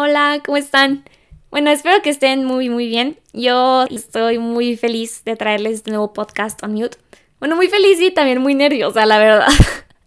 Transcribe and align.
Hola, 0.00 0.40
¿cómo 0.46 0.56
están? 0.56 1.02
Bueno, 1.50 1.70
espero 1.70 2.00
que 2.02 2.10
estén 2.10 2.44
muy, 2.44 2.68
muy 2.68 2.86
bien. 2.86 3.18
Yo 3.32 3.84
estoy 3.90 4.38
muy 4.38 4.76
feliz 4.76 5.24
de 5.24 5.34
traerles 5.34 5.72
este 5.72 5.90
nuevo 5.90 6.12
podcast 6.12 6.62
on 6.62 6.72
mute. 6.72 6.96
Bueno, 7.40 7.56
muy 7.56 7.66
feliz 7.66 8.00
y 8.00 8.12
también 8.12 8.40
muy 8.40 8.54
nerviosa, 8.54 9.06
la 9.06 9.18
verdad. 9.18 9.48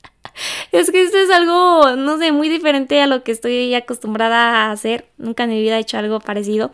es 0.72 0.92
que 0.92 1.02
esto 1.02 1.18
es 1.18 1.30
algo, 1.30 1.98
no 1.98 2.18
sé, 2.20 2.32
muy 2.32 2.48
diferente 2.48 3.02
a 3.02 3.08
lo 3.08 3.26
que 3.26 3.34
estoy 3.34 3.76
acostumbrada 3.76 4.38
a 4.38 4.72
hacer. 4.72 5.10
Nunca 5.18 5.44
en 5.44 5.50
mi 5.50 5.62
vida 5.62 5.76
he 5.76 5.82
hecho 5.82 5.98
algo 5.98 6.22
parecido. 6.22 6.72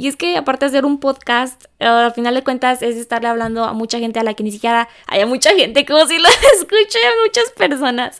Y 0.00 0.08
es 0.08 0.16
que 0.16 0.38
aparte 0.38 0.64
de 0.64 0.68
hacer 0.70 0.86
un 0.86 0.98
podcast, 0.98 1.66
eh, 1.78 1.84
al 1.84 2.14
final 2.14 2.34
de 2.34 2.42
cuentas 2.42 2.80
es 2.80 2.96
estarle 2.96 3.28
hablando 3.28 3.64
a 3.64 3.74
mucha 3.74 3.98
gente 3.98 4.18
a 4.18 4.22
la 4.22 4.32
que 4.32 4.42
ni 4.42 4.50
siquiera 4.50 4.88
haya 5.06 5.26
mucha 5.26 5.50
gente, 5.54 5.84
como 5.84 6.06
si 6.06 6.18
lo 6.18 6.26
escuche 6.54 6.98
muchas 7.22 7.52
personas. 7.54 8.16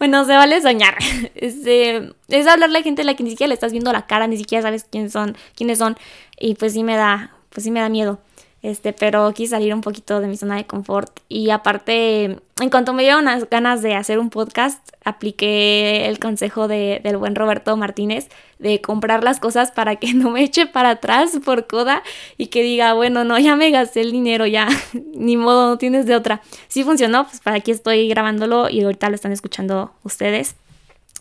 Bueno, 0.00 0.24
se 0.24 0.32
vale 0.32 0.60
soñar. 0.60 0.98
Este, 1.36 2.10
es 2.26 2.46
hablarle 2.48 2.80
a 2.80 2.82
gente 2.82 3.02
a 3.02 3.04
la 3.04 3.14
que 3.14 3.22
ni 3.22 3.30
siquiera 3.30 3.46
le 3.46 3.54
estás 3.54 3.70
viendo 3.70 3.92
la 3.92 4.08
cara, 4.08 4.26
ni 4.26 4.38
siquiera 4.38 4.62
sabes 4.62 4.82
quiénes 4.90 5.12
son, 5.12 5.36
quiénes 5.54 5.78
son. 5.78 5.96
Y 6.36 6.54
pues 6.56 6.72
sí 6.72 6.82
me 6.82 6.96
da, 6.96 7.30
pues 7.50 7.62
sí 7.62 7.70
me 7.70 7.78
da 7.78 7.88
miedo. 7.88 8.18
Este, 8.62 8.92
pero 8.92 9.32
quise 9.32 9.52
salir 9.52 9.72
un 9.72 9.80
poquito 9.80 10.20
de 10.20 10.26
mi 10.26 10.36
zona 10.36 10.56
de 10.56 10.66
confort. 10.66 11.20
Y 11.28 11.48
aparte, 11.48 12.24
en 12.60 12.70
cuanto 12.70 12.92
me 12.92 13.02
dieron 13.02 13.24
las 13.24 13.48
ganas 13.48 13.80
de 13.80 13.94
hacer 13.94 14.18
un 14.18 14.28
podcast, 14.28 14.86
apliqué 15.02 16.06
el 16.08 16.18
consejo 16.18 16.68
de, 16.68 17.00
del 17.02 17.16
buen 17.16 17.34
Roberto 17.34 17.74
Martínez 17.78 18.28
de 18.58 18.82
comprar 18.82 19.24
las 19.24 19.40
cosas 19.40 19.70
para 19.70 19.96
que 19.96 20.12
no 20.14 20.30
me 20.30 20.42
eche 20.42 20.66
para 20.66 20.90
atrás 20.90 21.38
por 21.42 21.66
coda 21.66 22.02
y 22.36 22.48
que 22.48 22.62
diga, 22.62 22.92
bueno, 22.92 23.24
no, 23.24 23.38
ya 23.38 23.56
me 23.56 23.70
gasté 23.70 24.02
el 24.02 24.12
dinero, 24.12 24.46
ya, 24.46 24.68
ni 25.14 25.38
modo, 25.38 25.70
no 25.70 25.78
tienes 25.78 26.04
de 26.04 26.14
otra. 26.14 26.42
Sí 26.68 26.84
funcionó, 26.84 27.26
pues 27.26 27.40
para 27.40 27.56
aquí 27.56 27.70
estoy 27.70 28.08
grabándolo 28.08 28.68
y 28.68 28.82
ahorita 28.82 29.08
lo 29.08 29.14
están 29.14 29.32
escuchando 29.32 29.92
ustedes. 30.02 30.54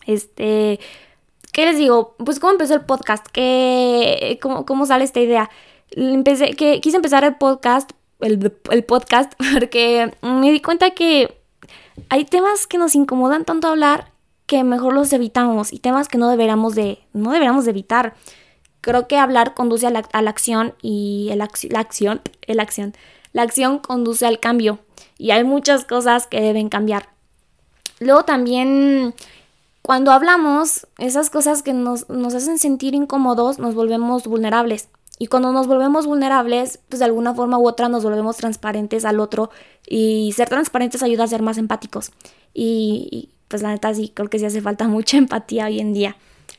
Este, 0.06 0.82
¿qué 1.54 1.66
les 1.66 1.78
digo? 1.78 2.16
Pues 2.18 2.42
cómo 2.42 2.52
empezó 2.52 2.74
el 2.74 2.82
podcast, 2.82 3.26
¿Qué, 3.32 4.40
cómo, 4.42 4.66
cómo 4.66 4.86
sale 4.86 5.06
esta 5.06 5.22
idea 5.22 5.50
empecé, 5.92 6.54
que 6.56 6.82
quise 6.82 6.98
empezar 6.98 7.24
el 7.24 7.36
podcast, 7.36 7.92
el, 8.20 8.54
el 8.72 8.84
podcast, 8.84 9.34
porque 9.54 10.12
me 10.22 10.52
di 10.52 10.62
cuenta 10.62 10.92
que 10.92 11.38
hay 12.10 12.26
temas 12.26 12.68
que 12.68 12.78
nos 12.78 12.96
incomodan 12.96 13.46
tanto 13.46 13.68
hablar 13.68 14.12
que 14.46 14.64
mejor 14.64 14.94
los 14.94 15.14
evitamos 15.14 15.72
y 15.72 15.80
temas 15.80 16.08
que 16.08 16.18
no 16.18 16.28
deberíamos 16.28 16.74
de, 16.74 17.00
no 17.14 17.32
deberíamos 17.32 17.66
de 17.66 17.72
evitar. 17.72 18.16
Creo 18.82 19.08
que 19.08 19.18
hablar 19.18 19.54
conduce 19.54 19.86
a 19.86 19.92
la, 19.92 20.08
a 20.12 20.22
la 20.22 20.30
acción 20.30 20.74
y 20.82 21.30
el, 21.32 21.38
la 21.38 21.80
acción, 21.80 22.22
el 22.48 22.60
acción, 22.60 22.96
la 23.34 23.44
acción 23.44 23.80
conduce 23.80 24.26
al 24.26 24.40
cambio 24.40 24.80
y 25.18 25.32
hay 25.32 25.44
muchas 25.44 25.86
cosas 25.86 26.26
que 26.26 26.42
deben 26.42 26.70
cambiar. 26.70 27.10
Luego 28.00 28.24
también 28.24 29.14
cuando 29.82 30.12
hablamos, 30.12 30.88
esas 30.98 31.30
cosas 31.30 31.64
que 31.64 31.74
nos, 31.74 32.10
nos 32.10 32.34
hacen 32.34 32.60
sentir 32.60 32.94
incómodos, 32.94 33.60
nos 33.60 33.76
volvemos 33.76 34.28
vulnerables. 34.28 34.90
Y 35.22 35.28
cuando 35.28 35.52
nos 35.52 35.68
volvemos 35.68 36.08
vulnerables, 36.08 36.80
pues 36.88 37.00
de 37.00 37.06
alguna 37.06 37.36
forma 37.36 37.60
u 37.60 37.68
otra 37.68 37.90
nos 37.90 38.04
volvemos 38.04 38.38
transparentes 38.38 39.04
al 39.04 39.20
otro 39.20 39.52
y 39.86 40.32
ser 40.34 40.48
transparentes 40.48 41.04
ayuda 41.04 41.26
a 41.26 41.28
ser 41.28 41.42
más 41.42 41.58
empáticos. 41.58 42.12
Y, 42.54 43.30
pues 43.50 43.62
la 43.62 43.72
neta 43.72 43.94
sí, 43.94 44.12
creo 44.14 44.30
que 44.30 44.40
sí 44.40 44.46
hace 44.46 44.62
falta 44.62 44.88
mucha 44.88 45.18
empatía 45.18 45.66
hoy 45.66 45.82
en 45.82 45.94
día. 45.94 46.16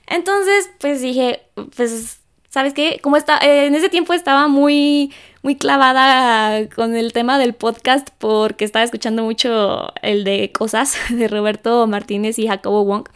Entonces, 0.07 0.71
pues 0.79 1.01
dije, 1.01 1.41
pues, 1.75 2.21
¿sabes 2.51 2.75
qué? 2.75 3.01
Como 3.03 3.17
está, 3.17 3.39
eh, 3.39 3.65
en 3.65 3.75
ese 3.75 3.89
tiempo 3.89 4.13
estaba 4.13 4.47
muy, 4.47 5.11
muy 5.43 5.57
clavada 5.57 6.69
con 6.69 6.95
el 6.95 7.15
tema 7.15 7.39
del 7.39 7.55
podcast 7.55 8.11
porque 8.19 8.67
estaba 8.67 8.85
escuchando 8.85 9.23
mucho 9.23 9.91
el 10.03 10.23
de 10.23 10.53
cosas 10.53 10.97
de 11.09 11.29
Roberto 11.29 11.87
Martínez 11.87 12.39
y 12.39 12.47
Jacobo 12.47 12.85
Wong. 12.85 13.09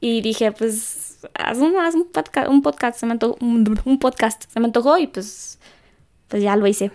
Y 0.00 0.20
dije, 0.20 0.50
pues 0.50 1.09
haz 1.34 1.58
un, 1.58 1.74
un, 1.74 2.08
podcast, 2.12 2.48
un 2.48 2.62
podcast, 2.62 2.98
se 2.98 3.06
me 3.06 3.12
antojó, 3.12 3.36
un, 3.40 3.98
podcast, 3.98 4.44
se 4.50 4.60
me 4.60 4.66
antojó 4.66 4.98
y 4.98 5.06
pues, 5.06 5.58
pues 6.28 6.42
ya 6.42 6.56
lo 6.56 6.66
hice. 6.66 6.92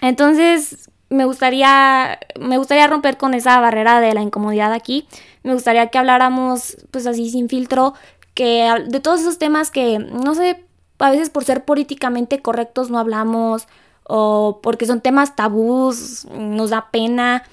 Entonces, 0.00 0.90
me 1.10 1.24
gustaría, 1.24 2.18
me 2.40 2.58
gustaría 2.58 2.86
romper 2.86 3.16
con 3.16 3.34
esa 3.34 3.60
barrera 3.60 4.00
de 4.00 4.14
la 4.14 4.22
incomodidad 4.22 4.72
aquí. 4.72 5.06
Me 5.42 5.52
gustaría 5.52 5.88
que 5.88 5.98
habláramos, 5.98 6.76
pues 6.90 7.06
así, 7.06 7.30
sin 7.30 7.48
filtro, 7.48 7.94
que 8.34 8.72
de 8.88 9.00
todos 9.00 9.20
esos 9.20 9.38
temas 9.38 9.70
que, 9.70 9.98
no 9.98 10.34
sé, 10.34 10.64
a 10.98 11.10
veces 11.10 11.30
por 11.30 11.44
ser 11.44 11.64
políticamente 11.64 12.40
correctos 12.40 12.90
no 12.90 12.98
hablamos, 12.98 13.66
o 14.04 14.60
porque 14.62 14.86
son 14.86 15.00
temas 15.00 15.36
tabús, 15.36 16.26
nos 16.32 16.70
da 16.70 16.90
pena. 16.90 17.44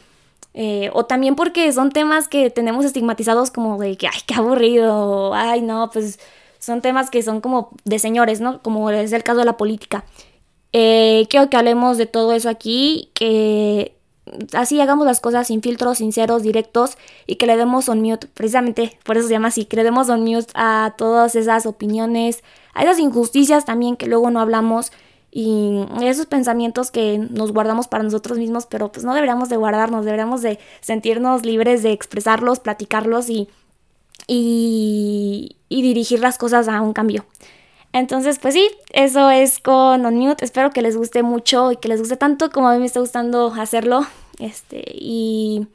Eh, 0.53 0.89
o 0.93 1.05
también 1.05 1.35
porque 1.35 1.71
son 1.71 1.91
temas 1.91 2.27
que 2.27 2.49
tenemos 2.49 2.83
estigmatizados 2.85 3.51
como 3.51 3.77
de 3.77 3.97
que, 3.97 4.07
ay, 4.07 4.19
qué 4.25 4.33
aburrido, 4.35 5.33
ay, 5.33 5.61
no, 5.61 5.89
pues 5.91 6.19
son 6.59 6.81
temas 6.81 7.09
que 7.09 7.21
son 7.23 7.41
como 7.41 7.69
de 7.85 7.99
señores, 7.99 8.41
¿no? 8.41 8.61
Como 8.61 8.89
es 8.89 9.13
el 9.13 9.23
caso 9.23 9.39
de 9.39 9.45
la 9.45 9.57
política. 9.57 10.05
Eh, 10.73 11.27
quiero 11.29 11.49
que 11.49 11.57
hablemos 11.57 11.97
de 11.97 12.05
todo 12.05 12.33
eso 12.33 12.49
aquí, 12.49 13.09
que 13.13 13.95
así 14.53 14.79
hagamos 14.79 15.05
las 15.05 15.19
cosas 15.19 15.47
sin 15.47 15.61
filtros, 15.61 15.97
sinceros, 15.99 16.43
directos 16.43 16.97
y 17.25 17.35
que 17.35 17.47
le 17.47 17.57
demos 17.57 17.89
on 17.89 18.01
mute, 18.01 18.27
precisamente 18.27 18.99
por 19.03 19.17
eso 19.17 19.27
se 19.27 19.33
llama 19.33 19.47
así, 19.47 19.65
que 19.65 19.77
le 19.77 19.83
demos 19.83 20.09
on 20.09 20.23
mute 20.23 20.51
a 20.55 20.93
todas 20.97 21.35
esas 21.35 21.65
opiniones, 21.65 22.43
a 22.73 22.83
esas 22.83 22.99
injusticias 22.99 23.65
también 23.65 23.95
que 23.95 24.07
luego 24.07 24.29
no 24.29 24.39
hablamos 24.39 24.91
y 25.31 25.85
esos 26.01 26.25
pensamientos 26.25 26.89
que 26.89 27.17
nos 27.17 27.51
guardamos 27.51 27.87
para 27.87 28.03
nosotros 28.03 28.37
mismos, 28.37 28.65
pero 28.65 28.91
pues 28.91 29.05
no 29.05 29.13
deberíamos 29.13 29.49
de 29.49 29.57
guardarnos, 29.57 30.05
deberíamos 30.05 30.41
de 30.41 30.59
sentirnos 30.81 31.45
libres 31.45 31.83
de 31.83 31.91
expresarlos, 31.91 32.59
platicarlos 32.59 33.29
y, 33.29 33.47
y, 34.27 35.55
dirigir 35.69 36.19
las 36.19 36.37
cosas 36.37 36.67
a 36.67 36.81
un 36.81 36.93
cambio. 36.93 37.25
Entonces, 37.93 38.39
pues 38.39 38.53
sí, 38.53 38.69
eso 38.91 39.29
es 39.29 39.59
con 39.59 40.05
Unmute. 40.05 40.45
Espero 40.45 40.69
que 40.71 40.81
les 40.81 40.95
guste 40.95 41.23
mucho 41.23 41.71
y 41.71 41.77
que 41.77 41.87
les 41.87 41.99
guste 41.99 42.17
tanto 42.17 42.51
como 42.51 42.67
a 42.69 42.73
mí 42.73 42.79
me 42.79 42.85
está 42.85 42.99
gustando 42.99 43.53
hacerlo. 43.53 44.05
Este, 44.39 44.83
y 44.93 45.67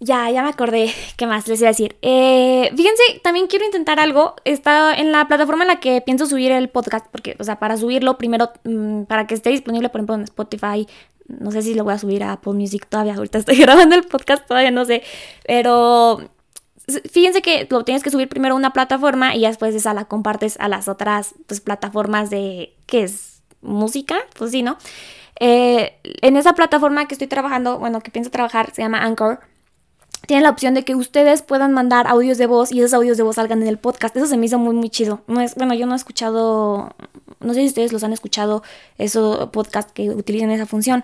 ya, 0.00 0.30
ya 0.30 0.42
me 0.42 0.48
acordé. 0.48 0.92
¿Qué 1.16 1.26
más 1.26 1.46
les 1.46 1.60
iba 1.60 1.68
a 1.68 1.72
decir? 1.72 1.96
Eh, 2.02 2.72
fíjense, 2.74 3.02
también 3.22 3.46
quiero 3.46 3.66
intentar 3.66 4.00
algo. 4.00 4.34
Está 4.44 4.94
en 4.94 5.12
la 5.12 5.28
plataforma 5.28 5.64
en 5.64 5.68
la 5.68 5.80
que 5.80 6.00
pienso 6.00 6.26
subir 6.26 6.50
el 6.52 6.70
podcast. 6.70 7.06
Porque, 7.10 7.36
o 7.38 7.44
sea, 7.44 7.58
para 7.58 7.76
subirlo 7.76 8.18
primero, 8.18 8.50
mm, 8.64 9.02
para 9.02 9.26
que 9.26 9.34
esté 9.34 9.50
disponible, 9.50 9.90
por 9.90 10.00
ejemplo, 10.00 10.14
en 10.16 10.22
Spotify. 10.22 10.88
No 11.28 11.52
sé 11.52 11.62
si 11.62 11.74
lo 11.74 11.84
voy 11.84 11.94
a 11.94 11.98
subir 11.98 12.24
a 12.24 12.32
Apple 12.32 12.54
Music 12.54 12.86
todavía. 12.88 13.14
Ahorita 13.16 13.38
estoy 13.38 13.56
grabando 13.56 13.94
el 13.94 14.04
podcast, 14.04 14.46
todavía 14.46 14.70
no 14.70 14.84
sé. 14.84 15.02
Pero 15.46 16.30
fíjense 17.12 17.42
que 17.42 17.68
lo 17.70 17.84
tienes 17.84 18.02
que 18.02 18.10
subir 18.10 18.28
primero 18.28 18.54
a 18.54 18.58
una 18.58 18.72
plataforma 18.72 19.36
y 19.36 19.42
después 19.42 19.74
esa 19.74 19.94
la 19.94 20.06
compartes 20.06 20.56
a 20.60 20.68
las 20.68 20.88
otras 20.88 21.34
pues, 21.46 21.60
plataformas 21.60 22.30
de. 22.30 22.74
¿Qué 22.86 23.02
es? 23.02 23.42
¿Música? 23.60 24.16
Pues 24.38 24.52
sí, 24.52 24.62
¿no? 24.62 24.78
Eh, 25.38 25.98
en 26.22 26.36
esa 26.36 26.54
plataforma 26.54 27.06
que 27.06 27.14
estoy 27.14 27.26
trabajando, 27.28 27.78
bueno, 27.78 28.00
que 28.00 28.10
pienso 28.10 28.30
trabajar, 28.30 28.72
se 28.74 28.82
llama 28.82 29.04
Anchor 29.04 29.40
tienen 30.30 30.44
la 30.44 30.50
opción 30.50 30.74
de 30.74 30.84
que 30.84 30.94
ustedes 30.94 31.42
puedan 31.42 31.72
mandar 31.72 32.06
audios 32.06 32.38
de 32.38 32.46
voz 32.46 32.70
y 32.70 32.78
esos 32.78 32.94
audios 32.94 33.16
de 33.16 33.24
voz 33.24 33.34
salgan 33.34 33.62
en 33.62 33.66
el 33.66 33.78
podcast. 33.78 34.16
Eso 34.16 34.26
se 34.26 34.36
me 34.36 34.46
hizo 34.46 34.60
muy, 34.60 34.76
muy 34.76 34.88
chido. 34.88 35.22
No 35.26 35.40
es, 35.40 35.56
bueno, 35.56 35.74
yo 35.74 35.86
no 35.86 35.94
he 35.94 35.96
escuchado, 35.96 36.94
no 37.40 37.52
sé 37.52 37.62
si 37.62 37.66
ustedes 37.66 37.92
los 37.92 38.04
han 38.04 38.12
escuchado, 38.12 38.62
esos 38.96 39.50
podcast 39.50 39.90
que 39.90 40.08
utilicen 40.08 40.52
esa 40.52 40.66
función. 40.66 41.02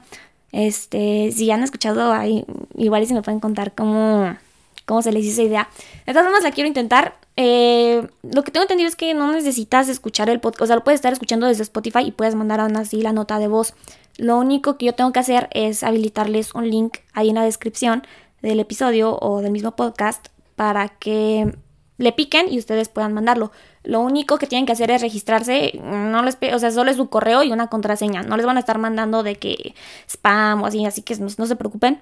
Este, 0.52 1.32
si 1.32 1.50
han 1.50 1.64
escuchado, 1.64 2.12
ahí 2.12 2.44
igual 2.76 3.02
y 3.02 3.06
se 3.06 3.14
me 3.14 3.22
pueden 3.22 3.40
contar 3.40 3.74
cómo, 3.74 4.36
cómo 4.84 5.02
se 5.02 5.10
les 5.10 5.24
hizo 5.24 5.40
esa 5.40 5.42
idea. 5.42 5.68
De 6.06 6.12
todas 6.12 6.24
formas, 6.24 6.44
la 6.44 6.52
quiero 6.52 6.68
intentar. 6.68 7.16
Eh, 7.34 8.06
lo 8.22 8.44
que 8.44 8.52
tengo 8.52 8.62
entendido 8.62 8.88
es 8.88 8.94
que 8.94 9.12
no 9.12 9.32
necesitas 9.32 9.88
escuchar 9.88 10.30
el 10.30 10.38
podcast, 10.38 10.62
o 10.62 10.66
sea, 10.66 10.76
lo 10.76 10.84
puedes 10.84 10.98
estar 10.98 11.12
escuchando 11.12 11.48
desde 11.48 11.64
Spotify 11.64 12.02
y 12.06 12.12
puedes 12.12 12.36
mandar 12.36 12.60
aún 12.60 12.76
así 12.76 13.02
la 13.02 13.12
nota 13.12 13.40
de 13.40 13.48
voz. 13.48 13.74
Lo 14.18 14.38
único 14.38 14.78
que 14.78 14.86
yo 14.86 14.92
tengo 14.94 15.10
que 15.10 15.18
hacer 15.18 15.48
es 15.50 15.82
habilitarles 15.82 16.54
un 16.54 16.70
link 16.70 16.98
ahí 17.12 17.30
en 17.30 17.34
la 17.34 17.42
descripción 17.42 18.04
del 18.42 18.60
episodio 18.60 19.18
o 19.20 19.40
del 19.40 19.52
mismo 19.52 19.76
podcast 19.76 20.28
para 20.56 20.88
que 20.88 21.52
le 21.98 22.12
piquen 22.12 22.52
y 22.52 22.58
ustedes 22.58 22.88
puedan 22.88 23.12
mandarlo. 23.12 23.52
Lo 23.82 24.00
único 24.00 24.38
que 24.38 24.46
tienen 24.46 24.66
que 24.66 24.72
hacer 24.72 24.90
es 24.90 25.00
registrarse, 25.00 25.78
no 25.82 26.22
les, 26.22 26.36
o 26.52 26.58
sea, 26.58 26.70
solo 26.70 26.90
es 26.90 26.96
su 26.96 27.08
correo 27.08 27.42
y 27.42 27.52
una 27.52 27.68
contraseña. 27.68 28.22
No 28.22 28.36
les 28.36 28.46
van 28.46 28.56
a 28.56 28.60
estar 28.60 28.78
mandando 28.78 29.22
de 29.22 29.36
que 29.36 29.74
spam 30.08 30.62
o 30.62 30.66
así, 30.66 30.84
así 30.84 31.02
que 31.02 31.16
no, 31.16 31.46
se 31.46 31.56
preocupen. 31.56 32.00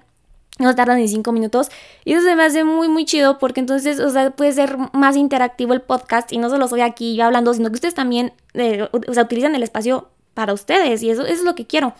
No 0.57 0.73
tardan 0.73 0.97
ni 0.97 1.07
cinco 1.07 1.33
minutos. 1.33 1.69
Y 2.05 2.13
eso 2.13 2.23
se 2.23 2.35
me 2.35 2.43
hace 2.43 2.63
muy, 2.63 2.87
muy 2.87 3.05
chido 3.05 3.39
porque 3.39 3.59
entonces, 3.59 3.99
o 3.99 4.09
sea, 4.09 4.31
puede 4.31 4.53
ser 4.53 4.77
más 4.93 5.17
interactivo 5.17 5.73
el 5.73 5.81
podcast 5.81 6.31
y 6.31 6.37
no 6.37 6.49
solo 6.49 6.67
soy 6.67 6.81
aquí 6.81 7.15
yo 7.15 7.25
hablando, 7.25 7.53
sino 7.53 7.69
que 7.69 7.75
ustedes 7.75 7.93
también, 7.93 8.33
eh, 8.53 8.87
o 8.91 9.13
sea, 9.13 9.23
utilizan 9.23 9.53
el 9.55 9.63
espacio 9.63 10.09
para 10.33 10.53
ustedes 10.53 11.03
y 11.03 11.09
eso, 11.09 11.23
eso 11.23 11.33
es 11.33 11.43
lo 11.43 11.55
que 11.55 11.67
quiero. 11.67 11.93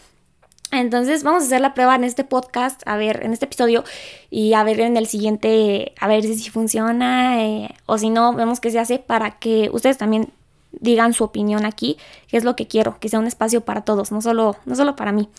Entonces 0.71 1.23
vamos 1.23 1.43
a 1.43 1.45
hacer 1.45 1.61
la 1.61 1.73
prueba 1.73 1.95
en 1.95 2.03
este 2.03 2.23
podcast, 2.23 2.81
a 2.85 2.97
ver, 2.97 3.23
en 3.23 3.33
este 3.33 3.45
episodio 3.45 3.83
y 4.29 4.53
a 4.53 4.63
ver 4.63 4.79
en 4.81 4.97
el 4.97 5.07
siguiente, 5.07 5.93
a 5.99 6.07
ver 6.07 6.23
si 6.23 6.49
funciona 6.49 7.43
eh, 7.43 7.69
o 7.85 7.97
si 7.97 8.09
no, 8.09 8.33
vemos 8.33 8.59
qué 8.59 8.71
se 8.71 8.79
hace 8.79 8.99
para 8.99 9.39
que 9.39 9.69
ustedes 9.71 9.97
también 9.97 10.29
digan 10.71 11.13
su 11.13 11.23
opinión 11.23 11.65
aquí, 11.65 11.97
que 12.27 12.37
es 12.37 12.43
lo 12.43 12.55
que 12.55 12.67
quiero, 12.67 12.99
que 12.99 13.09
sea 13.09 13.19
un 13.19 13.27
espacio 13.27 13.61
para 13.61 13.81
todos, 13.81 14.11
no 14.11 14.21
solo, 14.21 14.57
no 14.65 14.75
solo 14.75 14.95
para 14.95 15.11
mí. 15.11 15.29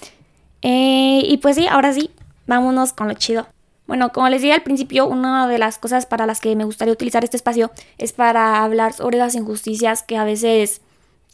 Eh, 0.62 1.22
y 1.24 1.36
pues 1.38 1.56
sí, 1.56 1.66
ahora 1.66 1.92
sí, 1.92 2.10
vámonos 2.46 2.92
con 2.92 3.08
lo 3.08 3.14
chido. 3.14 3.46
Bueno, 3.86 4.12
como 4.12 4.28
les 4.28 4.42
dije 4.42 4.54
al 4.54 4.62
principio, 4.62 5.06
una 5.06 5.46
de 5.46 5.58
las 5.58 5.78
cosas 5.78 6.06
para 6.06 6.26
las 6.26 6.40
que 6.40 6.56
me 6.56 6.64
gustaría 6.64 6.92
utilizar 6.92 7.22
este 7.22 7.36
espacio 7.36 7.70
es 7.98 8.12
para 8.12 8.64
hablar 8.64 8.92
sobre 8.92 9.18
las 9.18 9.34
injusticias 9.34 10.02
que 10.02 10.16
a 10.16 10.24
veces 10.24 10.80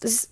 pues, 0.01 0.29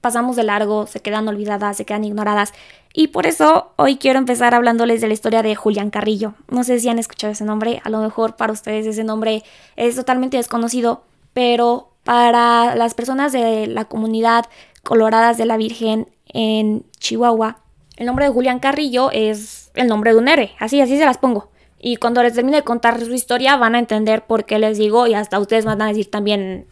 pasamos 0.00 0.36
de 0.36 0.44
largo, 0.44 0.86
se 0.86 1.00
quedan 1.00 1.28
olvidadas, 1.28 1.76
se 1.76 1.84
quedan 1.84 2.04
ignoradas. 2.04 2.52
Y 2.92 3.08
por 3.08 3.26
eso 3.26 3.72
hoy 3.76 3.96
quiero 3.96 4.18
empezar 4.18 4.54
hablándoles 4.54 5.00
de 5.00 5.08
la 5.08 5.14
historia 5.14 5.42
de 5.42 5.54
Julián 5.54 5.90
Carrillo. 5.90 6.34
No 6.48 6.64
sé 6.64 6.80
si 6.80 6.88
han 6.88 6.98
escuchado 6.98 7.32
ese 7.32 7.44
nombre, 7.44 7.80
a 7.84 7.90
lo 7.90 7.98
mejor 8.00 8.36
para 8.36 8.52
ustedes 8.52 8.86
ese 8.86 9.04
nombre 9.04 9.44
es 9.76 9.96
totalmente 9.96 10.36
desconocido, 10.36 11.04
pero 11.32 11.90
para 12.04 12.74
las 12.74 12.94
personas 12.94 13.32
de 13.32 13.66
la 13.66 13.84
comunidad 13.84 14.46
Coloradas 14.82 15.36
de 15.36 15.44
la 15.44 15.58
Virgen 15.58 16.08
en 16.26 16.84
Chihuahua, 16.98 17.58
el 17.96 18.06
nombre 18.06 18.24
de 18.24 18.32
Julián 18.32 18.60
Carrillo 18.60 19.10
es 19.12 19.70
el 19.74 19.88
nombre 19.88 20.12
de 20.12 20.18
un 20.18 20.26
héroe, 20.26 20.52
así, 20.58 20.80
así 20.80 20.96
se 20.96 21.04
las 21.04 21.18
pongo. 21.18 21.50
Y 21.78 21.96
cuando 21.96 22.22
les 22.22 22.34
termine 22.34 22.58
de 22.58 22.64
contar 22.64 22.98
su 22.98 23.12
historia 23.12 23.56
van 23.56 23.74
a 23.74 23.78
entender 23.78 24.26
por 24.26 24.46
qué 24.46 24.58
les 24.58 24.78
digo 24.78 25.06
y 25.06 25.14
hasta 25.14 25.38
ustedes 25.38 25.64
van 25.64 25.82
a 25.82 25.88
decir 25.88 26.10
también 26.10 26.66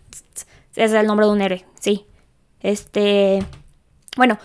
es 0.75 0.93
el 0.93 1.07
nombre 1.07 1.27
de 1.27 1.33
un 1.33 1.41
héroe, 1.43 1.65
sí. 1.81 2.08
Este, 2.61 3.45
bueno, 4.17 4.39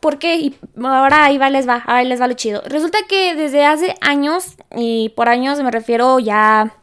¿por 0.00 0.18
qué? 0.18 0.54
Ahora 0.82 1.24
ahí 1.24 1.38
va, 1.38 1.50
les 1.50 1.68
va, 1.68 1.82
ahí 1.86 2.06
les 2.06 2.20
va 2.20 2.28
lo 2.28 2.34
chido. 2.34 2.62
Resulta 2.66 2.98
que 3.08 3.34
desde 3.34 3.64
hace 3.64 3.94
años, 4.00 4.56
y 4.76 5.10
por 5.10 5.28
años 5.28 5.60
me 5.62 5.70
refiero 5.70 6.18
ya 6.18 6.74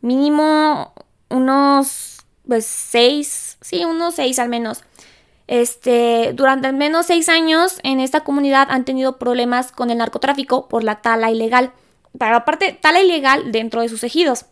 mínimo 0.00 0.92
unos, 1.28 2.24
pues 2.46 2.66
seis, 2.66 3.58
sí, 3.60 3.84
unos 3.84 4.14
seis 4.14 4.38
al 4.38 4.48
menos. 4.48 4.82
Este, 5.48 6.32
durante 6.34 6.68
al 6.68 6.74
menos 6.74 7.06
seis 7.06 7.28
años 7.28 7.78
en 7.82 8.00
esta 8.00 8.24
comunidad 8.24 8.68
han 8.70 8.84
tenido 8.84 9.18
problemas 9.18 9.72
con 9.72 9.90
el 9.90 9.98
narcotráfico 9.98 10.68
por 10.68 10.84
la 10.84 11.02
tala 11.02 11.30
ilegal. 11.30 11.72
Pero 12.18 12.36
aparte, 12.36 12.78
tala 12.80 13.00
ilegal 13.00 13.52
dentro 13.52 13.80
de 13.80 13.88
sus 13.88 14.04
ejidos. 14.04 14.46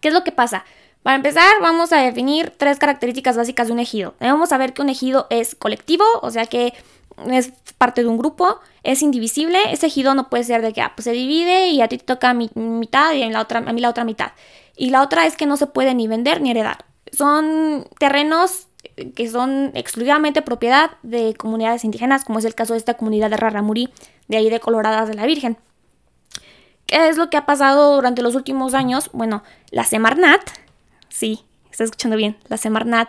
¿Qué 0.00 0.08
es 0.08 0.14
lo 0.14 0.24
que 0.24 0.32
pasa? 0.32 0.64
Para 1.06 1.14
empezar, 1.18 1.52
vamos 1.62 1.92
a 1.92 1.98
definir 1.98 2.52
tres 2.56 2.80
características 2.80 3.36
básicas 3.36 3.68
de 3.68 3.72
un 3.72 3.78
ejido. 3.78 4.14
Debemos 4.18 4.48
saber 4.48 4.72
que 4.72 4.82
un 4.82 4.88
ejido 4.88 5.28
es 5.30 5.54
colectivo, 5.54 6.04
o 6.20 6.32
sea 6.32 6.46
que 6.46 6.74
es 7.30 7.52
parte 7.78 8.02
de 8.02 8.08
un 8.08 8.18
grupo, 8.18 8.58
es 8.82 9.02
indivisible. 9.02 9.56
Ese 9.70 9.86
ejido 9.86 10.16
no 10.16 10.28
puede 10.28 10.42
ser 10.42 10.62
de 10.62 10.72
que 10.72 10.82
ah, 10.82 10.94
pues 10.96 11.04
se 11.04 11.12
divide 11.12 11.68
y 11.68 11.80
a 11.80 11.86
ti 11.86 11.98
te 11.98 12.04
toca 12.04 12.34
mi, 12.34 12.50
mitad 12.56 13.12
y 13.12 13.22
a, 13.22 13.30
la 13.30 13.40
otra, 13.40 13.60
mí 13.60 13.80
la 13.80 13.90
otra 13.90 14.02
mitad. 14.02 14.32
Y 14.76 14.90
la 14.90 15.00
otra 15.00 15.26
es 15.26 15.36
que 15.36 15.46
no 15.46 15.56
se 15.56 15.68
puede 15.68 15.94
ni 15.94 16.08
vender 16.08 16.40
ni 16.40 16.50
heredar. 16.50 16.84
Son 17.12 17.86
terrenos 18.00 18.66
que 19.14 19.30
son 19.30 19.70
exclusivamente 19.74 20.42
propiedad 20.42 20.90
de 21.04 21.34
comunidades 21.34 21.84
indígenas, 21.84 22.24
como 22.24 22.40
es 22.40 22.44
el 22.44 22.56
caso 22.56 22.72
de 22.72 22.80
esta 22.80 22.94
comunidad 22.94 23.30
de 23.30 23.36
Raramuri, 23.36 23.90
de 24.26 24.38
ahí 24.38 24.50
de 24.50 24.58
Coloradas 24.58 25.06
de 25.06 25.14
la 25.14 25.24
Virgen. 25.24 25.56
¿Qué 26.86 27.08
es 27.08 27.16
lo 27.16 27.30
que 27.30 27.36
ha 27.36 27.46
pasado 27.46 27.94
durante 27.94 28.22
los 28.22 28.34
últimos 28.34 28.74
años? 28.74 29.10
Bueno, 29.12 29.44
la 29.70 29.84
Semarnat, 29.84 30.40
Sí, 31.08 31.44
está 31.70 31.84
escuchando 31.84 32.16
bien. 32.16 32.36
La 32.48 32.56
Semarnat, 32.56 33.08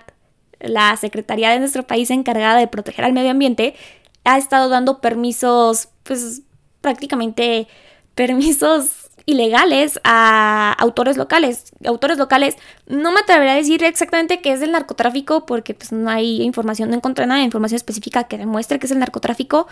la 0.60 0.96
Secretaría 0.98 1.50
de 1.52 1.60
nuestro 1.60 1.86
país 1.86 2.10
encargada 2.10 2.58
de 2.60 2.68
proteger 2.68 3.06
al 3.06 3.14
medio 3.14 3.32
ambiente, 3.32 3.76
ha 4.24 4.38
estado 4.38 4.70
dando 4.70 5.00
permisos, 5.00 5.90
pues 6.04 6.42
prácticamente 6.82 7.68
permisos 8.16 9.08
ilegales 9.28 10.00
a 10.04 10.74
autores 10.80 11.18
locales. 11.18 11.66
Autores 11.86 12.18
locales, 12.18 12.56
no 12.88 13.12
me 13.12 13.20
atrevería 13.20 13.54
a 13.54 13.58
decir 13.58 13.84
exactamente 13.84 14.42
qué 14.42 14.54
es 14.54 14.62
el 14.62 14.72
narcotráfico 14.72 15.46
porque 15.46 15.74
pues 15.74 15.92
no 15.92 16.10
hay 16.10 16.42
información, 16.42 16.90
no 16.90 16.96
encontré 16.96 17.28
nada 17.28 17.40
de 17.40 17.46
información 17.46 17.76
específica 17.76 18.24
que 18.24 18.38
demuestre 18.38 18.80
que 18.80 18.86
es 18.86 18.92
el 18.92 19.00
narcotráfico, 19.00 19.68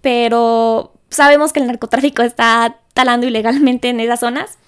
pero 0.00 0.94
sabemos 1.10 1.52
que 1.52 1.60
el 1.60 1.66
narcotráfico 1.66 2.22
está 2.22 2.78
talando 2.94 3.26
ilegalmente 3.26 3.90
en 3.90 4.00
esas 4.00 4.20
zonas. 4.20 4.58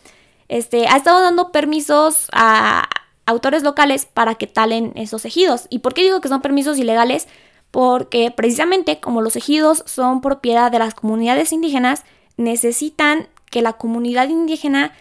Este, 0.49 0.87
ha 0.89 0.97
estado 0.97 1.21
dando 1.21 1.53
permisos 1.53 2.29
a 2.33 2.89
autores 3.27 3.63
locales 3.63 4.07
para 4.07 4.35
que 4.37 4.47
talen 4.47 4.93
esos 4.97 5.25
ejidos. 5.25 5.67
¿Y 5.69 5.81
por 5.81 5.95
qué 5.95 6.03
digo 6.03 6.21
que 6.21 6.29
son 6.29 6.41
permisos 6.41 6.79
ilegales? 6.79 7.29
Porque 7.71 8.31
precisamente 8.31 9.01
como 9.01 9.21
los 9.21 9.37
ejidos 9.37 9.83
son 9.87 10.23
propiedad 10.23 10.71
de 10.71 10.79
las 10.79 10.95
comunidades 10.95 11.53
indígenas, 11.53 12.05
necesitan 12.39 13.29
que 13.51 13.61
la 13.61 13.75
comunidad 13.75 14.29
indígena 14.29 14.93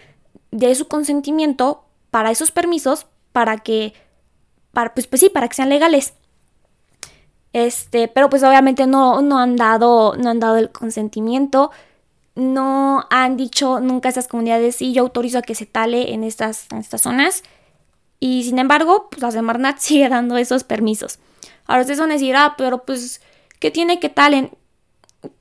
dé 0.52 0.76
su 0.76 0.88
consentimiento 0.88 1.86
para 2.12 2.32
esos 2.32 2.52
permisos 2.52 3.06
para 3.32 3.60
que, 3.60 3.94
para, 4.74 4.94
pues, 4.94 5.08
pues 5.08 5.22
sí, 5.22 5.30
para 5.30 5.48
que 5.48 5.56
sean 5.56 5.70
legales. 5.70 6.14
Este, 7.54 8.08
pero 8.08 8.30
pues 8.30 8.44
obviamente 8.44 8.88
no, 8.88 9.22
no, 9.22 9.40
han 9.40 9.56
dado, 9.56 10.16
no 10.16 10.30
han 10.30 10.40
dado 10.40 10.58
el 10.58 10.70
consentimiento 10.70 11.72
no 12.38 13.08
han 13.10 13.36
dicho 13.36 13.80
nunca 13.80 14.10
a 14.10 14.12
esas 14.12 14.28
comunidades, 14.28 14.76
sí, 14.76 14.94
yo 14.94 15.02
autorizo 15.02 15.40
a 15.40 15.42
que 15.42 15.56
se 15.56 15.66
tale 15.66 16.14
en 16.14 16.24
estas, 16.24 16.68
en 16.72 16.78
estas 16.78 17.02
zonas. 17.02 17.44
Y 18.20 18.44
sin 18.44 18.60
embargo, 18.60 19.10
pues 19.10 19.22
la 19.24 19.32
Semarnat 19.32 19.78
sigue 19.80 20.08
dando 20.08 20.38
esos 20.38 20.64
permisos. 20.64 21.20
Ahora 21.66 21.82
ustedes 21.82 22.00
van 22.00 22.12
a 22.12 22.14
decir, 22.14 22.36
ah, 22.36 22.54
pero 22.58 22.84
pues, 22.86 23.22
¿qué 23.60 23.72
tiene 23.72 24.00
que 24.00 24.10
talen? 24.10 24.52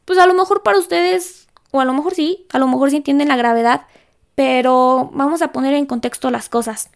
Pues 0.07 0.19
a 0.19 0.27
lo 0.27 0.33
mejor 0.33 0.63
para 0.63 0.79
ustedes, 0.79 1.49
o 1.71 1.81
a 1.81 1.85
lo 1.85 1.93
mejor 1.93 2.15
sí, 2.15 2.47
a 2.51 2.59
lo 2.59 2.67
mejor 2.67 2.91
sí 2.91 2.97
entienden 2.97 3.29
la 3.29 3.37
gravedad, 3.37 3.83
pero 4.35 5.11
vamos 5.13 5.43
a 5.43 5.53
poner 5.53 5.75
en 5.75 5.85
contexto 5.85 6.31
las 6.31 6.49
cosas. 6.49 6.91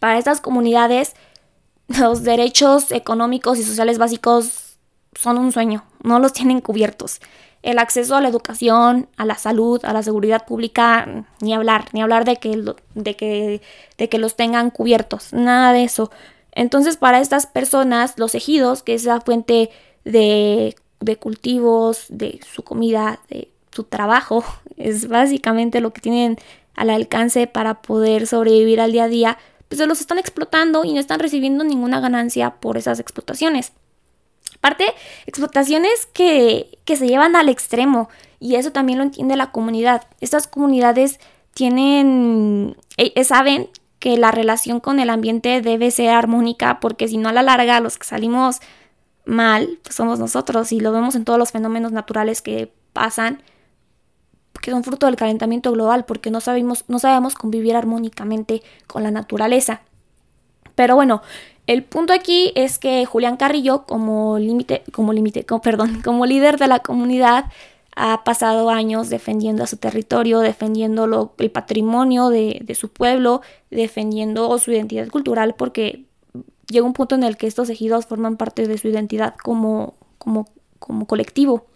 Para 0.00 0.18
estas 0.18 0.40
comunidades, 0.40 1.14
los 1.88 2.22
derechos 2.22 2.90
económicos 2.90 3.58
y 3.58 3.64
sociales 3.64 3.98
básicos 3.98 4.78
son 5.14 5.36
un 5.36 5.52
sueño, 5.52 5.84
no 6.02 6.18
los 6.18 6.32
tienen 6.32 6.62
cubiertos 6.62 7.20
el 7.64 7.78
acceso 7.78 8.14
a 8.14 8.20
la 8.20 8.28
educación, 8.28 9.08
a 9.16 9.24
la 9.24 9.36
salud, 9.36 9.82
a 9.84 9.94
la 9.94 10.02
seguridad 10.02 10.44
pública, 10.44 11.24
ni 11.40 11.54
hablar, 11.54 11.86
ni 11.92 12.02
hablar 12.02 12.26
de 12.26 12.36
que, 12.36 12.62
de 12.94 13.16
que, 13.16 13.62
de 13.96 14.08
que 14.10 14.18
los 14.18 14.36
tengan 14.36 14.70
cubiertos, 14.70 15.32
nada 15.32 15.72
de 15.72 15.84
eso. 15.84 16.10
Entonces, 16.52 16.98
para 16.98 17.20
estas 17.20 17.46
personas, 17.46 18.18
los 18.18 18.34
ejidos, 18.34 18.82
que 18.82 18.92
es 18.92 19.04
la 19.04 19.22
fuente 19.22 19.70
de, 20.04 20.76
de 21.00 21.16
cultivos, 21.16 22.04
de 22.10 22.38
su 22.52 22.62
comida, 22.62 23.18
de 23.30 23.48
su 23.72 23.84
trabajo, 23.84 24.44
es 24.76 25.08
básicamente 25.08 25.80
lo 25.80 25.94
que 25.94 26.02
tienen 26.02 26.36
al 26.74 26.90
alcance 26.90 27.46
para 27.46 27.80
poder 27.80 28.26
sobrevivir 28.26 28.78
al 28.82 28.92
día 28.92 29.04
a 29.04 29.08
día, 29.08 29.38
pues 29.68 29.78
se 29.78 29.86
los 29.86 30.00
están 30.00 30.18
explotando 30.18 30.84
y 30.84 30.92
no 30.92 31.00
están 31.00 31.18
recibiendo 31.18 31.64
ninguna 31.64 32.00
ganancia 32.00 32.50
por 32.56 32.76
esas 32.76 33.00
explotaciones. 33.00 33.72
Aparte, 34.64 34.86
explotaciones 35.26 36.06
que, 36.06 36.78
se 36.86 37.06
llevan 37.06 37.36
al 37.36 37.50
extremo 37.50 38.08
y 38.40 38.54
eso 38.54 38.72
también 38.72 38.96
lo 38.96 39.04
entiende 39.04 39.36
la 39.36 39.52
comunidad. 39.52 40.06
Estas 40.22 40.46
comunidades 40.46 41.20
tienen, 41.52 42.74
eh, 42.96 43.12
eh, 43.14 43.24
saben 43.24 43.68
que 43.98 44.16
la 44.16 44.30
relación 44.30 44.80
con 44.80 45.00
el 45.00 45.10
ambiente 45.10 45.60
debe 45.60 45.90
ser 45.90 46.08
armónica 46.08 46.80
porque 46.80 47.08
si 47.08 47.18
no 47.18 47.28
a 47.28 47.34
la 47.34 47.42
larga 47.42 47.78
los 47.80 47.98
que 47.98 48.06
salimos 48.06 48.60
mal 49.26 49.80
pues 49.82 49.96
somos 49.96 50.18
nosotros 50.18 50.72
y 50.72 50.80
lo 50.80 50.92
vemos 50.92 51.14
en 51.14 51.26
todos 51.26 51.38
los 51.38 51.52
fenómenos 51.52 51.92
naturales 51.92 52.40
que 52.40 52.72
pasan 52.94 53.42
que 54.62 54.70
son 54.70 54.82
fruto 54.82 55.04
del 55.04 55.16
calentamiento 55.16 55.72
global 55.72 56.06
porque 56.06 56.30
no 56.30 56.40
sabemos, 56.40 56.86
no 56.88 56.98
sabemos 56.98 57.34
convivir 57.34 57.76
armónicamente 57.76 58.62
con 58.86 59.02
la 59.02 59.10
naturaleza. 59.10 59.82
Pero 60.74 60.96
bueno, 60.96 61.22
el 61.66 61.82
punto 61.82 62.12
aquí 62.12 62.52
es 62.54 62.78
que 62.78 63.06
Julián 63.06 63.36
Carrillo, 63.36 63.84
como 63.86 64.38
límite, 64.38 64.82
como 64.92 65.12
límite, 65.12 65.46
perdón, 65.62 66.02
como 66.04 66.26
líder 66.26 66.58
de 66.58 66.68
la 66.68 66.80
comunidad, 66.80 67.46
ha 67.96 68.24
pasado 68.24 68.70
años 68.70 69.08
defendiendo 69.08 69.62
a 69.62 69.66
su 69.68 69.76
territorio, 69.76 70.40
defendiendo 70.40 71.32
el 71.38 71.50
patrimonio 71.50 72.28
de, 72.28 72.60
de, 72.64 72.74
su 72.74 72.88
pueblo, 72.88 73.40
defendiendo 73.70 74.58
su 74.58 74.72
identidad 74.72 75.08
cultural, 75.08 75.54
porque 75.54 76.04
llega 76.66 76.84
un 76.84 76.92
punto 76.92 77.14
en 77.14 77.22
el 77.22 77.36
que 77.36 77.46
estos 77.46 77.70
ejidos 77.70 78.06
forman 78.06 78.36
parte 78.36 78.66
de 78.66 78.78
su 78.78 78.88
identidad 78.88 79.36
como, 79.36 79.94
como, 80.18 80.48
como 80.80 81.06
colectivo. 81.06 81.66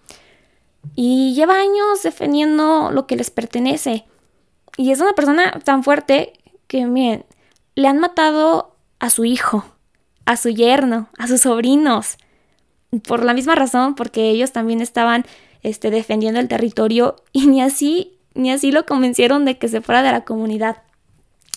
Y 0.96 1.34
lleva 1.34 1.60
años 1.60 2.02
defendiendo 2.02 2.90
lo 2.90 3.06
que 3.06 3.16
les 3.16 3.30
pertenece. 3.30 4.04
Y 4.76 4.90
es 4.90 5.00
una 5.00 5.12
persona 5.12 5.52
tan 5.64 5.84
fuerte 5.84 6.32
que, 6.66 6.84
miren, 6.86 7.24
le 7.76 7.86
han 7.86 7.98
matado 7.98 8.74
a 8.98 9.10
su 9.10 9.24
hijo 9.24 9.64
a 10.28 10.36
su 10.36 10.50
yerno, 10.50 11.08
a 11.16 11.26
sus 11.26 11.40
sobrinos. 11.40 12.18
Por 13.06 13.24
la 13.24 13.32
misma 13.32 13.54
razón, 13.54 13.94
porque 13.94 14.28
ellos 14.28 14.52
también 14.52 14.82
estaban 14.82 15.24
este, 15.62 15.90
defendiendo 15.90 16.38
el 16.38 16.48
territorio 16.48 17.16
y 17.32 17.46
ni 17.46 17.62
así, 17.62 18.18
ni 18.34 18.52
así 18.52 18.70
lo 18.70 18.84
convencieron 18.84 19.46
de 19.46 19.56
que 19.56 19.68
se 19.68 19.80
fuera 19.80 20.02
de 20.02 20.12
la 20.12 20.26
comunidad. 20.26 20.82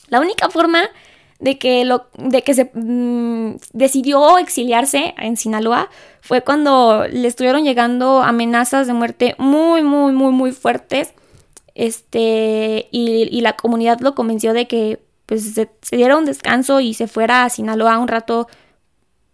La 0.08 0.22
única 0.22 0.50
forma 0.50 0.84
de 1.40 1.58
que, 1.58 1.84
lo, 1.84 2.08
de 2.18 2.44
que 2.44 2.54
se 2.54 2.72
mm, 2.74 3.58
decidió 3.74 4.38
exiliarse 4.38 5.16
en 5.18 5.36
Sinaloa 5.36 5.90
fue 6.22 6.42
cuando 6.42 7.06
le 7.12 7.28
estuvieron 7.28 7.66
llegando 7.66 8.22
amenazas 8.22 8.88
de 8.88 8.94
muerte 8.94 9.36
muy, 9.38 9.84
muy, 9.84 10.14
muy, 10.14 10.32
muy 10.32 10.54
fuertes. 10.54 11.14
Este, 11.76 12.88
y, 12.92 13.28
y 13.30 13.42
la 13.42 13.58
comunidad 13.58 14.00
lo 14.00 14.16
convenció 14.16 14.54
de 14.54 14.68
que 14.68 15.00
pues 15.32 15.54
se, 15.54 15.70
diera 15.96 16.18
un 16.18 16.26
descanso 16.26 16.82
y 16.82 16.94
se 16.94 17.08
fuera 17.08 17.46
a 17.46 17.50
Sinaloa 17.50 18.00
un 18.00 18.10
rato 18.10 18.50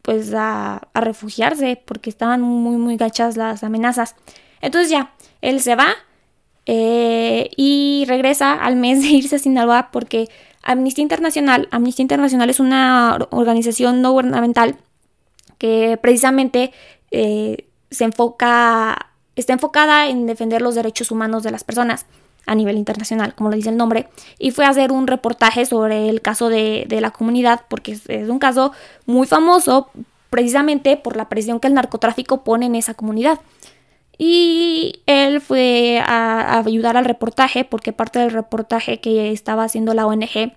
pues 0.08 0.34
a, 0.34 0.88
refugiarse 0.94 1.84
porque 1.84 2.10
estaban 2.10 2.40
muy 2.40 2.78
muy 2.78 2.96
gachas 2.96 3.36
las 3.36 3.62
amenazas. 3.66 4.16
Entonces 4.62 4.90
ya, 4.90 5.12
él 5.42 5.60
se 5.60 5.76
va 5.76 5.90
eh, 6.66 7.50
y 7.58 8.06
regresa 8.08 8.54
al 8.54 8.78
mes 8.78 9.02
de 9.02 9.10
irse 9.10 9.36
a 9.36 9.40
Sinaloa 9.40 9.90
porque 9.92 10.30
Amnistía 10.64 11.02
Internacional, 11.02 11.68
Amnistía 11.72 12.04
Internacional 12.04 12.50
es 12.50 12.62
una 12.62 13.18
organización 13.32 14.02
no 14.02 14.14
gubernamental 14.14 14.78
que 15.58 16.00
precisamente 16.02 16.72
eh, 17.12 17.68
se 17.92 18.06
enfoca, 18.06 19.12
está 19.36 19.52
enfocada 19.52 20.08
en 20.08 20.26
defender 20.26 20.62
los 20.62 20.76
derechos 20.76 21.12
humanos 21.12 21.44
de 21.44 21.52
las 21.52 21.66
personas 21.66 22.06
a 22.48 22.56
nivel 22.56 22.78
internacional, 22.78 23.36
como 23.36 23.50
lo 23.52 23.56
dice 23.56 23.70
el 23.70 23.78
nombre, 23.78 24.08
y 24.40 24.52
fue 24.52 24.66
a 24.66 24.70
hacer 24.70 24.92
un 24.92 25.06
reportaje 25.06 25.66
sobre 25.66 26.10
el 26.10 26.22
caso 26.22 26.50
de, 26.50 26.86
de 26.88 27.02
la 27.02 27.12
comunidad, 27.12 27.62
porque 27.68 27.92
es, 27.92 28.30
un 28.30 28.40
caso 28.40 28.72
muy 29.06 29.28
famoso 29.28 29.90
precisamente 30.30 30.98
por 30.98 31.18
la 31.18 31.30
presión 31.30 31.60
que 31.60 31.68
el 31.68 31.74
narcotráfico 31.74 32.44
pone 32.44 32.66
en 32.66 32.76
esa 32.76 32.94
comunidad. 32.94 33.40
Y 34.18 35.02
él 35.06 35.42
fue 35.42 36.02
a 36.04 36.58
ayudar 36.58 36.98
al 36.98 37.06
reportaje, 37.06 37.66
porque 37.66 37.94
parte 37.94 38.20
del 38.20 38.32
reportaje 38.32 39.00
que 39.00 39.32
estaba 39.32 39.66
haciendo 39.66 39.94
la 39.94 40.08
ONG 40.08 40.54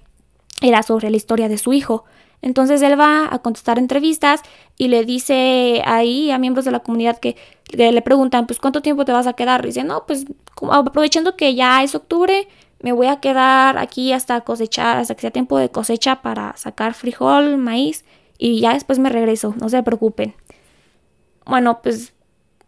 era 0.62 0.82
sobre 0.82 1.10
la 1.10 1.16
historia 1.16 1.48
de 1.48 1.58
su 1.58 1.72
hijo. 1.72 2.04
Entonces 2.42 2.80
él 2.82 2.98
va 2.98 3.32
a 3.32 3.38
contestar 3.40 3.78
entrevistas 3.78 4.42
y 4.78 4.88
le 4.88 5.04
dice 5.04 5.82
ahí 5.84 6.30
a 6.30 6.38
miembros 6.38 6.64
de 6.64 6.70
la 6.70 6.80
comunidad 6.80 7.18
que, 7.18 7.36
le 7.72 8.02
preguntan, 8.02 8.46
pues 8.46 8.58
¿cuánto 8.58 8.82
tiempo 8.82 9.04
te 9.04 9.12
vas 9.12 9.26
a 9.26 9.34
quedar? 9.34 9.64
Y 9.64 9.68
dice, 9.68 9.84
no, 9.84 10.04
pues 10.06 10.24
aprovechando 10.72 11.36
que 11.36 11.54
ya 11.54 11.82
es 11.82 11.94
octubre, 11.94 12.48
me 12.80 12.92
voy 12.92 13.06
a 13.06 13.20
quedar 13.20 13.78
aquí 13.78 14.12
hasta 14.12 14.40
cosechar, 14.40 14.98
hasta 14.98 15.14
que 15.14 15.20
sea 15.20 15.30
tiempo 15.30 15.58
de 15.58 15.70
cosecha 15.70 16.22
para 16.22 16.56
sacar 16.56 16.94
frijol, 16.94 17.58
maíz 17.58 18.04
y 18.38 18.60
ya 18.60 18.72
después 18.74 18.98
me 18.98 19.10
regreso, 19.10 19.54
no 19.60 19.68
se 19.68 19.82
preocupen. 19.82 20.34
Bueno, 21.44 21.80
pues 21.82 22.12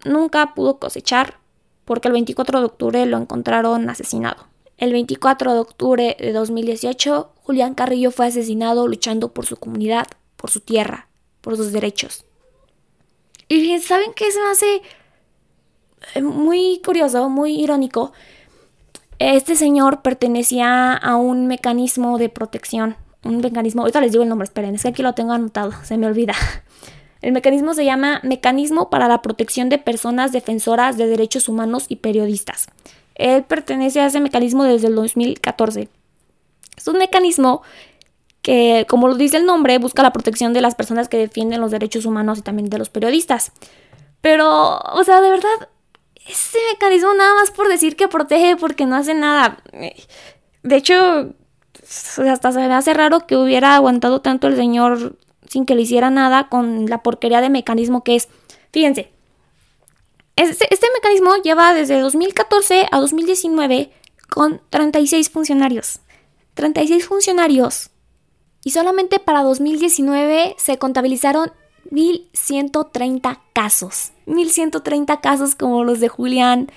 nunca 0.04 0.54
pudo 0.54 0.78
cosechar 0.78 1.38
porque 1.84 2.08
el 2.08 2.12
24 2.12 2.60
de 2.60 2.66
octubre 2.66 3.06
lo 3.06 3.16
encontraron 3.16 3.88
asesinado. 3.88 4.51
El 4.82 4.90
24 4.92 5.54
de 5.54 5.60
octubre 5.60 6.16
de 6.18 6.32
2018, 6.32 7.30
Julián 7.44 7.74
Carrillo 7.74 8.10
fue 8.10 8.26
asesinado 8.26 8.88
luchando 8.88 9.32
por 9.32 9.46
su 9.46 9.56
comunidad, 9.56 10.08
por 10.34 10.50
su 10.50 10.58
tierra, 10.58 11.06
por 11.40 11.56
sus 11.56 11.70
derechos. 11.70 12.24
Y 13.46 13.78
¿saben 13.78 14.12
qué 14.16 14.32
se 14.32 14.40
me 14.40 14.46
hace 14.48 14.82
eh, 16.16 16.22
muy 16.22 16.82
curioso, 16.84 17.28
muy 17.28 17.60
irónico? 17.60 18.10
Este 19.20 19.54
señor 19.54 20.02
pertenecía 20.02 20.94
a 20.94 21.14
un 21.14 21.46
mecanismo 21.46 22.18
de 22.18 22.28
protección, 22.28 22.96
un 23.22 23.36
mecanismo, 23.36 23.82
ahorita 23.82 24.00
les 24.00 24.10
digo 24.10 24.24
el 24.24 24.30
nombre, 24.30 24.46
esperen, 24.46 24.74
es 24.74 24.82
que 24.82 24.88
aquí 24.88 25.02
lo 25.04 25.12
tengo 25.12 25.30
anotado, 25.30 25.70
se 25.84 25.96
me 25.96 26.08
olvida. 26.08 26.34
El 27.22 27.30
mecanismo 27.30 27.72
se 27.72 27.84
llama 27.84 28.18
Mecanismo 28.24 28.90
para 28.90 29.06
la 29.06 29.22
Protección 29.22 29.68
de 29.68 29.78
Personas 29.78 30.32
Defensoras 30.32 30.96
de 30.96 31.06
Derechos 31.06 31.48
Humanos 31.48 31.84
y 31.88 31.94
Periodistas. 31.94 32.66
Él 33.14 33.44
pertenece 33.44 34.00
a 34.00 34.06
ese 34.06 34.20
mecanismo 34.20 34.64
desde 34.64 34.88
el 34.88 34.94
2014. 34.94 35.88
Es 36.76 36.88
un 36.88 36.98
mecanismo 36.98 37.62
que, 38.42 38.86
como 38.88 39.08
lo 39.08 39.14
dice 39.14 39.36
el 39.36 39.46
nombre, 39.46 39.78
busca 39.78 40.02
la 40.02 40.12
protección 40.12 40.52
de 40.52 40.60
las 40.60 40.74
personas 40.74 41.08
que 41.08 41.16
defienden 41.16 41.60
los 41.60 41.70
derechos 41.70 42.04
humanos 42.06 42.38
y 42.38 42.42
también 42.42 42.68
de 42.68 42.78
los 42.78 42.90
periodistas. 42.90 43.52
Pero, 44.20 44.78
o 44.78 45.04
sea, 45.04 45.20
de 45.20 45.30
verdad, 45.30 45.68
ese 46.26 46.58
mecanismo 46.72 47.14
nada 47.14 47.34
más 47.34 47.50
por 47.50 47.68
decir 47.68 47.96
que 47.96 48.08
protege 48.08 48.56
porque 48.56 48.86
no 48.86 48.96
hace 48.96 49.14
nada. 49.14 49.62
De 50.62 50.76
hecho, 50.76 51.34
hasta 52.28 52.52
se 52.52 52.58
me 52.58 52.74
hace 52.74 52.94
raro 52.94 53.26
que 53.26 53.36
hubiera 53.36 53.74
aguantado 53.74 54.20
tanto 54.20 54.46
el 54.46 54.56
señor 54.56 55.16
sin 55.48 55.66
que 55.66 55.74
le 55.74 55.82
hiciera 55.82 56.10
nada 56.10 56.48
con 56.48 56.86
la 56.86 57.02
porquería 57.02 57.40
de 57.40 57.50
mecanismo 57.50 58.02
que 58.04 58.16
es. 58.16 58.28
Fíjense, 58.72 59.12
este, 60.36 60.72
este, 60.72 60.86
mecanismo 60.94 61.36
lleva 61.42 61.74
desde 61.74 62.00
2014 62.00 62.86
a 62.90 62.98
2019 62.98 63.92
con 64.30 64.60
36 64.70 65.30
funcionarios. 65.30 66.00
36 66.54 67.06
funcionarios. 67.06 67.90
Y 68.64 68.70
solamente 68.70 69.18
para 69.18 69.42
2019 69.42 70.54
se 70.58 70.78
contabilizaron 70.78 71.52
1130 71.90 73.42
casos. 73.52 74.12
1130 74.26 75.20
casos 75.20 75.54
como 75.54 75.84
los 75.84 76.00
de 76.00 76.08
Julián 76.08 76.70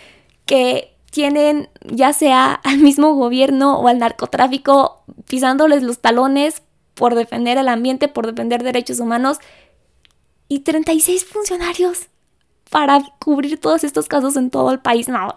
que 0.45 0.93
tienen 1.11 1.69
ya 1.85 2.11
sea 2.11 2.53
al 2.63 2.79
mismo 2.79 3.15
gobierno 3.15 3.79
o 3.79 3.87
al 3.87 3.99
narcotráfico 3.99 5.03
pisándoles 5.29 5.81
los 5.83 5.99
talones 5.99 6.61
por 6.93 7.15
defender 7.15 7.57
el 7.57 7.69
ambiente, 7.69 8.07
por 8.07 8.27
defender 8.27 8.63
derechos 8.63 8.99
humanos. 8.99 9.37
Y 10.47 10.59
36 10.59 11.25
funcionarios 11.25 12.09
para 12.75 13.01
cubrir 13.19 13.57
todos 13.57 13.85
estos 13.85 14.09
casos 14.09 14.35
en 14.35 14.49
todo 14.49 14.69
el 14.69 14.79
país. 14.79 15.07
No, 15.07 15.33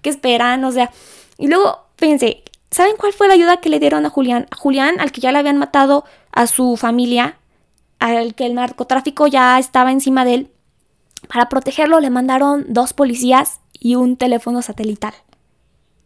¿qué 0.00 0.08
esperan? 0.08 0.64
O 0.64 0.72
sea, 0.72 0.90
y 1.36 1.48
luego, 1.48 1.80
fíjense, 1.98 2.44
¿saben 2.70 2.94
cuál 2.96 3.12
fue 3.12 3.28
la 3.28 3.34
ayuda 3.34 3.58
que 3.58 3.68
le 3.68 3.78
dieron 3.78 4.06
a 4.06 4.08
Julián? 4.08 4.46
A 4.50 4.56
Julián, 4.56 4.98
al 4.98 5.12
que 5.12 5.20
ya 5.20 5.32
le 5.32 5.38
habían 5.38 5.58
matado 5.58 6.06
a 6.32 6.46
su 6.46 6.78
familia, 6.78 7.36
al 7.98 8.34
que 8.34 8.46
el 8.46 8.54
narcotráfico 8.54 9.26
ya 9.26 9.58
estaba 9.58 9.92
encima 9.92 10.24
de 10.24 10.32
él. 10.32 10.50
Para 11.28 11.50
protegerlo 11.50 12.00
le 12.00 12.08
mandaron 12.08 12.64
dos 12.68 12.94
policías 12.94 13.60
y 13.78 13.96
un 13.96 14.16
teléfono 14.16 14.62
satelital. 14.62 15.12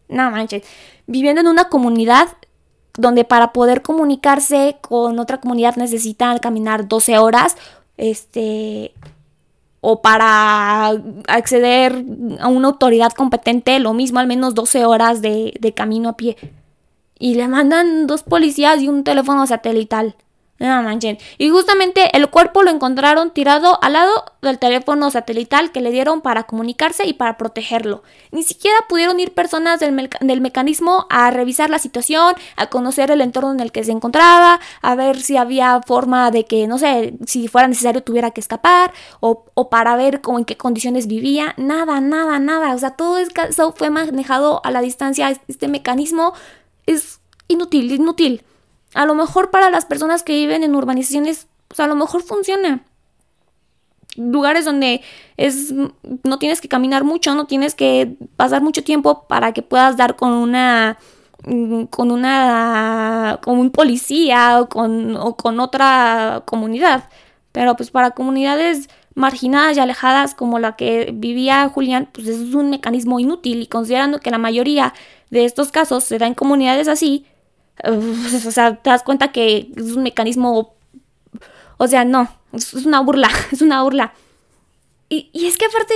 No 0.08 0.32
manches. 0.32 0.64
Viviendo 1.06 1.42
en 1.42 1.46
una 1.46 1.68
comunidad 1.68 2.26
donde 2.98 3.22
para 3.22 3.52
poder 3.52 3.82
comunicarse 3.82 4.78
con 4.80 5.20
otra 5.20 5.38
comunidad 5.38 5.76
necesitan 5.76 6.38
caminar 6.38 6.88
12 6.88 7.18
horas, 7.18 7.56
este, 7.98 8.94
o 9.88 10.02
para 10.02 10.88
acceder 11.28 12.04
a 12.40 12.48
una 12.48 12.66
autoridad 12.66 13.12
competente, 13.12 13.78
lo 13.78 13.94
mismo, 13.94 14.18
al 14.18 14.26
menos 14.26 14.52
12 14.52 14.84
horas 14.84 15.22
de, 15.22 15.54
de 15.60 15.74
camino 15.74 16.08
a 16.08 16.16
pie. 16.16 16.36
Y 17.20 17.36
le 17.36 17.46
mandan 17.46 18.08
dos 18.08 18.24
policías 18.24 18.82
y 18.82 18.88
un 18.88 19.04
teléfono 19.04 19.46
satelital. 19.46 20.16
No 20.58 20.82
manchen. 20.82 21.18
Y 21.36 21.50
justamente 21.50 22.16
el 22.16 22.30
cuerpo 22.30 22.62
lo 22.62 22.70
encontraron 22.70 23.30
tirado 23.30 23.78
al 23.82 23.92
lado 23.92 24.24
del 24.40 24.58
teléfono 24.58 25.10
satelital 25.10 25.70
que 25.70 25.82
le 25.82 25.90
dieron 25.90 26.22
para 26.22 26.44
comunicarse 26.44 27.06
y 27.06 27.12
para 27.12 27.36
protegerlo. 27.36 28.02
Ni 28.32 28.42
siquiera 28.42 28.78
pudieron 28.88 29.20
ir 29.20 29.34
personas 29.34 29.80
del, 29.80 30.08
del, 30.20 30.40
mecanismo 30.40 31.06
a 31.10 31.30
revisar 31.30 31.68
la 31.68 31.78
situación, 31.78 32.34
a 32.56 32.68
conocer 32.68 33.10
el 33.10 33.20
entorno 33.20 33.52
en 33.52 33.60
el 33.60 33.70
que 33.70 33.84
se 33.84 33.92
encontraba, 33.92 34.58
a 34.80 34.94
ver 34.94 35.20
si 35.20 35.36
había 35.36 35.80
forma 35.86 36.30
de 36.30 36.46
que, 36.46 36.66
no 36.66 36.78
sé, 36.78 37.14
si 37.26 37.48
fuera 37.48 37.68
necesario 37.68 38.02
tuviera 38.02 38.30
que 38.30 38.40
escapar 38.40 38.94
o, 39.20 39.44
o 39.52 39.68
para 39.68 39.94
ver 39.96 40.22
cómo, 40.22 40.38
en 40.38 40.46
qué 40.46 40.56
condiciones 40.56 41.06
vivía. 41.06 41.52
Nada, 41.58 42.00
nada, 42.00 42.38
nada. 42.38 42.74
O 42.74 42.78
sea, 42.78 42.90
todo 42.90 43.18
eso 43.18 43.72
fue 43.76 43.90
manejado 43.90 44.62
a 44.64 44.70
la 44.70 44.80
distancia. 44.80 45.38
Este 45.48 45.68
mecanismo 45.68 46.32
es 46.86 47.20
inútil, 47.48 47.92
inútil. 47.92 48.42
A 48.96 49.04
lo 49.04 49.14
mejor 49.14 49.50
para 49.50 49.68
las 49.68 49.84
personas 49.84 50.22
que 50.22 50.32
viven 50.32 50.64
en 50.64 50.74
urbanizaciones, 50.74 51.48
pues 51.68 51.80
a 51.80 51.86
lo 51.86 51.94
mejor 51.94 52.22
funciona. 52.22 52.82
Lugares 54.16 54.64
donde 54.64 55.02
es 55.36 55.74
no 56.24 56.38
tienes 56.38 56.62
que 56.62 56.68
caminar 56.68 57.04
mucho, 57.04 57.34
no 57.34 57.46
tienes 57.46 57.74
que 57.74 58.16
pasar 58.36 58.62
mucho 58.62 58.82
tiempo 58.82 59.26
para 59.28 59.52
que 59.52 59.60
puedas 59.60 59.98
dar 59.98 60.16
con 60.16 60.32
una 60.32 60.96
con 61.90 62.10
una 62.10 63.38
con 63.42 63.58
un 63.58 63.70
policía 63.70 64.62
o 64.62 64.70
con, 64.70 65.14
o 65.16 65.36
con 65.36 65.60
otra 65.60 66.42
comunidad. 66.46 67.10
Pero 67.52 67.76
pues 67.76 67.90
para 67.90 68.12
comunidades 68.12 68.88
marginadas 69.14 69.76
y 69.76 69.80
alejadas 69.80 70.34
como 70.34 70.58
la 70.58 70.74
que 70.76 71.10
vivía 71.12 71.68
Julián, 71.68 72.08
pues 72.12 72.28
es 72.28 72.54
un 72.54 72.70
mecanismo 72.70 73.20
inútil 73.20 73.60
y 73.60 73.66
considerando 73.66 74.20
que 74.20 74.30
la 74.30 74.38
mayoría 74.38 74.94
de 75.28 75.44
estos 75.44 75.70
casos 75.70 76.04
se 76.04 76.16
da 76.16 76.26
en 76.26 76.34
comunidades 76.34 76.88
así, 76.88 77.26
o 77.84 78.50
sea, 78.50 78.76
te 78.76 78.90
das 78.90 79.02
cuenta 79.02 79.32
que 79.32 79.70
es 79.76 79.92
un 79.92 80.02
mecanismo, 80.02 80.74
o 81.76 81.86
sea, 81.86 82.04
no, 82.04 82.28
es, 82.52 82.72
una 82.74 83.00
burla, 83.00 83.30
es 83.52 83.62
una 83.62 83.82
burla. 83.82 84.12
Y, 85.08 85.30
y 85.32 85.46
es 85.46 85.56
que 85.56 85.66
aparte, 85.66 85.94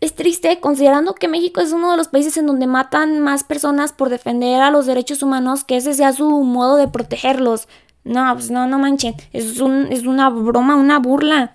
es 0.00 0.14
triste 0.14 0.60
considerando 0.60 1.14
que 1.14 1.28
México 1.28 1.60
es 1.60 1.72
uno 1.72 1.90
de 1.90 1.96
los 1.96 2.08
países 2.08 2.36
en 2.36 2.46
donde 2.46 2.66
matan 2.66 3.20
más 3.20 3.42
personas 3.42 3.92
por 3.92 4.08
defender 4.08 4.60
a 4.60 4.70
los 4.70 4.86
derechos 4.86 5.22
humanos, 5.22 5.64
que 5.64 5.76
ese 5.76 5.94
sea 5.94 6.12
su 6.12 6.28
modo 6.28 6.76
de 6.76 6.88
protegerlos. 6.88 7.68
No, 8.04 8.32
pues 8.34 8.50
no, 8.50 8.66
no 8.66 8.78
manchen, 8.78 9.14
es, 9.32 9.60
un, 9.60 9.88
es 9.90 10.04
una 10.06 10.30
broma, 10.30 10.76
una 10.76 10.98
burla. 10.98 11.54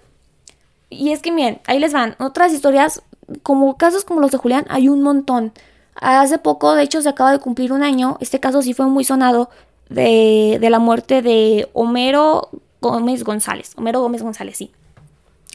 Y 0.90 1.12
es 1.12 1.22
que 1.22 1.32
miren, 1.32 1.62
ahí 1.66 1.80
les 1.80 1.94
van 1.94 2.16
otras 2.20 2.54
historias, 2.54 3.02
como 3.42 3.78
casos 3.78 4.04
como 4.06 4.20
los 4.20 4.32
de 4.32 4.38
Julián, 4.38 4.66
hay 4.70 4.90
un 4.90 5.02
montón. 5.02 5.54
Hace 5.96 6.38
poco, 6.38 6.74
de 6.76 6.84
hecho, 6.84 7.02
se 7.02 7.10
acaba 7.10 7.32
de 7.32 7.40
cumplir 7.40 7.72
un 7.72 7.84
año. 7.84 8.18
Este 8.20 8.40
caso 8.40 8.62
sí 8.62 8.74
fue 8.74 8.88
muy 8.88 9.04
sonado 9.04 9.50
de, 9.90 10.58
la 10.62 10.80
muerte 10.80 11.22
de 11.22 11.70
Homero 11.74 12.50
Gómez 12.82 13.24
González. 13.24 13.74
Homero 13.78 14.02
Gómez 14.02 14.24
González, 14.24 14.58
sí. 14.58 14.72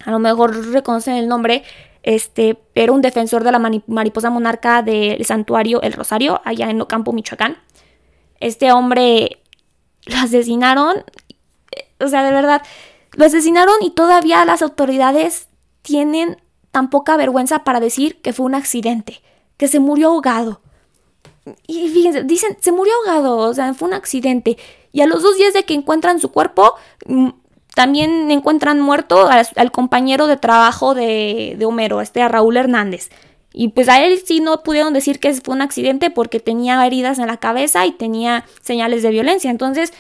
A 0.05 0.11
lo 0.11 0.19
mejor 0.19 0.73
reconocen 0.73 1.15
el 1.17 1.29
nombre. 1.29 1.65
Este, 2.03 2.59
era 2.75 2.93
un 2.93 3.03
defensor 3.03 3.43
de 3.43 3.53
la 3.53 3.59
mariposa 3.87 4.31
monarca 4.31 4.83
del 4.83 5.25
santuario 5.25 5.83
El 5.83 5.93
Rosario, 5.93 6.41
allá 6.45 6.71
en 6.71 6.81
Ocampo, 6.81 7.13
Michoacán. 7.13 7.59
Este 8.41 8.71
hombre 8.73 9.43
lo 10.07 10.17
asesinaron. 10.19 11.05
O 12.01 12.07
sea, 12.07 12.23
de 12.23 12.31
verdad, 12.31 12.63
lo 13.13 13.25
asesinaron 13.25 13.75
y 13.81 13.91
todavía 13.91 14.45
las 14.45 14.63
autoridades 14.63 15.49
tienen 15.83 16.41
tan 16.71 16.91
poca 16.91 17.17
vergüenza 17.17 17.65
para 17.65 17.81
decir 17.81 18.21
que 18.23 18.33
fue 18.33 18.47
un 18.47 18.55
accidente 18.55 19.21
que 19.59 19.69
se 19.69 19.81
murió 19.81 20.09
ahogado. 20.09 20.63
Y 21.67 21.89
fíjense, 21.91 22.23
dicen, 22.25 22.57
se 22.61 22.73
murió 22.73 22.93
ahogado, 23.01 23.37
o 23.37 23.53
sea, 23.53 23.75
fue 23.75 23.89
un 23.89 23.95
accidente. 23.95 24.57
Y 24.93 25.03
a 25.03 25.07
los 25.07 25.23
dos 25.23 25.37
días 25.37 25.53
de 25.53 25.65
que 25.65 25.75
encuentran 25.75 26.21
su 26.21 26.31
cuerpo, 26.31 26.75
mm, 27.07 27.29
también 27.75 28.31
encuentran 28.31 28.81
muerto 28.81 29.29
al, 29.29 29.71
compañero 29.71 30.27
de 30.27 30.37
trabajo 30.37 30.95
de, 30.95 31.55
de 31.59 31.67
Homero, 31.67 32.01
este 32.01 32.23
a 32.23 32.29
Raúl 32.29 32.57
Hernández. 32.57 33.11
Y 33.53 33.69
pues 33.69 33.89
a 33.89 34.03
él 34.05 34.21
sí 34.25 34.41
no 34.41 34.63
pudieron 34.63 34.93
decir 34.93 35.21
que 35.21 35.33
fue 35.35 35.55
un 35.55 35.63
accidente 35.63 36.11
porque 36.11 36.41
tenía 36.41 36.85
heridas 36.87 37.19
en 37.19 37.27
la 37.27 37.39
cabeza 37.39 37.87
y 37.87 37.93
tenía 37.93 38.45
señales 38.61 39.03
de 39.03 39.11
violencia. 39.11 39.51
Entonces, 39.51 39.93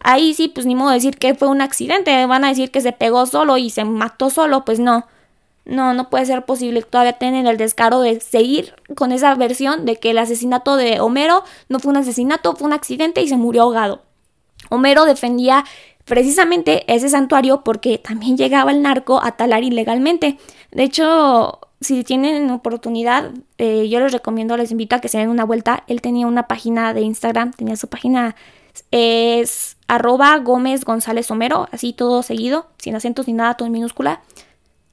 ahí 0.00 0.34
sí, 0.34 0.48
pues 0.48 0.66
ni 0.66 0.74
modo 0.74 0.90
decir 0.90 1.16
que 1.16 1.34
fue 1.34 1.48
un 1.48 1.60
accidente. 1.60 2.26
Van 2.26 2.44
a 2.44 2.48
decir 2.48 2.70
que 2.70 2.80
se 2.80 2.92
pegó 2.92 3.26
solo 3.26 3.56
y 3.56 3.70
se 3.70 3.84
mató 3.84 4.30
solo. 4.30 4.64
Pues 4.64 4.80
no. 4.80 5.06
No, 5.66 5.94
no 5.94 6.08
puede 6.10 6.24
ser 6.26 6.44
posible. 6.44 6.80
Todavía 6.82 7.14
tienen 7.14 7.46
el 7.46 7.56
descaro 7.56 8.00
de 8.00 8.20
seguir 8.20 8.74
con 8.96 9.10
esa 9.10 9.34
versión 9.34 9.84
de 9.84 9.96
que 9.96 10.10
el 10.10 10.18
asesinato 10.18 10.76
de 10.76 11.00
Homero 11.00 11.42
no 11.68 11.80
fue 11.80 11.90
un 11.90 11.96
asesinato, 11.96 12.54
fue 12.54 12.68
un 12.68 12.72
accidente 12.72 13.20
y 13.20 13.28
se 13.28 13.36
murió 13.36 13.62
ahogado. 13.62 14.02
Homero 14.70 15.04
defendía 15.04 15.64
precisamente 16.04 16.84
ese 16.92 17.08
santuario 17.08 17.62
porque 17.64 17.98
también 17.98 18.36
llegaba 18.36 18.70
el 18.70 18.80
narco 18.80 19.20
a 19.22 19.32
talar 19.32 19.64
ilegalmente. 19.64 20.38
De 20.70 20.84
hecho, 20.84 21.58
si 21.80 22.04
tienen 22.04 22.50
oportunidad, 22.50 23.32
eh, 23.58 23.88
yo 23.88 23.98
les 23.98 24.12
recomiendo, 24.12 24.56
les 24.56 24.70
invito 24.70 24.94
a 24.94 25.00
que 25.00 25.08
se 25.08 25.18
den 25.18 25.28
una 25.28 25.44
vuelta. 25.44 25.82
Él 25.88 26.00
tenía 26.00 26.28
una 26.28 26.46
página 26.46 26.94
de 26.94 27.00
Instagram, 27.00 27.52
tenía 27.52 27.76
su 27.76 27.88
página, 27.88 28.36
es 28.92 29.76
arroba 29.88 30.38
Gómez 30.38 30.84
González 30.84 31.30
Homero, 31.30 31.68
así 31.72 31.92
todo 31.92 32.22
seguido, 32.22 32.68
sin 32.78 32.94
acentos 32.94 33.26
ni 33.26 33.32
nada, 33.32 33.54
todo 33.54 33.66
en 33.66 33.72
minúscula. 33.72 34.22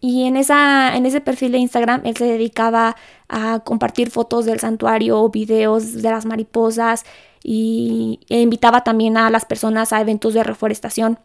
Y 0.06 0.26
en, 0.26 0.36
esa, 0.36 0.98
en 0.98 1.06
ese 1.06 1.22
perfil 1.22 1.54
de 1.54 1.60
Instagram 1.60 2.02
él 2.04 2.18
se 2.18 2.26
dedicaba 2.26 2.98
a 3.30 3.62
compartir 3.62 4.12
fotos 4.12 4.44
del 4.44 4.60
santuario, 4.60 5.30
videos 5.30 5.94
de 6.02 6.12
las 6.12 6.26
mariposas 6.26 7.06
y 7.42 8.20
e 8.28 8.42
invitaba 8.42 8.84
también 8.84 9.16
a 9.16 9.30
las 9.30 9.46
personas 9.46 9.94
a 9.94 10.02
eventos 10.02 10.34
de 10.34 10.44
reforestación 10.44 11.20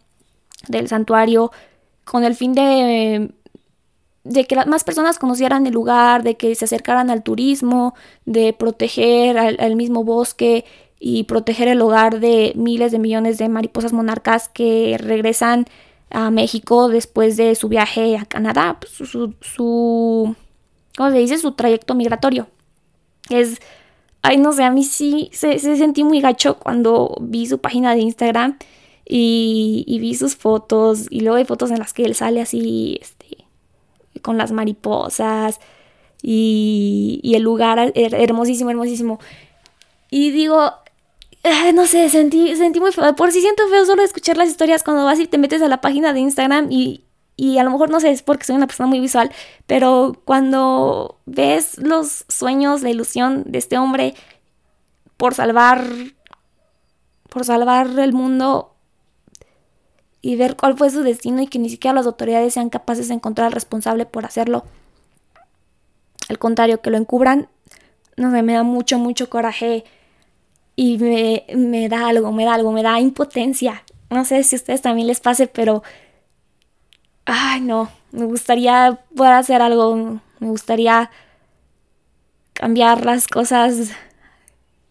del 0.69 0.87
santuario 0.87 1.51
con 2.05 2.23
el 2.23 2.37
fin 2.37 2.53
de 2.53 3.35
de 4.23 4.45
que 4.45 4.55
más 4.67 4.85
personas 4.85 5.19
conocieran 5.19 5.67
el 5.67 5.75
lugar, 5.75 6.23
de 6.23 6.37
que 6.37 6.55
se 6.55 6.67
acercaran 6.67 7.11
al 7.11 7.25
turismo, 7.25 7.95
de 8.27 8.53
proteger 8.53 9.39
al, 9.39 9.75
mismo 9.75 10.05
bosque 10.05 10.65
y 11.01 11.25
proteger 11.25 11.67
el 11.67 11.81
hogar 11.81 12.21
de 12.21 12.53
miles 12.55 12.93
de 12.93 13.01
millones 13.01 13.39
de 13.39 13.49
mariposas 13.49 13.93
monarcas 13.93 14.49
que 14.49 14.97
regresan 15.01 15.65
a 16.11 16.31
México 16.31 16.89
después 16.89 17.37
de 17.37 17.55
su 17.55 17.69
viaje 17.69 18.17
a 18.17 18.25
Canadá, 18.25 18.79
pues, 18.81 18.93
su, 18.93 19.35
su, 19.41 20.35
¿cómo 20.97 21.11
se 21.11 21.19
dice? 21.19 21.39
Su 21.39 21.53
trayecto 21.53 21.95
migratorio. 21.95 22.49
Es, 23.31 23.61
ay, 24.23 24.39
no 24.39 24.53
sé, 24.53 24.65
a 24.65 24.71
mí 24.71 24.85
sí 24.85 25.31
se, 25.33 25.59
sentí 25.59 26.05
muy 26.05 26.21
gacho 26.21 26.59
cuando 26.59 27.17
vi 27.21 27.47
su 27.47 27.59
página 27.59 27.95
de 27.95 28.01
Instagram 28.01 28.59
y, 29.07 29.85
y, 29.87 29.99
vi 30.01 30.15
sus 30.15 30.37
fotos 30.37 31.07
y 31.11 31.21
luego 31.21 31.37
hay 31.37 31.45
fotos 31.45 31.71
en 31.71 31.79
las 31.79 31.93
que 31.93 32.05
él 32.05 32.15
sale 32.15 32.41
así, 32.41 32.99
este, 33.01 33.45
con 34.23 34.39
las 34.39 34.53
mariposas 34.53 35.61
y, 36.23 37.21
y 37.23 37.35
el 37.35 37.43
lugar 37.43 37.93
hermosísimo, 37.95 38.71
hermosísimo. 38.71 39.19
Y 40.11 40.31
digo, 40.31 40.73
no 41.75 41.87
sé, 41.87 42.09
sentí, 42.09 42.55
sentí 42.57 42.81
muy 42.81 42.93
feo. 42.93 43.15
Por 43.17 43.33
si 43.33 43.41
siento 43.41 43.69
feo 43.69 43.85
solo 43.85 44.03
escuchar 44.03 44.37
las 44.37 44.49
historias 44.49 44.83
cuando 44.83 45.05
vas 45.05 45.19
y 45.19 45.27
te 45.27 45.39
metes 45.39 45.63
a 45.63 45.69
la 45.69 45.81
página 45.81 46.13
de 46.13 46.21
Instagram 46.21 46.69
y, 46.71 47.05
y 47.37 47.59
a 47.59 47.65
lo 47.65 47.71
mejor 47.71 47.91
no 47.91 48.01
sé, 48.01 48.11
es 48.11 48.23
porque 48.23 48.45
soy 48.45 48.57
una 48.57 48.67
persona 48.67 48.89
muy 48.89 49.01
visual, 49.01 49.31
pero 49.67 50.21
cuando 50.25 51.19
ves 51.27 51.79
los 51.79 52.25
sueños, 52.29 52.83
la 52.83 52.91
ilusión 52.91 53.45
de 53.47 53.59
este 53.59 53.79
hombre 53.79 54.15
por 55.17 55.35
salvar, 55.35 55.85
por 57.29 57.45
salvar 57.45 57.99
el 57.99 58.13
mundo, 58.13 58.75
y 60.21 60.37
ver 60.37 60.57
cuál 60.57 60.77
fue 60.77 60.91
su 60.91 61.03
destino 61.03 61.43
y 61.43 61.47
que 61.47 61.59
ni 61.59 61.71
siquiera 61.71 61.95
las 61.95 62.07
autoridades 62.07 62.55
sean 62.55 62.71
capaces 62.71 63.09
de 63.09 63.15
encontrar 63.15 63.47
al 63.47 63.53
responsable 63.53 64.07
por 64.07 64.25
hacerlo. 64.25 64.65
Al 66.29 66.39
contrario, 66.39 66.83
que 66.83 66.91
lo 66.91 66.97
encubran, 66.97 67.49
no 68.17 68.31
sé, 68.31 68.43
me 68.43 68.55
da 68.55 68.63
mucho, 68.63 68.99
mucho 68.99 69.31
coraje 69.31 69.85
y 70.79 70.99
me, 70.99 71.45
me 71.57 71.89
da 71.89 72.09
algo, 72.09 72.31
me 72.31 72.45
da 72.45 72.55
algo, 72.55 72.71
me 72.71 72.83
da 72.83 73.01
impotencia. 73.01 73.83
No 74.11 74.25
sé 74.25 74.45
si 74.45 74.55
a 74.55 74.59
ustedes 74.59 74.83
también 74.83 75.09
les 75.09 75.21
pase, 75.21 75.49
pero... 75.49 75.83
Ay, 77.25 77.61
no, 77.61 77.91
me 78.13 78.25
gustaría 78.25 79.01
poder 79.15 79.33
hacer 79.33 79.61
algo, 79.61 80.21
me 80.39 80.49
gustaría 80.49 81.11
cambiar 82.53 83.05
las 83.05 83.27
cosas 83.27 83.91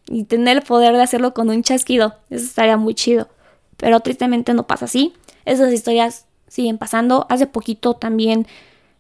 y 0.08 0.26
tener 0.26 0.58
el 0.58 0.64
poder 0.64 0.96
de 0.96 1.04
hacerlo 1.04 1.34
con 1.34 1.50
un 1.50 1.64
chasquido. 1.64 2.16
Eso 2.30 2.46
estaría 2.46 2.76
muy 2.76 2.94
chido 2.94 3.30
pero 3.78 4.00
tristemente 4.00 4.54
no 4.54 4.68
pasa 4.68 4.86
así. 4.86 5.14
Esas 5.46 5.72
historias 5.72 6.26
siguen 6.48 6.78
pasando. 6.78 7.26
Hace 7.30 7.48
poquito 7.48 7.94
también, 7.94 8.48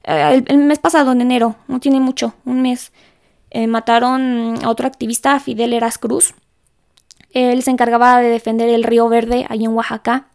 eh, 0.04 0.44
el, 0.48 0.58
mes 0.60 0.80
pasado, 0.80 1.12
en 1.12 1.22
enero, 1.22 1.56
no 1.68 1.80
tiene 1.80 2.00
mucho, 2.00 2.34
un 2.46 2.62
mes, 2.62 2.94
eh, 3.50 3.68
mataron 3.68 4.64
a 4.64 4.70
otro 4.70 4.88
activista, 4.88 5.40
Fidel 5.40 5.74
Eras 5.74 5.98
Cruz. 5.98 6.34
Él 7.38 7.62
se 7.62 7.70
encargaba 7.70 8.20
de 8.20 8.30
defender 8.30 8.68
el 8.68 8.84
río 8.84 9.10
Verde 9.10 9.46
ahí 9.50 9.64
en 9.64 9.76
Oaxaca. 9.76 10.26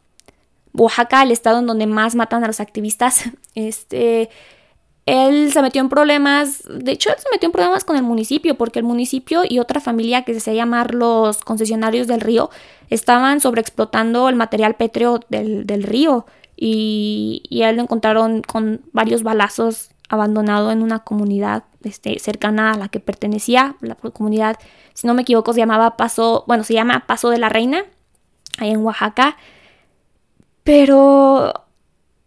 Oaxaca, 0.73 1.25
el 1.25 1.33
estado 1.33 1.59
en 1.59 1.67
donde 1.67 1.89
más 1.89 2.15
matan 2.15 2.45
a 2.45 2.47
los 2.47 2.61
activistas. 2.61 3.25
Este, 3.55 4.31
él 5.05 5.53
se 5.53 5.61
metió 5.61 5.83
en 5.83 5.91
problemas, 5.91 6.63
de 6.67 6.93
hecho 6.93 7.11
él 7.11 7.17
se 7.19 7.29
metió 7.31 7.49
en 7.49 7.53
problemas 7.53 7.85
con 7.85 7.97
el 7.97 8.03
municipio, 8.03 8.55
porque 8.55 8.79
el 8.79 8.87
municipio 8.87 9.43
y 9.47 9.59
otra 9.59 9.79
familia 9.79 10.23
que 10.23 10.33
se 10.33 10.39
hacía 10.39 10.55
llamar 10.55 10.95
los 10.95 11.39
concesionarios 11.39 12.07
del 12.07 12.23
río 12.23 12.49
estaban 12.89 13.41
sobreexplotando 13.41 14.31
el 14.31 14.37
material 14.37 14.75
pétreo 14.77 15.21
del, 15.29 15.83
río 15.83 16.25
y, 16.57 17.43
y, 17.51 17.63
él 17.63 17.77
lo 17.77 17.83
encontraron 17.83 18.41
con 18.41 18.81
varios 18.93 19.23
balazos 19.23 19.91
abandonado 20.13 20.71
en 20.71 20.83
una 20.83 20.99
comunidad 20.99 21.65
este, 21.85 22.19
cercana 22.19 22.73
a 22.73 22.77
la 22.77 22.89
que 22.89 23.01
pertenecía, 23.01 23.77
la 23.81 23.95
comunidad, 23.95 24.59
si 24.93 25.07
no 25.07 25.15
me 25.15 25.23
equivoco, 25.23 25.55
se 25.55 25.61
llamaba 25.61 25.97
Paso, 25.97 26.45
bueno, 26.47 26.65
se 26.65 26.75
llama 26.75 27.05
Paso 27.07 27.31
de 27.31 27.39
la 27.39 27.49
Reina, 27.49 27.85
ahí 28.59 28.71
en 28.71 28.85
Oaxaca, 28.85 29.39
pero 30.65 31.55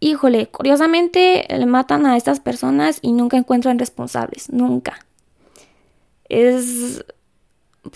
híjole, 0.00 0.48
curiosamente 0.48 1.46
le 1.48 1.66
matan 1.66 2.06
a 2.06 2.16
estas 2.16 2.40
personas 2.40 2.98
y 3.02 3.12
nunca 3.12 3.36
encuentran 3.36 3.78
responsables, 3.78 4.50
nunca. 4.50 5.06
Es, 6.28 7.04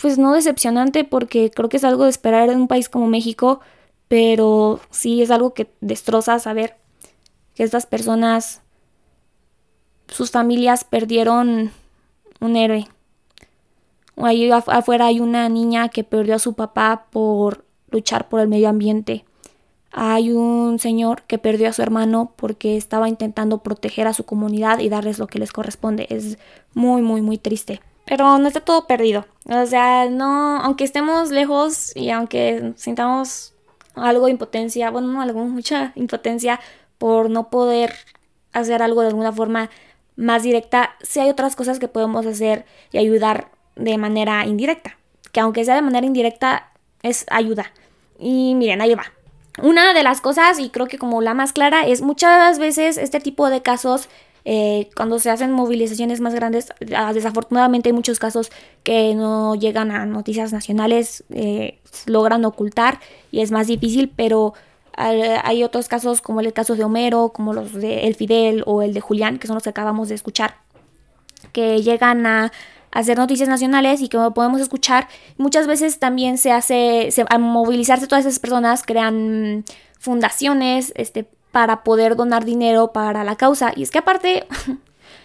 pues 0.00 0.18
no 0.18 0.32
decepcionante 0.32 1.02
porque 1.02 1.50
creo 1.50 1.68
que 1.68 1.78
es 1.78 1.84
algo 1.84 2.04
de 2.04 2.10
esperar 2.10 2.48
en 2.48 2.60
un 2.60 2.68
país 2.68 2.88
como 2.88 3.08
México, 3.08 3.58
pero 4.06 4.78
sí 4.90 5.20
es 5.20 5.32
algo 5.32 5.52
que 5.52 5.68
destroza 5.80 6.38
saber 6.38 6.76
que 7.56 7.64
estas 7.64 7.86
personas, 7.86 8.62
sus 10.10 10.30
familias 10.30 10.84
perdieron 10.84 11.72
un 12.40 12.56
héroe. 12.56 12.88
Ahí 14.16 14.50
afuera 14.50 15.06
hay 15.06 15.20
una 15.20 15.48
niña 15.48 15.88
que 15.88 16.04
perdió 16.04 16.34
a 16.34 16.38
su 16.38 16.54
papá 16.54 17.06
por 17.10 17.64
luchar 17.90 18.28
por 18.28 18.40
el 18.40 18.48
medio 18.48 18.68
ambiente. 18.68 19.24
Hay 19.92 20.30
un 20.32 20.78
señor 20.78 21.22
que 21.22 21.38
perdió 21.38 21.68
a 21.68 21.72
su 21.72 21.82
hermano 21.82 22.32
porque 22.36 22.76
estaba 22.76 23.08
intentando 23.08 23.58
proteger 23.58 24.06
a 24.06 24.14
su 24.14 24.24
comunidad 24.24 24.78
y 24.78 24.88
darles 24.88 25.18
lo 25.18 25.26
que 25.26 25.38
les 25.38 25.52
corresponde. 25.52 26.06
Es 26.10 26.38
muy, 26.74 27.02
muy, 27.02 27.22
muy 27.22 27.38
triste. 27.38 27.80
Pero 28.04 28.38
no 28.38 28.46
está 28.46 28.60
todo 28.60 28.86
perdido. 28.86 29.26
O 29.46 29.66
sea, 29.66 30.08
no, 30.08 30.58
aunque 30.58 30.84
estemos 30.84 31.30
lejos 31.30 31.96
y 31.96 32.10
aunque 32.10 32.72
sintamos 32.76 33.54
algo 33.94 34.26
de 34.26 34.32
impotencia, 34.32 34.90
bueno, 34.90 35.08
no 35.08 35.22
algo, 35.22 35.44
mucha 35.44 35.92
impotencia 35.96 36.60
por 36.98 37.30
no 37.30 37.50
poder 37.50 37.92
hacer 38.52 38.82
algo 38.82 39.02
de 39.02 39.08
alguna 39.08 39.32
forma 39.32 39.70
más 40.20 40.42
directa, 40.42 40.96
sí 41.00 41.18
hay 41.18 41.30
otras 41.30 41.56
cosas 41.56 41.78
que 41.78 41.88
podemos 41.88 42.26
hacer 42.26 42.66
y 42.92 42.98
ayudar 42.98 43.50
de 43.76 43.96
manera 43.98 44.44
indirecta. 44.46 44.98
Que 45.32 45.40
aunque 45.40 45.64
sea 45.64 45.74
de 45.74 45.82
manera 45.82 46.06
indirecta, 46.06 46.70
es 47.02 47.24
ayuda. 47.30 47.72
Y 48.18 48.54
miren, 48.54 48.80
ahí 48.82 48.94
va. 48.94 49.04
Una 49.62 49.94
de 49.94 50.02
las 50.02 50.20
cosas, 50.20 50.58
y 50.58 50.70
creo 50.70 50.86
que 50.86 50.98
como 50.98 51.22
la 51.22 51.34
más 51.34 51.52
clara, 51.52 51.86
es 51.86 52.02
muchas 52.02 52.58
veces 52.58 52.98
este 52.98 53.20
tipo 53.20 53.48
de 53.48 53.62
casos, 53.62 54.08
eh, 54.44 54.88
cuando 54.94 55.18
se 55.18 55.30
hacen 55.30 55.52
movilizaciones 55.52 56.20
más 56.20 56.34
grandes, 56.34 56.68
ah, 56.94 57.12
desafortunadamente 57.12 57.88
hay 57.88 57.92
muchos 57.92 58.18
casos 58.18 58.50
que 58.84 59.14
no 59.14 59.54
llegan 59.54 59.90
a 59.90 60.06
noticias 60.06 60.52
nacionales, 60.52 61.24
eh, 61.30 61.78
logran 62.06 62.44
ocultar 62.44 63.00
y 63.30 63.40
es 63.40 63.50
más 63.50 63.66
difícil, 63.66 64.12
pero 64.14 64.54
hay 65.00 65.64
otros 65.64 65.88
casos 65.88 66.20
como 66.20 66.40
el 66.40 66.52
caso 66.52 66.76
de 66.76 66.84
Homero, 66.84 67.30
como 67.30 67.52
los 67.52 67.72
de 67.72 68.06
El 68.06 68.14
Fidel 68.14 68.62
o 68.66 68.82
el 68.82 68.94
de 68.94 69.00
Julián, 69.00 69.38
que 69.38 69.46
son 69.46 69.54
los 69.54 69.62
que 69.62 69.70
acabamos 69.70 70.08
de 70.08 70.14
escuchar, 70.14 70.56
que 71.52 71.82
llegan 71.82 72.26
a 72.26 72.52
hacer 72.92 73.16
noticias 73.18 73.48
nacionales 73.48 74.00
y 74.02 74.08
que 74.08 74.18
podemos 74.34 74.60
escuchar. 74.60 75.08
Muchas 75.38 75.66
veces 75.66 75.98
también 75.98 76.38
se 76.38 76.52
hace, 76.52 77.08
se, 77.10 77.24
al 77.28 77.40
movilizarse 77.40 78.06
todas 78.06 78.26
esas 78.26 78.38
personas, 78.38 78.82
crean 78.82 79.64
fundaciones, 79.98 80.92
este, 80.96 81.28
para 81.52 81.82
poder 81.82 82.16
donar 82.16 82.44
dinero 82.44 82.92
para 82.92 83.24
la 83.24 83.36
causa. 83.36 83.72
Y 83.74 83.82
es 83.82 83.90
que 83.90 83.98
aparte, 83.98 84.46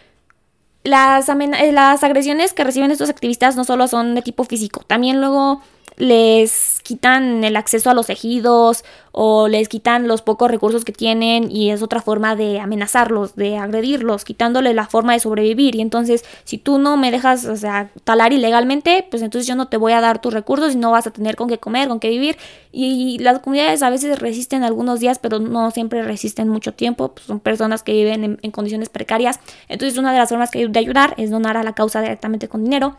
las, 0.84 1.30
eh, 1.30 1.72
las 1.72 2.04
agresiones 2.04 2.54
que 2.54 2.64
reciben 2.64 2.92
estos 2.92 3.10
activistas 3.10 3.56
no 3.56 3.64
solo 3.64 3.88
son 3.88 4.16
de 4.16 4.22
tipo 4.22 4.44
físico, 4.44 4.82
también 4.88 5.20
luego 5.20 5.62
les 5.98 6.82
quitan 6.84 7.44
el 7.44 7.56
acceso 7.56 7.90
a 7.90 7.94
los 7.94 8.10
ejidos 8.10 8.84
o 9.12 9.48
les 9.48 9.70
quitan 9.70 10.08
los 10.08 10.22
pocos 10.22 10.52
recursos 10.52 10.84
que 10.84 10.92
tienen 10.92 11.50
y 11.50 11.72
es 11.72 11.82
otra 11.82 12.02
forma 12.02 12.36
de 12.36 12.60
amenazarlos, 12.60 13.36
de 13.36 13.58
agredirlos, 13.58 14.26
quitándole 14.26 14.74
la 14.74 14.88
forma 14.88 15.14
de 15.14 15.20
sobrevivir. 15.20 15.76
Y 15.76 15.82
entonces, 15.82 16.26
si 16.44 16.58
tú 16.58 16.80
no 16.80 16.98
me 16.98 17.12
dejas, 17.12 17.46
o 17.46 17.56
sea, 17.56 17.90
talar 18.04 18.34
ilegalmente, 18.34 19.08
pues 19.10 19.24
entonces 19.24 19.48
yo 19.48 19.56
no 19.56 19.70
te 19.70 19.78
voy 19.78 19.94
a 19.94 20.02
dar 20.02 20.20
tus 20.20 20.34
recursos 20.34 20.74
y 20.74 20.78
no 20.78 20.92
vas 20.92 21.08
a 21.08 21.12
tener 21.12 21.38
con 21.38 21.48
qué 21.48 21.60
comer, 21.60 21.88
con 21.88 22.02
qué 22.02 22.10
vivir. 22.10 22.38
Y 22.74 23.18
las 23.20 23.40
comunidades 23.40 23.82
a 23.84 23.90
veces 23.90 24.20
resisten 24.20 24.64
algunos 24.64 25.00
días, 25.00 25.18
pero 25.18 25.40
no 25.40 25.72
siempre 25.72 26.04
resisten 26.04 26.50
mucho 26.50 26.74
tiempo. 26.74 27.14
Pues 27.14 27.26
son 27.26 27.40
personas 27.40 27.84
que 27.84 27.94
viven 27.94 28.40
en, 28.42 28.52
condiciones 28.52 28.90
precarias. 28.90 29.40
Entonces, 29.70 29.98
una 29.98 30.12
de 30.12 30.20
las 30.20 30.30
formas 30.30 30.52
que 30.52 30.68
de 30.68 30.80
ayudar 30.80 31.14
es 31.18 31.32
donar 31.32 31.56
a 31.56 31.64
la 31.64 31.74
causa 31.74 32.02
directamente 32.02 32.50
con 32.50 32.64
dinero. 32.66 32.98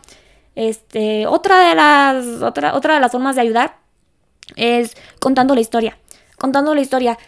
Este, 0.57 1.27
otra 1.27 1.69
de 1.69 1.75
las, 1.75 2.41
otra, 2.41 2.73
otra 2.73 2.95
de 2.95 2.99
las 2.99 3.11
formas 3.11 3.35
de 3.35 3.43
ayudar 3.43 3.77
es 4.55 4.97
contando 5.19 5.53
la 5.53 5.61
historia. 5.61 5.99
Contando 6.39 6.73
la 6.73 6.81
historia. 6.81 7.19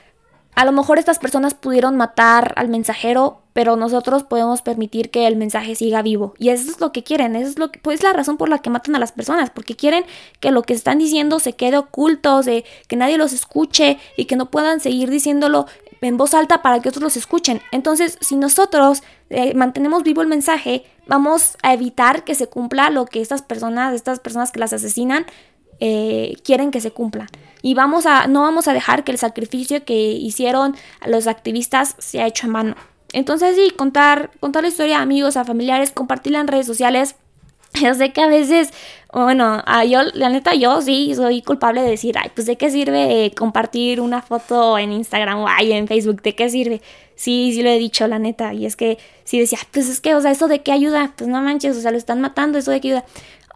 A 0.55 0.65
lo 0.65 0.71
mejor 0.71 0.97
estas 0.97 1.19
personas 1.19 1.53
pudieron 1.53 1.95
matar 1.95 2.53
al 2.55 2.69
mensajero, 2.69 3.43
pero 3.59 3.75
nosotros 3.75 4.23
podemos 4.23 4.61
permitir 4.61 5.11
que 5.11 5.27
el 5.27 5.35
mensaje 5.35 5.75
siga 5.75 6.01
vivo. 6.01 6.33
Y 6.39 6.47
eso 6.47 6.71
es 6.71 6.79
lo 6.79 6.93
que 6.93 7.03
quieren, 7.03 7.35
eso 7.35 7.49
es 7.49 7.59
lo 7.59 7.73
que, 7.73 7.79
pues 7.79 8.01
la 8.01 8.13
razón 8.13 8.37
por 8.37 8.47
la 8.47 8.59
que 8.59 8.69
matan 8.69 8.95
a 8.95 8.99
las 8.99 9.11
personas, 9.11 9.49
porque 9.49 9.75
quieren 9.75 10.05
que 10.39 10.51
lo 10.51 10.61
que 10.61 10.73
están 10.73 10.97
diciendo 10.97 11.39
se 11.39 11.51
quede 11.51 11.77
oculto, 11.77 12.39
que 12.87 12.95
nadie 12.95 13.17
los 13.17 13.33
escuche 13.33 13.97
y 14.15 14.27
que 14.27 14.37
no 14.37 14.49
puedan 14.49 14.79
seguir 14.79 15.09
diciéndolo 15.09 15.65
en 15.99 16.15
voz 16.15 16.35
alta 16.35 16.61
para 16.61 16.79
que 16.79 16.87
otros 16.87 17.03
los 17.03 17.17
escuchen. 17.17 17.61
Entonces, 17.73 18.17
si 18.21 18.37
nosotros 18.37 19.03
eh, 19.29 19.53
mantenemos 19.55 20.03
vivo 20.03 20.21
el 20.21 20.29
mensaje, 20.29 20.85
vamos 21.05 21.57
a 21.61 21.73
evitar 21.73 22.23
que 22.23 22.35
se 22.35 22.47
cumpla 22.47 22.89
lo 22.89 23.07
que 23.07 23.19
estas 23.19 23.41
personas, 23.41 23.93
estas 23.93 24.21
personas 24.21 24.53
que 24.53 24.61
las 24.61 24.71
asesinan, 24.71 25.25
eh, 25.81 26.37
quieren 26.45 26.71
que 26.71 26.79
se 26.79 26.91
cumpla. 26.91 27.27
Y 27.61 27.73
vamos 27.73 28.05
a, 28.05 28.27
no 28.27 28.43
vamos 28.43 28.69
a 28.69 28.73
dejar 28.73 29.03
que 29.03 29.11
el 29.11 29.17
sacrificio 29.17 29.83
que 29.83 30.13
hicieron 30.13 30.77
los 31.05 31.27
activistas 31.27 31.95
sea 31.97 32.25
hecho 32.25 32.47
en 32.47 32.53
vano. 32.53 32.75
Entonces 33.13 33.55
sí, 33.55 33.71
contar, 33.75 34.31
contar 34.39 34.63
la 34.63 34.69
historia 34.69 34.99
a 34.99 35.01
amigos, 35.01 35.37
a 35.37 35.45
familiares, 35.45 35.91
compartirla 35.91 36.39
en 36.39 36.47
redes 36.47 36.65
sociales. 36.65 37.15
Yo 37.81 37.93
sé 37.93 38.11
que 38.11 38.21
a 38.21 38.27
veces, 38.27 38.71
bueno, 39.13 39.61
a 39.65 39.85
yo, 39.85 40.01
la 40.13 40.29
neta, 40.29 40.55
yo 40.55 40.81
sí 40.81 41.13
soy 41.13 41.43
culpable 41.43 41.83
de 41.83 41.91
decir, 41.91 42.17
ay, 42.17 42.31
pues 42.33 42.47
de 42.47 42.57
qué 42.57 42.71
sirve 42.71 43.31
compartir 43.37 44.01
una 44.01 44.23
foto 44.23 44.79
en 44.79 44.91
Instagram 44.91 45.39
o 45.39 45.47
ay, 45.47 45.73
en 45.73 45.87
Facebook, 45.87 46.23
¿de 46.23 46.33
qué 46.33 46.49
sirve? 46.49 46.81
Sí, 47.15 47.51
sí 47.53 47.61
lo 47.61 47.69
he 47.69 47.77
dicho, 47.77 48.07
la 48.07 48.17
neta. 48.17 48.55
Y 48.55 48.65
es 48.65 48.75
que 48.75 48.97
sí 49.23 49.39
decía, 49.39 49.59
pues 49.71 49.87
es 49.87 50.01
que, 50.01 50.15
o 50.15 50.21
sea, 50.21 50.31
¿eso 50.31 50.47
de 50.47 50.63
qué 50.63 50.71
ayuda? 50.71 51.13
Pues 51.15 51.29
no 51.29 51.41
manches, 51.41 51.77
o 51.77 51.81
sea, 51.81 51.91
lo 51.91 51.97
están 51.97 52.21
matando, 52.21 52.57
¿eso 52.57 52.71
de 52.71 52.81
qué 52.81 52.87
ayuda? 52.89 53.05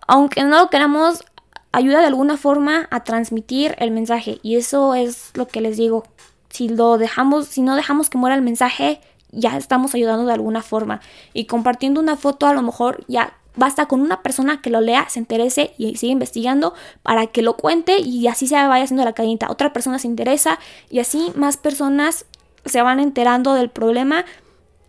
Aunque 0.08 0.44
no 0.44 0.60
lo 0.60 0.70
queramos, 0.70 1.24
ayuda 1.72 2.02
de 2.02 2.08
alguna 2.08 2.38
forma 2.38 2.88
a 2.92 3.04
transmitir 3.04 3.76
el 3.80 3.92
mensaje. 3.92 4.40
Y 4.44 4.56
eso 4.56 4.96
es 4.96 5.32
lo 5.34 5.48
que 5.48 5.60
les 5.60 5.76
digo. 5.76 6.06
Si 6.50 6.70
lo 6.70 6.98
dejamos, 6.98 7.48
si 7.48 7.62
no 7.62 7.76
dejamos 7.76 8.10
que 8.10 8.18
muera 8.18 8.36
el 8.36 8.44
mensaje, 8.44 9.02
ya 9.34 9.58
estamos 9.58 9.94
ayudando 9.96 10.26
de 10.26 10.34
alguna 10.34 10.62
forma. 10.62 11.02
Y 11.34 11.46
compartiendo 11.46 12.00
una 12.00 12.16
foto, 12.16 12.48
a 12.48 12.54
lo 12.54 12.62
mejor 12.62 13.04
ya 13.08 13.34
basta 13.56 13.86
con 13.86 14.02
una 14.02 14.22
persona 14.22 14.62
que 14.62 14.70
lo 14.70 14.82
lea, 14.82 15.08
se 15.10 15.20
interese 15.20 15.74
y 15.78 15.96
siga 15.96 16.14
investigando 16.14 16.74
para 17.04 17.28
que 17.28 17.42
lo 17.42 17.58
cuente 17.58 18.00
y 18.00 18.28
así 18.28 18.48
se 18.48 18.56
vaya 18.56 18.84
haciendo 18.84 19.04
la 19.06 19.14
cadenita. 19.14 19.52
Otra 19.52 19.74
persona 19.74 20.00
se 20.00 20.08
interesa 20.08 20.60
y 20.90 21.00
así 21.00 21.32
más 21.36 21.58
personas 21.58 22.26
se 22.66 22.82
van 22.82 23.00
enterando 23.00 23.54
del 23.54 23.70
problema 23.70 24.26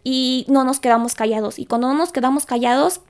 y 0.02 0.46
no 0.48 0.64
nos 0.64 0.80
quedamos 0.80 1.14
callados. 1.14 1.58
Y 1.58 1.66
cuando 1.66 1.88
no 1.88 1.94
nos 1.94 2.12
quedamos 2.12 2.46
callados, 2.46 3.00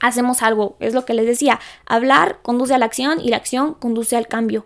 hacemos 0.00 0.42
algo. 0.42 0.76
Es 0.80 0.94
lo 0.94 1.04
que 1.04 1.14
les 1.14 1.26
decía, 1.26 1.60
hablar 1.86 2.38
conduce 2.42 2.74
a 2.74 2.78
la 2.78 2.86
acción 2.86 3.20
y 3.20 3.30
la 3.30 3.38
acción 3.38 3.74
conduce 3.74 4.16
al 4.16 4.28
cambio. 4.28 4.64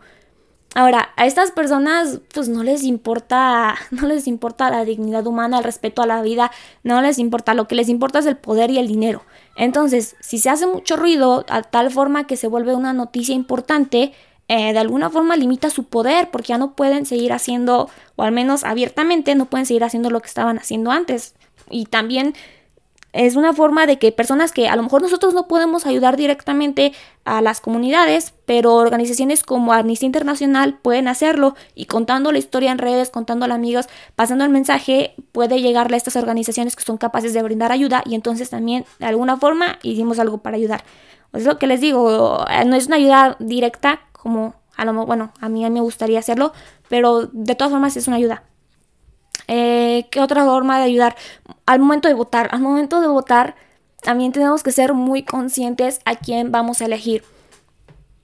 Ahora, 0.75 1.11
a 1.17 1.27
estas 1.27 1.51
personas 1.51 2.21
pues 2.33 2.49
no 2.49 2.63
les 2.63 2.83
importa, 2.85 3.75
no 3.91 4.07
les 4.07 4.27
importa 4.27 4.71
la 4.71 4.85
dignidad 4.85 5.27
humana, 5.27 5.59
el 5.59 5.65
respeto 5.65 6.03
a 6.03 6.07
la 6.07 6.23
vida, 6.23 6.51
no 6.83 7.01
les 7.03 7.19
importa, 7.19 7.55
lo 7.55 7.69
que 7.69 7.75
les 7.75 7.89
importa 7.89 8.21
es 8.21 8.27
el 8.27 8.37
poder 8.37 8.71
y 8.71 8.79
el 8.79 8.89
dinero. 8.89 9.23
Entonces, 9.57 10.17
si 10.21 10.39
se 10.39 10.49
hace 10.51 10.67
mucho 10.67 10.97
ruido 10.97 11.45
a 11.49 11.63
tal 11.63 11.91
forma 11.91 12.27
que 12.27 12.37
se 12.37 12.49
vuelve 12.49 12.75
una 12.75 12.93
noticia 12.93 13.35
importante, 13.35 14.13
eh, 14.49 14.73
de 14.73 14.79
alguna 14.79 15.11
forma 15.11 15.37
limita 15.37 15.71
su 15.71 15.85
poder 15.85 16.31
porque 16.31 16.49
ya 16.49 16.59
no 16.59 16.75
pueden 16.75 17.07
seguir 17.07 17.33
haciendo, 17.33 17.91
o 18.17 18.23
al 18.23 18.33
menos 18.33 18.65
abiertamente, 18.65 19.35
no 19.35 19.47
pueden 19.47 19.67
seguir 19.67 19.85
haciendo 19.85 20.11
lo 20.11 20.21
que 20.21 20.29
estaban 20.29 20.59
haciendo 20.59 20.91
antes. 20.91 21.35
Y 21.71 21.87
también 21.87 22.35
es 23.13 23.37
una 23.37 23.53
forma 23.53 23.87
de 23.87 23.99
que 23.99 24.11
personas 24.11 24.53
que 24.53 24.69
a 24.69 24.77
lo 24.77 24.83
mejor 24.83 25.03
nosotros 25.03 25.35
no 25.35 25.47
podemos 25.47 25.87
ayudar 25.87 26.17
directamente 26.17 26.93
a 27.25 27.43
las 27.43 27.61
comunidades, 27.61 28.33
pero 28.47 28.75
organizaciones 28.75 29.43
como 29.43 29.73
Amnistía 29.73 30.07
Internacional 30.07 30.79
pueden 30.81 31.09
hacerlo 31.09 31.55
y 31.75 31.87
contando 31.87 32.33
la 32.33 32.39
historia 32.39 32.73
en 32.73 32.79
redes, 32.79 33.11
contando 33.11 33.45
a 33.45 33.55
amigos, 33.55 33.87
pasando 34.17 34.45
el 34.45 34.51
mensaje, 34.51 35.15
puede 35.33 35.61
llegarle 35.61 35.97
a 35.97 35.99
estas 35.99 36.17
organizaciones 36.17 36.75
que 36.75 36.85
son 36.85 36.97
capaces 36.97 37.35
de 37.35 37.43
brindar 37.43 37.71
ayuda 37.71 38.03
y 38.07 38.15
entonces 38.15 38.49
también 38.51 38.87
de 38.99 39.07
alguna 39.07 39.37
forma 39.37 39.79
hicimos 39.83 40.19
algo 40.19 40.39
para 40.39 40.57
ayudar. 40.57 40.85
Es 41.35 41.45
lo 41.45 41.59
que 41.59 41.67
les 41.67 41.81
digo, 41.81 42.45
no 42.67 42.77
es 42.77 42.87
una 42.87 42.97
ayuda 42.97 43.37
directa 43.39 44.01
como 44.13 44.55
a 44.77 44.85
lo 44.85 45.07
bueno, 45.07 45.33
a 45.41 45.49
mí, 45.49 45.65
a 45.65 45.69
mí 45.69 45.75
me 45.75 45.81
gustaría 45.81 46.19
hacerlo, 46.19 46.53
pero 46.89 47.27
de 47.27 47.55
todas 47.55 47.73
formas 47.73 47.97
es 47.97 48.09
una 48.09 48.17
ayuda. 48.17 48.43
Eh, 49.55 50.07
¿Qué 50.11 50.19
otra 50.19 50.47
forma 50.47 50.79
de 50.79 50.85
ayudar? 50.85 51.15
Al 51.67 51.79
momento 51.79 52.09
de 52.09 52.15
votar. 52.15 52.49
Al 52.53 52.63
momento 52.63 53.03
de 53.03 53.09
votar 53.09 53.55
también 54.01 54.33
tenemos 54.33 54.63
que 54.63 54.73
ser 54.73 54.95
muy 54.95 55.25
conscientes 55.25 56.01
a 56.07 56.17
quién 56.17 56.51
vamos 56.51 56.81
a 56.81 56.87
elegir. 56.87 57.23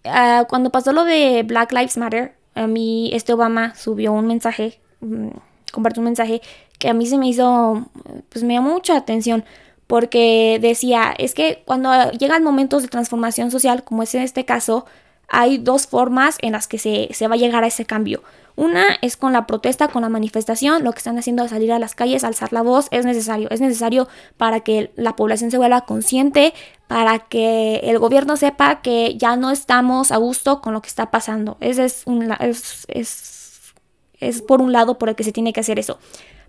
Ah, 0.05 0.47
cuando 0.49 0.71
pasó 0.71 0.93
lo 0.95 1.05
de 1.05 1.43
Black 1.43 1.73
Lives 1.73 1.99
Matter, 1.99 2.35
a 2.55 2.67
mí 2.67 3.11
este 3.13 3.35
Obama 3.35 3.75
subió 3.75 4.15
un 4.15 4.27
mensaje, 4.27 4.81
mm, 5.01 5.29
compartió 5.71 6.01
un 6.01 6.07
mensaje 6.07 6.41
que 6.79 6.89
a 6.89 6.95
mí 6.95 7.07
se 7.07 7.19
me 7.19 7.29
hizo, 7.29 7.87
pues 8.31 8.43
me 8.43 8.55
llamó 8.55 8.71
mucha 8.73 8.97
atención 8.97 9.45
porque 9.87 10.59
decía, 10.63 11.15
es 11.19 11.35
que 11.35 11.63
cuando 11.67 12.11
llegan 12.13 12.43
momentos 12.43 12.83
de 12.83 12.89
transformación 12.89 13.51
social, 13.51 13.85
como 13.85 14.03
es 14.03 14.15
en 14.15 14.23
este 14.23 14.47
caso, 14.47 14.87
hay 15.29 15.59
dos 15.59 15.87
formas 15.89 16.39
en 16.41 16.53
las 16.53 16.69
que 16.69 16.79
se, 16.79 17.09
se 17.13 17.29
va 17.29 17.35
a 17.35 17.39
llegar 17.39 17.65
a 17.65 17.67
ese 17.67 17.85
cambio. 17.85 18.23
Una 18.59 18.99
es 19.03 19.17
con 19.17 19.33
la 19.33 19.47
protesta, 19.47 19.87
con 19.87 20.03
la 20.03 20.09
manifestación, 20.09 20.83
lo 20.83 20.91
que 20.91 20.99
están 20.99 21.17
haciendo 21.17 21.45
es 21.45 21.51
salir 21.51 21.71
a 21.71 21.79
las 21.79 21.95
calles, 21.95 22.25
alzar 22.25 22.53
la 22.53 22.63
voz, 22.63 22.89
es 22.91 23.05
necesario, 23.05 23.49
es 23.53 23.61
necesario 23.61 24.09
para 24.37 24.59
que 24.63 24.91
la 24.97 25.15
población 25.15 25.53
se 25.53 25.59
vuelva 25.59 25.83
consciente, 25.83 26.53
para 26.89 27.21
que 27.21 27.77
el 27.85 28.01
gobierno 28.01 28.37
sepa 28.37 28.83
que 28.83 29.17
ya 29.17 29.37
no 29.37 29.53
estamos 29.53 30.11
a 30.11 30.17
gusto 30.17 30.61
con 30.61 30.73
lo 30.73 30.83
que 30.83 30.89
está 30.89 31.13
pasando. 31.13 31.57
Ese 31.61 31.85
es, 31.85 32.03
un, 32.05 32.33
es, 32.41 32.85
es, 32.89 33.75
es 34.19 34.43
por 34.43 34.61
un 34.61 34.73
lado 34.73 34.99
por 34.99 35.09
el 35.09 35.15
que 35.15 35.23
se 35.23 35.31
tiene 35.31 35.53
que 35.53 35.61
hacer 35.61 35.79
eso. 35.79 36.01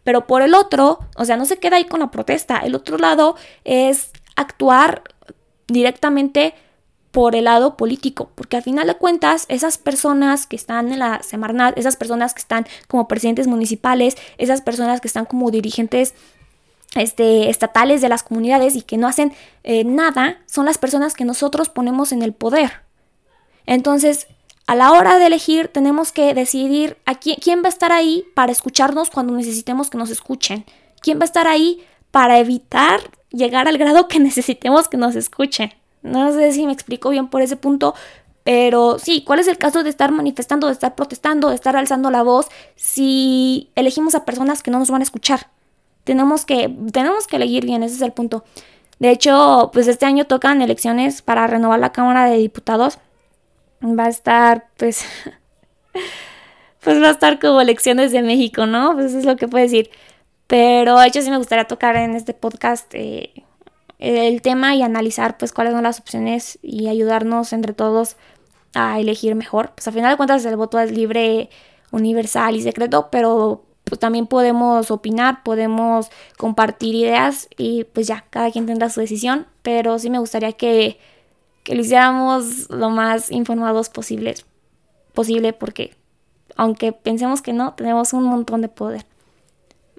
Pero 0.04 0.26
por 0.26 0.42
el 0.42 0.56
otro, 0.56 0.98
o 1.16 1.26
sea, 1.26 1.38
no 1.38 1.46
se 1.46 1.60
queda 1.60 1.76
ahí 1.76 1.86
con 1.86 2.00
la 2.00 2.10
protesta. 2.10 2.58
El 2.58 2.74
otro 2.74 2.98
lado 2.98 3.36
es 3.66 4.10
actuar 4.36 5.04
directamente 5.68 6.56
por 7.12 7.36
el 7.36 7.46
lado 7.46 7.76
político, 7.76 8.30
porque 8.36 8.58
al 8.58 8.64
final 8.64 8.88
de 8.88 8.96
cuentas 8.96 9.46
esas 9.48 9.78
personas 9.78 10.46
que 10.46 10.56
están 10.56 10.92
en 10.92 11.00
la 11.00 11.24
Semarnat, 11.24 11.78
esas 11.78 11.96
personas 11.96 12.34
que 12.34 12.42
están 12.42 12.68
como 12.88 13.08
presidentes 13.08 13.48
municipales, 13.48 14.16
esas 14.38 14.62
personas 14.62 15.02
que 15.02 15.08
están 15.08 15.26
como 15.26 15.50
dirigentes 15.50 16.14
este, 16.96 17.50
estatales 17.50 18.02
de 18.02 18.10
las 18.10 18.24
comunidades 18.24 18.76
y 18.76 18.84
que 18.84 18.98
no 18.98 19.08
hacen 19.08 19.34
eh, 19.64 19.84
nada, 19.84 20.38
son 20.46 20.66
las 20.66 20.78
personas 20.78 21.16
que 21.16 21.26
nosotros 21.26 21.70
ponemos 21.70 22.12
en 22.12 22.22
el 22.22 22.34
poder. 22.34 22.82
Entonces, 23.66 24.28
a 24.68 24.76
la 24.76 24.92
hora 24.92 25.18
de 25.18 25.26
elegir, 25.26 25.68
tenemos 25.68 26.12
que 26.12 26.36
decidir 26.36 26.98
a 27.06 27.16
quién, 27.16 27.38
quién 27.42 27.64
va 27.64 27.68
a 27.68 27.70
estar 27.70 27.92
ahí 27.92 28.26
para 28.36 28.52
escucharnos 28.52 29.10
cuando 29.10 29.34
necesitemos 29.34 29.90
que 29.90 29.98
nos 29.98 30.12
escuchen. 30.12 30.64
¿Quién 31.02 31.18
va 31.18 31.24
a 31.24 31.26
estar 31.26 31.48
ahí 31.48 31.84
para 32.12 32.38
evitar 32.38 33.00
llegar 33.32 33.68
al 33.68 33.80
grado 33.80 34.08
que 34.08 34.20
necesitemos 34.20 34.88
que 34.88 34.98
nos 34.98 35.16
escuchen? 35.16 35.74
No 36.02 36.32
sé 36.34 36.52
si 36.52 36.66
me 36.66 36.74
explico 36.74 37.10
bien 37.10 37.28
por 37.28 37.42
ese 37.42 37.56
punto, 37.56 37.94
pero 38.44 38.98
sí, 39.00 39.24
¿cuál 39.26 39.40
es 39.40 39.48
el 39.48 39.58
caso 39.58 39.84
de 39.84 39.90
estar 39.90 40.12
manifestando, 40.12 40.68
de 40.68 40.74
estar 40.74 40.96
protestando, 40.96 41.50
de 41.50 41.56
estar 41.56 41.76
alzando 41.76 42.10
la 42.10 42.24
voz 42.24 42.48
si 42.76 43.70
elegimos 43.76 44.16
a 44.16 44.26
personas 44.26 44.64
que 44.64 44.72
no 44.72 44.80
nos 44.80 44.90
van 44.90 45.02
a 45.02 45.04
escuchar? 45.04 45.48
Tenemos 46.04 46.46
que, 46.46 46.76
tenemos 46.92 47.28
que 47.28 47.36
elegir 47.36 47.66
bien, 47.66 47.84
ese 47.84 47.96
es 47.96 48.02
el 48.02 48.14
punto. 48.14 48.44
De 49.00 49.12
hecho, 49.12 49.70
pues 49.74 49.88
este 49.88 50.06
año 50.06 50.26
tocan 50.26 50.62
elecciones 50.62 51.22
para 51.22 51.48
renovar 51.48 51.80
la 51.80 51.92
Cámara 51.92 52.26
de 52.26 52.38
Diputados. 52.38 52.98
Va 53.84 54.06
a 54.06 54.10
estar, 54.10 54.68
pues, 54.78 55.06
pues 56.82 57.02
va 57.02 57.08
a 57.08 57.12
estar 57.12 57.40
como 57.40 57.62
elecciones 57.62 58.12
de 58.12 58.22
México, 58.22 58.66
¿no? 58.66 58.94
Pues 58.94 59.08
eso 59.08 59.20
es 59.20 59.26
lo 59.26 59.36
que 59.36 59.48
puedo 59.48 59.64
decir. 59.64 59.90
Pero 60.48 60.98
de 60.98 61.08
hecho 61.08 61.22
sí 61.22 61.30
me 61.30 61.38
gustaría 61.38 61.66
tocar 61.66 61.96
en 61.96 62.16
este 62.16 62.34
podcast 62.34 62.92
eh, 62.96 63.46
el 64.00 64.42
tema 64.42 64.76
y 64.76 64.82
analizar 64.82 65.38
pues 65.38 65.54
cuáles 65.54 65.74
son 65.74 65.84
las 65.84 66.00
opciones 66.00 66.58
y 66.62 66.88
ayudarnos 66.88 67.54
entre 67.54 67.74
todos 67.74 68.16
a 68.74 69.00
elegir 69.00 69.36
mejor. 69.36 69.72
Pues 69.76 69.88
a 69.88 69.92
final 69.92 70.12
de 70.12 70.18
cuentas 70.18 70.46
el 70.46 70.56
voto 70.56 70.80
es 70.80 70.92
libre, 70.92 71.50
universal 71.92 72.56
y 72.56 72.62
secreto, 72.62 73.10
pero 73.12 73.64
pues 73.84 74.00
también 74.00 74.28
podemos 74.28 74.92
opinar, 74.92 75.44
podemos 75.44 76.10
compartir 76.38 76.96
ideas 76.96 77.50
y 77.58 77.86
pues 77.86 78.08
ya, 78.08 78.26
cada 78.30 78.52
quien 78.52 78.66
tendrá 78.66 78.90
su 78.90 79.00
decisión, 79.00 79.48
pero 79.64 79.98
sí 80.00 80.10
me 80.10 80.20
gustaría 80.20 80.54
que, 80.54 81.00
que 81.64 81.76
lo 81.76 81.82
hiciéramos 81.82 82.70
lo 82.70 82.90
más 82.90 83.32
informados 83.32 83.90
posibles, 83.90 84.46
posible 85.14 85.54
porque 85.54 85.96
aunque 86.56 86.92
pensemos 86.92 87.42
que 87.42 87.54
no, 87.54 87.74
tenemos 87.74 88.14
un 88.14 88.24
montón 88.24 88.62
de 88.62 88.70
poder, 88.70 89.06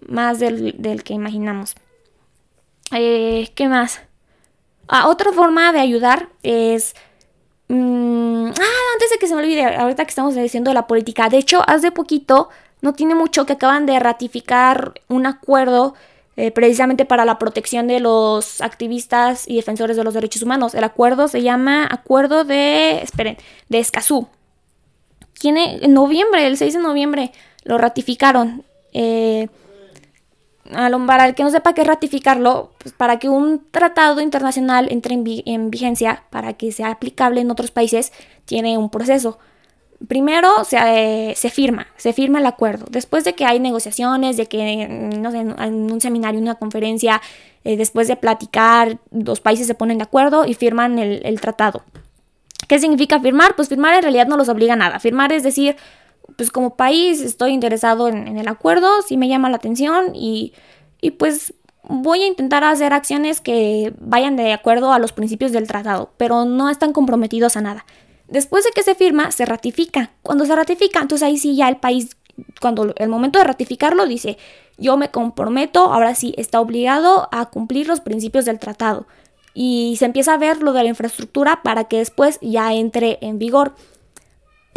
más 0.07 0.39
del, 0.39 1.03
que 1.03 1.15
imaginamos. 1.15 1.75
Eh, 2.93 3.51
¿Qué 3.55 3.69
más? 3.69 4.01
Ah, 4.89 5.09
otra 5.09 5.33
forma 5.33 5.73
de 5.73 5.81
ayudar 5.81 6.29
es... 6.43 6.95
Mm, 7.69 8.47
ah, 8.49 8.93
antes 8.95 9.11
de 9.11 9.19
que 9.21 9.29
se 9.29 9.35
me 9.35 9.43
olvide, 9.43 9.65
ahorita 9.65 10.05
que 10.05 10.11
estamos 10.11 10.35
diciendo 10.35 10.75
la 10.75 10.87
política, 10.87 11.29
de 11.29 11.39
hecho, 11.39 11.63
hace 11.69 11.93
poquito 11.93 12.49
no 12.83 12.95
tiene 12.95 13.15
mucho 13.15 13.47
que 13.47 13.53
acaban 13.53 13.87
de 13.87 14.01
ratificar 14.01 14.95
un 15.09 15.27
acuerdo 15.27 15.95
eh, 16.37 16.51
precisamente 16.51 17.05
para 17.05 17.25
la 17.25 17.39
protección 17.39 17.87
de 17.87 18.01
los 18.01 18.61
activistas 18.61 19.47
y 19.47 19.57
defensores 19.57 19.97
de 19.97 20.05
los 20.05 20.15
derechos 20.15 20.43
humanos. 20.43 20.75
El 20.75 20.85
acuerdo 20.85 21.29
se 21.29 21.43
llama 21.43 21.87
Acuerdo 21.91 22.45
de, 22.45 23.03
esperen, 23.03 23.37
de 23.69 23.79
Escazú. 23.79 24.27
Tiene, 25.39 25.85
en 25.85 25.93
noviembre, 25.93 26.47
el 26.47 26.57
6 26.57 26.75
de 26.75 26.81
noviembre, 26.81 27.33
lo 27.65 27.79
ratificaron. 27.79 28.65
Eh, 28.93 29.49
para 31.07 31.27
el 31.27 31.35
que 31.35 31.43
no 31.43 31.51
sepa 31.51 31.75
qué 31.75 31.85
ratificarlo, 31.85 32.73
pues 32.79 32.95
para 32.95 33.19
que 33.19 33.29
un 33.29 33.65
tratado 33.71 34.21
internacional 34.21 34.89
entre 34.91 35.15
en, 35.15 35.71
vigencia, 35.71 36.25
para 36.31 36.55
que 36.55 36.73
sea 36.73 36.91
aplicable 36.91 37.41
en 37.41 37.51
otros 37.51 37.71
países, 37.71 38.13
tiene 38.45 38.79
un 38.79 38.91
proceso. 38.91 39.39
Primero 40.09 40.65
se, 40.65 40.79
eh, 40.79 41.35
se, 41.37 41.51
firma, 41.51 41.87
se 41.97 42.13
firma 42.13 42.39
el 42.39 42.47
acuerdo. 42.47 42.87
Después 42.89 43.25
de 43.25 43.35
que 43.35 43.45
hay 43.45 43.61
negociaciones, 43.61 44.37
de 44.37 44.47
que, 44.47 44.89
no 44.89 45.31
sé, 45.31 45.41
en 45.41 45.93
un 45.93 46.01
seminario, 46.01 46.41
una 46.41 46.55
conferencia, 46.55 47.21
eh, 47.65 47.77
después 47.77 48.09
de 48.09 48.17
platicar, 48.17 48.99
los 49.11 49.41
países 49.41 49.67
se 49.67 49.75
ponen 49.75 49.99
de 49.99 50.05
acuerdo 50.05 50.47
y 50.47 50.55
firman 50.55 50.99
el, 50.99 51.41
tratado. 51.41 51.83
¿Qué 52.69 52.79
significa 52.79 53.21
firmar? 53.21 53.57
Pues 53.57 53.69
firmar 53.69 53.95
en 53.95 54.03
realidad 54.03 54.27
no 54.27 54.37
los 54.37 54.49
obliga 54.49 54.73
a 54.75 54.77
nada. 54.77 55.01
Firmar 55.01 55.33
es 55.33 55.43
decir, 55.43 55.77
pues 56.37 56.51
como 56.51 56.77
país 56.77 57.21
estoy 57.21 57.53
interesado 57.53 58.09
en, 58.09 58.39
el 58.39 58.49
acuerdo, 58.49 59.03
si 59.03 59.17
me 59.17 59.29
llama 59.29 59.51
la 59.51 59.57
atención 59.57 60.15
y, 60.15 60.53
y 61.01 61.13
pues 61.13 61.55
voy 61.83 62.23
a 62.23 62.27
intentar 62.27 62.65
hacer 62.65 62.93
acciones 62.93 63.41
que 63.41 63.93
vayan 64.01 64.37
de 64.37 64.53
acuerdo 64.53 64.93
a 64.93 64.99
los 64.99 65.13
principios 65.13 65.53
del 65.53 65.67
tratado, 65.67 66.11
pero 66.17 66.45
no 66.45 66.71
están 66.71 66.93
comprometidos 66.93 67.57
a 67.57 67.61
nada. 67.61 67.85
Después 68.29 68.65
de 68.65 68.71
que 68.71 68.83
se 68.83 68.95
firma, 68.95 69.33
se 69.33 69.45
ratifica. 69.45 70.11
Cuando 70.23 70.47
se 70.47 70.55
ratifica, 70.55 71.01
entonces 71.01 71.27
ahí 71.27 71.37
sí 71.37 71.57
ya 71.57 71.69
el 71.69 71.79
país, 71.79 72.17
cuando 72.61 72.95
el 72.97 73.09
momento 73.09 73.39
de 73.39 73.45
ratificarlo, 73.45 74.07
dice, 74.07 74.39
yo 74.79 74.97
me 74.97 75.11
comprometo, 75.11 75.93
ahora 75.93 76.15
sí, 76.15 76.35
está 76.39 76.61
obligado 76.61 77.29
a 77.33 77.47
cumplir 77.47 77.89
los 77.89 78.01
principios 78.01 78.45
del 78.45 78.61
tratado. 78.61 79.07
Y 79.53 79.97
se 79.99 80.05
empieza 80.05 80.35
a 80.35 80.39
ver 80.39 80.63
lo 80.63 80.73
de 80.73 80.85
la 80.85 80.89
infraestructura 80.89 81.63
para 81.65 81.85
que 81.85 81.99
después 81.99 82.39
ya 82.41 82.73
entre 82.73 83.19
en 83.21 83.39
vigor. 83.39 83.75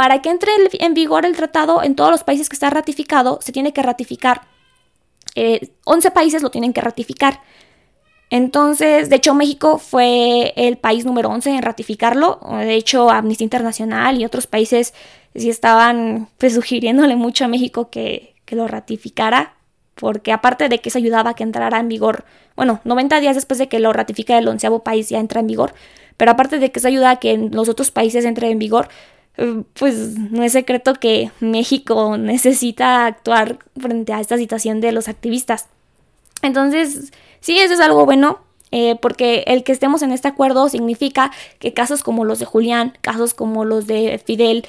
Para 0.04 0.22
que 0.22 0.30
entre 0.30 0.52
en 0.82 0.94
vigor 0.94 1.26
el 1.26 1.34
tratado 1.34 1.82
en 1.82 1.96
todos 1.96 2.12
los 2.12 2.26
países 2.26 2.50
que 2.50 2.58
está 2.58 2.70
ratificado, 2.70 3.40
se 3.42 3.54
tiene 3.54 3.72
que 3.72 3.82
ratificar. 3.82 4.42
11 5.34 5.62
eh, 6.08 6.12
países 6.14 6.42
lo 6.42 6.52
tienen 6.52 6.74
que 6.74 6.82
ratificar. 6.82 7.40
Entonces, 8.30 9.10
de 9.10 9.16
hecho, 9.16 9.34
México 9.34 9.78
fue 9.78 10.52
el 10.58 10.78
país 10.78 11.06
número 11.06 11.30
11 11.30 11.52
en 11.52 11.62
ratificarlo. 11.62 12.42
De 12.52 12.76
hecho, 12.76 13.10
Amnistía 13.10 13.46
Internacional 13.46 14.20
y 14.20 14.26
otros 14.26 14.46
países 14.46 14.94
sí 15.36 15.50
estaban 15.50 16.28
pues, 16.38 16.56
sugiriéndole 16.56 17.16
mucho 17.16 17.46
a 17.46 17.48
México 17.48 17.90
que, 17.90 18.36
lo 18.48 18.68
ratificara, 18.68 19.56
porque 19.96 20.34
aparte 20.34 20.68
de 20.68 20.80
que 20.80 20.90
eso 20.90 20.98
ayudaba 20.98 21.30
a 21.30 21.34
que 21.34 21.44
entrara 21.44 21.80
en 21.80 21.88
vigor, 21.88 22.26
bueno, 22.58 22.82
90 22.84 23.22
días 23.22 23.36
después 23.36 23.58
de 23.58 23.70
que 23.70 23.80
lo 23.80 23.94
ratifica 23.94 24.38
el 24.38 24.50
onceavo 24.50 24.84
país 24.84 25.08
ya 25.08 25.20
entra 25.20 25.40
en 25.40 25.48
vigor, 25.48 25.74
pero 26.18 26.32
aparte 26.32 26.60
de 26.60 26.72
que 26.72 26.80
eso 26.80 26.90
ayuda 26.90 27.10
a 27.12 27.16
que 27.16 27.38
los 27.38 27.70
otros 27.70 27.90
países 27.90 28.26
entren 28.26 28.52
en 28.52 28.60
vigor, 28.60 28.90
pues 29.74 30.18
no 30.18 30.44
es 30.44 30.52
secreto 30.52 30.94
que 30.94 31.32
México 31.40 32.18
necesita 32.18 33.06
actuar 33.06 33.60
frente 33.80 34.14
a 34.14 34.20
esta 34.20 34.38
situación 34.38 34.80
de 34.80 34.92
los 34.92 35.08
activistas. 35.08 35.68
Entonces, 36.42 37.12
Sí, 37.44 37.60
eso 37.60 37.74
es 37.74 37.82
algo 37.82 38.06
bueno, 38.06 38.40
eh, 38.72 38.96
porque 39.02 39.44
el 39.48 39.66
que 39.66 39.74
estemos 39.74 40.02
en 40.02 40.14
este 40.14 40.30
acuerdo 40.30 40.70
significa 40.70 41.30
que 41.60 41.74
casos 41.74 42.04
como 42.04 42.24
los 42.24 42.40
de 42.40 42.46
Julián, 42.46 42.94
casos 43.02 43.34
como 43.34 43.66
los 43.66 43.86
de 43.86 44.18
Fidel, 44.26 44.66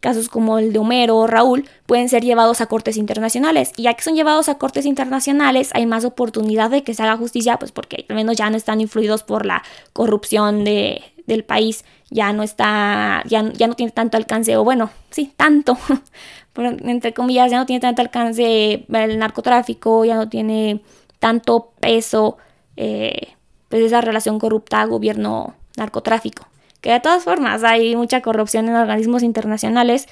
casos 0.00 0.28
como 0.28 0.58
el 0.58 0.74
de 0.74 0.78
Homero 0.78 1.16
o 1.16 1.26
Raúl 1.26 1.66
pueden 1.86 2.10
ser 2.10 2.22
llevados 2.22 2.60
a 2.60 2.66
cortes 2.66 2.98
internacionales. 2.98 3.72
Y 3.78 3.84
ya 3.84 3.94
que 3.94 4.02
son 4.02 4.14
llevados 4.14 4.50
a 4.50 4.58
cortes 4.58 4.84
internacionales, 4.84 5.70
hay 5.72 5.86
más 5.86 6.04
oportunidad 6.04 6.68
de 6.68 6.84
que 6.84 6.92
se 6.92 7.02
haga 7.02 7.16
justicia, 7.16 7.58
pues 7.58 7.72
porque 7.72 8.04
al 8.10 8.16
menos 8.16 8.36
ya 8.36 8.50
no 8.50 8.58
están 8.58 8.82
influidos 8.82 9.22
por 9.22 9.46
la 9.46 9.62
corrupción 9.94 10.64
de, 10.64 11.00
del 11.28 11.44
país, 11.44 11.84
ya 12.10 12.32
no 12.32 12.42
está, 12.42 13.22
ya, 13.26 13.52
ya 13.52 13.68
no 13.68 13.74
tiene 13.74 13.92
tanto 13.92 14.16
alcance, 14.16 14.56
o 14.56 14.64
bueno, 14.64 14.90
sí, 15.10 15.32
tanto, 15.36 15.78
entre 16.56 17.12
comillas, 17.12 17.50
ya 17.50 17.58
no 17.58 17.66
tiene 17.66 17.80
tanto 17.80 18.02
alcance 18.02 18.86
el 18.88 19.18
narcotráfico, 19.18 20.04
ya 20.04 20.16
no 20.16 20.28
tiene 20.28 20.80
tanto 21.20 21.72
peso 21.80 22.38
eh, 22.76 23.34
pues 23.68 23.82
esa 23.82 24.00
relación 24.00 24.38
corrupta 24.38 24.84
gobierno-narcotráfico. 24.86 26.48
Que 26.80 26.92
de 26.92 27.00
todas 27.00 27.24
formas 27.24 27.62
hay 27.62 27.94
mucha 27.94 28.22
corrupción 28.22 28.68
en 28.68 28.76
organismos 28.76 29.22
internacionales, 29.22 30.08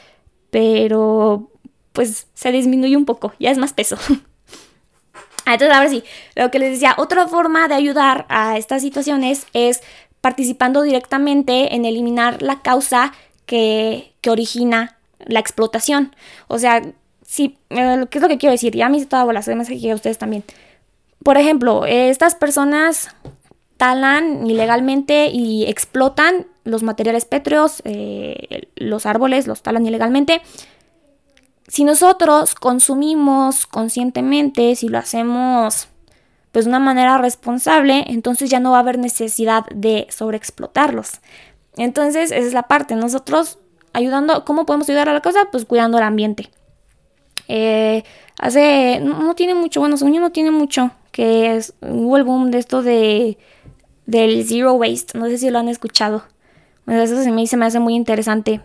pero 0.51 1.51
pues 1.93 2.27
se 2.35 2.53
disminuye 2.53 2.97
un 2.97 3.07
poco, 3.07 3.33
ya 3.41 3.51
es 3.51 3.57
más 3.57 3.73
peso. 3.73 3.97
Entonces, 5.47 5.77
ahora 5.77 5.89
sí, 5.89 6.03
lo 6.35 6.51
que 6.51 6.59
les 6.59 6.73
decía, 6.73 6.95
otra 6.99 7.29
forma 7.29 7.69
de 7.69 7.75
ayudar 7.75 8.27
a 8.29 8.59
estas 8.59 8.83
situaciones 8.83 9.47
es 9.53 9.81
participando 10.27 10.83
directamente 10.83 11.77
en 11.77 11.85
eliminar 11.85 12.43
la 12.43 12.61
causa 12.61 13.13
que, 13.47 14.13
que 14.21 14.31
origina 14.31 14.97
la 15.25 15.39
explotación. 15.39 16.17
O 16.49 16.59
sea, 16.59 16.83
sí, 17.25 17.59
eh, 17.71 18.07
¿qué 18.11 18.19
es 18.19 18.23
lo 18.23 18.29
que 18.29 18.37
quiero 18.37 18.51
decir? 18.51 18.75
Ya 18.75 18.89
me 18.89 18.97
hice 18.97 19.07
toda 19.07 19.23
bola, 19.23 19.39
además 19.39 19.69
que 19.69 19.89
a 19.89 19.95
ustedes 19.95 20.19
también. 20.19 20.43
Por 21.23 21.37
ejemplo, 21.39 21.87
estas 21.87 22.35
personas 22.35 23.15
talan 23.77 24.51
ilegalmente 24.51 25.29
y 25.29 25.65
explotan 25.67 26.49
los 26.65 26.83
materiales 26.83 27.25
pétreos, 27.25 27.81
eh, 27.85 28.67
los 28.75 29.07
árboles 29.07 29.47
los 29.47 29.63
talan 29.63 29.87
ilegalmente. 29.87 30.43
Si 31.69 31.85
nosotros 31.85 32.57
consumimos 32.57 33.69
conscientemente, 33.69 34.75
si 34.75 34.89
lo 34.89 34.99
hacemos 34.99 35.87
pues 36.57 36.65
de 36.65 36.71
una 36.71 36.79
manera 36.79 37.19
responsable, 37.19 38.07
entonces 38.07 38.49
ya 38.49 38.61
no 38.61 38.71
va 38.71 38.79
a 38.79 38.81
haber 38.81 38.97
necesidad 38.97 39.67
de 39.75 40.07
sobreexplotarlos. 40.09 41.21
Entonces, 41.77 42.31
esa 42.31 42.47
es 42.47 42.55
la 42.55 42.63
parte. 42.63 42.97
Nosotros 42.97 43.59
ayudando, 43.93 44.43
¿cómo 44.47 44.65
podemos 44.65 44.89
ayudar 44.89 45.11
a 45.11 45.13
la 45.13 45.21
cosa? 45.21 45.51
Pues 45.53 45.67
cuidando 45.67 45.99
el 45.99 46.05
ambiente. 46.05 46.49
Eh, 47.47 48.05
hace, 48.39 49.01
no, 49.03 49.35
tiene 49.35 49.55
mucho, 49.55 49.81
bueno, 49.81 49.99
según 49.99 50.15
yo 50.15 50.21
no 50.23 50.33
tiene 50.33 50.51
mucho, 50.51 50.93
que 51.13 51.57
es, 51.57 51.75
hubo 51.83 52.17
el 52.17 52.25
boom 52.25 52.51
de 52.51 52.57
esto 52.57 52.83
de, 52.83 53.37
del 54.07 54.43
zero 54.49 54.73
waste, 54.73 55.19
no 55.19 55.27
sé 55.27 55.37
si 55.37 55.51
lo 55.51 55.59
han 55.59 55.69
escuchado. 55.69 56.25
Bueno, 56.87 57.03
eso 57.03 57.23
se 57.23 57.33
me, 57.33 57.47
se 57.47 57.59
me 57.59 57.67
hace 57.67 57.81
muy 57.81 57.95
interesante, 57.95 58.63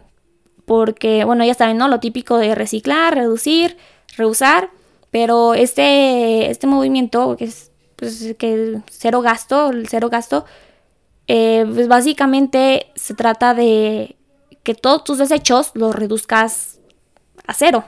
porque, 0.63 1.25
bueno, 1.25 1.43
ya 1.43 1.56
saben, 1.56 1.75
¿no? 1.75 1.89
Lo 1.89 1.99
típico 1.99 2.38
de 2.38 2.56
reciclar, 2.56 3.15
reducir, 3.15 3.75
reusar, 4.15 4.69
pero 5.12 5.56
este, 5.56 6.49
este 6.49 6.67
movimiento, 6.67 7.36
que 7.36 7.43
es 7.43 7.70
pues, 8.02 8.36
que 8.40 8.82
cero 8.90 9.22
gasto, 9.22 9.70
el 9.70 9.88
cero 9.88 10.10
gasto, 10.10 10.44
eh, 11.28 11.64
pues 11.72 11.88
básicamente 11.88 12.88
se 12.96 13.14
trata 13.14 13.54
de 13.54 14.16
que 14.64 14.74
todos 14.74 15.04
tus 15.04 15.20
desechos 15.20 15.70
los 15.76 15.94
reduzcas 15.94 16.80
a 17.46 17.54
cero. 17.54 17.84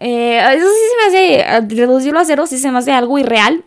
Eh, 0.00 0.38
eso 0.56 0.66
sí 0.66 0.80
se 0.88 0.96
me 0.96 1.58
hace, 1.58 1.76
reducirlo 1.76 2.20
a 2.20 2.24
cero 2.24 2.46
sí 2.46 2.56
se 2.56 2.70
me 2.70 2.78
hace 2.78 2.92
algo 2.92 3.18
irreal. 3.18 3.64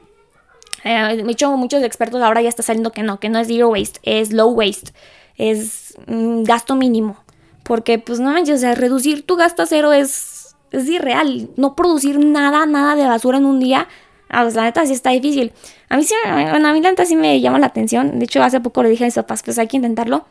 Eh, 0.83 1.21
de 1.23 1.31
hecho, 1.31 1.55
muchos 1.57 1.83
expertos 1.83 2.23
ahora 2.23 2.41
ya 2.41 2.49
están 2.49 2.65
saliendo 2.65 2.91
que 2.91 3.03
no, 3.03 3.19
que 3.19 3.29
no 3.29 3.37
es 3.37 3.47
zero 3.47 3.69
waste, 3.69 3.99
es 4.01 4.33
low 4.33 4.49
waste, 4.49 4.93
es 5.37 5.93
gasto 6.07 6.73
mínimo. 6.73 7.17
Porque, 7.61 7.99
pues 7.99 8.19
no 8.19 8.31
manches, 8.31 8.63
o 8.63 8.73
reducir 8.73 9.27
tu 9.27 9.35
gasto 9.35 9.61
a 9.61 9.67
cero 9.67 9.93
es, 9.93 10.55
es 10.71 10.89
irreal. 10.89 11.51
No 11.55 11.75
producir 11.75 12.17
nada, 12.17 12.65
nada 12.65 12.95
de 12.95 13.05
basura 13.05 13.37
en 13.37 13.45
un 13.45 13.59
día, 13.59 13.87
ah, 14.33 14.43
pues 14.43 14.55
la 14.55 14.63
neta 14.63 14.85
sí 14.85 14.93
está 14.93 15.11
difícil. 15.11 15.53
A 15.89 15.97
mí 15.97 16.03
sí, 16.03 16.13
bueno, 16.25 16.67
a 16.67 16.73
mí 16.73 16.81
la 16.81 16.89
neta 16.89 17.05
sí 17.05 17.15
me 17.15 17.39
llama 17.39 17.59
la 17.59 17.67
atención. 17.67 18.19
De 18.19 18.25
hecho, 18.25 18.43
hace 18.43 18.59
poco 18.59 18.83
le 18.83 18.89
dije 18.89 19.03
a 19.03 19.07
mis 19.07 19.15
papás, 19.15 19.43
pues 19.43 19.57
hay 19.59 19.67
que 19.67 19.77
intentarlo. 19.77 20.25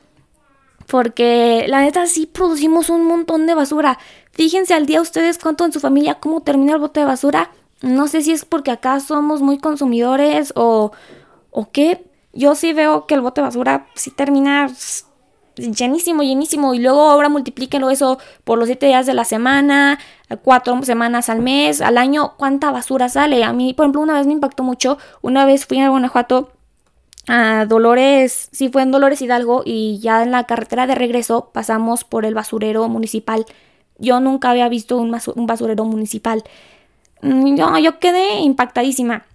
Porque 0.86 1.64
la 1.68 1.80
neta 1.80 2.06
sí 2.06 2.26
producimos 2.26 2.90
un 2.90 3.06
montón 3.06 3.46
de 3.46 3.54
basura. 3.54 3.98
Fíjense 4.32 4.74
al 4.74 4.86
día 4.86 5.00
ustedes 5.00 5.38
cuánto 5.38 5.64
en 5.64 5.72
su 5.72 5.80
familia, 5.80 6.14
cómo 6.14 6.40
termina 6.40 6.74
el 6.74 6.78
bote 6.80 7.00
de 7.00 7.06
basura. 7.06 7.50
No 7.80 8.08
sé 8.08 8.22
si 8.22 8.32
es 8.32 8.44
porque 8.44 8.70
acá 8.70 9.00
somos 9.00 9.40
muy 9.40 9.58
consumidores 9.58 10.52
o, 10.56 10.92
o 11.50 11.70
qué. 11.70 12.04
Yo 12.32 12.54
sí 12.54 12.72
veo 12.72 13.06
que 13.06 13.14
el 13.14 13.20
bote 13.20 13.40
de 13.40 13.46
basura 13.46 13.86
sí 13.94 14.10
termina 14.10 14.68
llenísimo, 15.56 16.22
llenísimo. 16.22 16.74
Y 16.74 16.78
luego 16.78 17.10
ahora 17.10 17.28
multiplíquenlo 17.28 17.90
eso 17.90 18.18
por 18.44 18.58
los 18.58 18.66
siete 18.66 18.86
días 18.86 19.06
de 19.06 19.14
la 19.14 19.24
semana, 19.24 19.98
cuatro 20.42 20.82
semanas 20.82 21.28
al 21.28 21.40
mes, 21.40 21.80
al 21.80 21.98
año, 21.98 22.34
¿cuánta 22.36 22.70
basura 22.70 23.08
sale? 23.08 23.44
A 23.44 23.52
mí, 23.52 23.74
por 23.74 23.84
ejemplo, 23.84 24.00
una 24.00 24.14
vez 24.14 24.26
me 24.26 24.32
impactó 24.32 24.62
mucho. 24.62 24.98
Una 25.20 25.44
vez 25.44 25.66
fui 25.66 25.80
a 25.80 25.88
Guanajuato 25.88 26.52
a 27.28 27.66
Dolores, 27.66 28.48
sí 28.52 28.68
fue 28.68 28.82
en 28.82 28.90
Dolores 28.90 29.22
Hidalgo 29.22 29.62
y 29.64 30.00
ya 30.00 30.22
en 30.22 30.32
la 30.32 30.44
carretera 30.44 30.86
de 30.86 30.94
regreso 30.94 31.50
pasamos 31.52 32.04
por 32.04 32.24
el 32.24 32.34
basurero 32.34 32.88
municipal. 32.88 33.46
Yo 33.98 34.20
nunca 34.20 34.50
había 34.50 34.68
visto 34.68 34.96
un, 34.96 35.10
basurero 35.46 35.84
municipal. 35.84 36.42
Mm, 37.20 37.54
yo, 37.56 37.78
yo 37.78 37.98
quedé 38.00 38.40
impactadísima. 38.40 39.26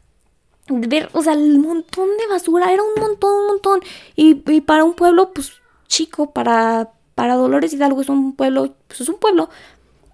Ver, 0.69 1.09
o 1.13 1.21
sea, 1.21 1.33
el 1.33 1.59
montón 1.59 2.09
de 2.17 2.27
basura, 2.27 2.73
era 2.73 2.83
un 2.83 3.01
montón, 3.01 3.33
un 3.33 3.47
montón. 3.47 3.79
Y, 4.15 4.35
para 4.61 4.83
un 4.83 4.93
pueblo, 4.93 5.31
pues, 5.33 5.53
chico, 5.87 6.31
para, 6.31 6.89
para 7.15 7.35
Dolores 7.35 7.73
Hidalgo 7.73 8.01
es 8.01 8.09
un 8.09 8.35
pueblo, 8.35 8.75
pues 8.87 9.01
es 9.01 9.09
un 9.09 9.17
pueblo. 9.17 9.49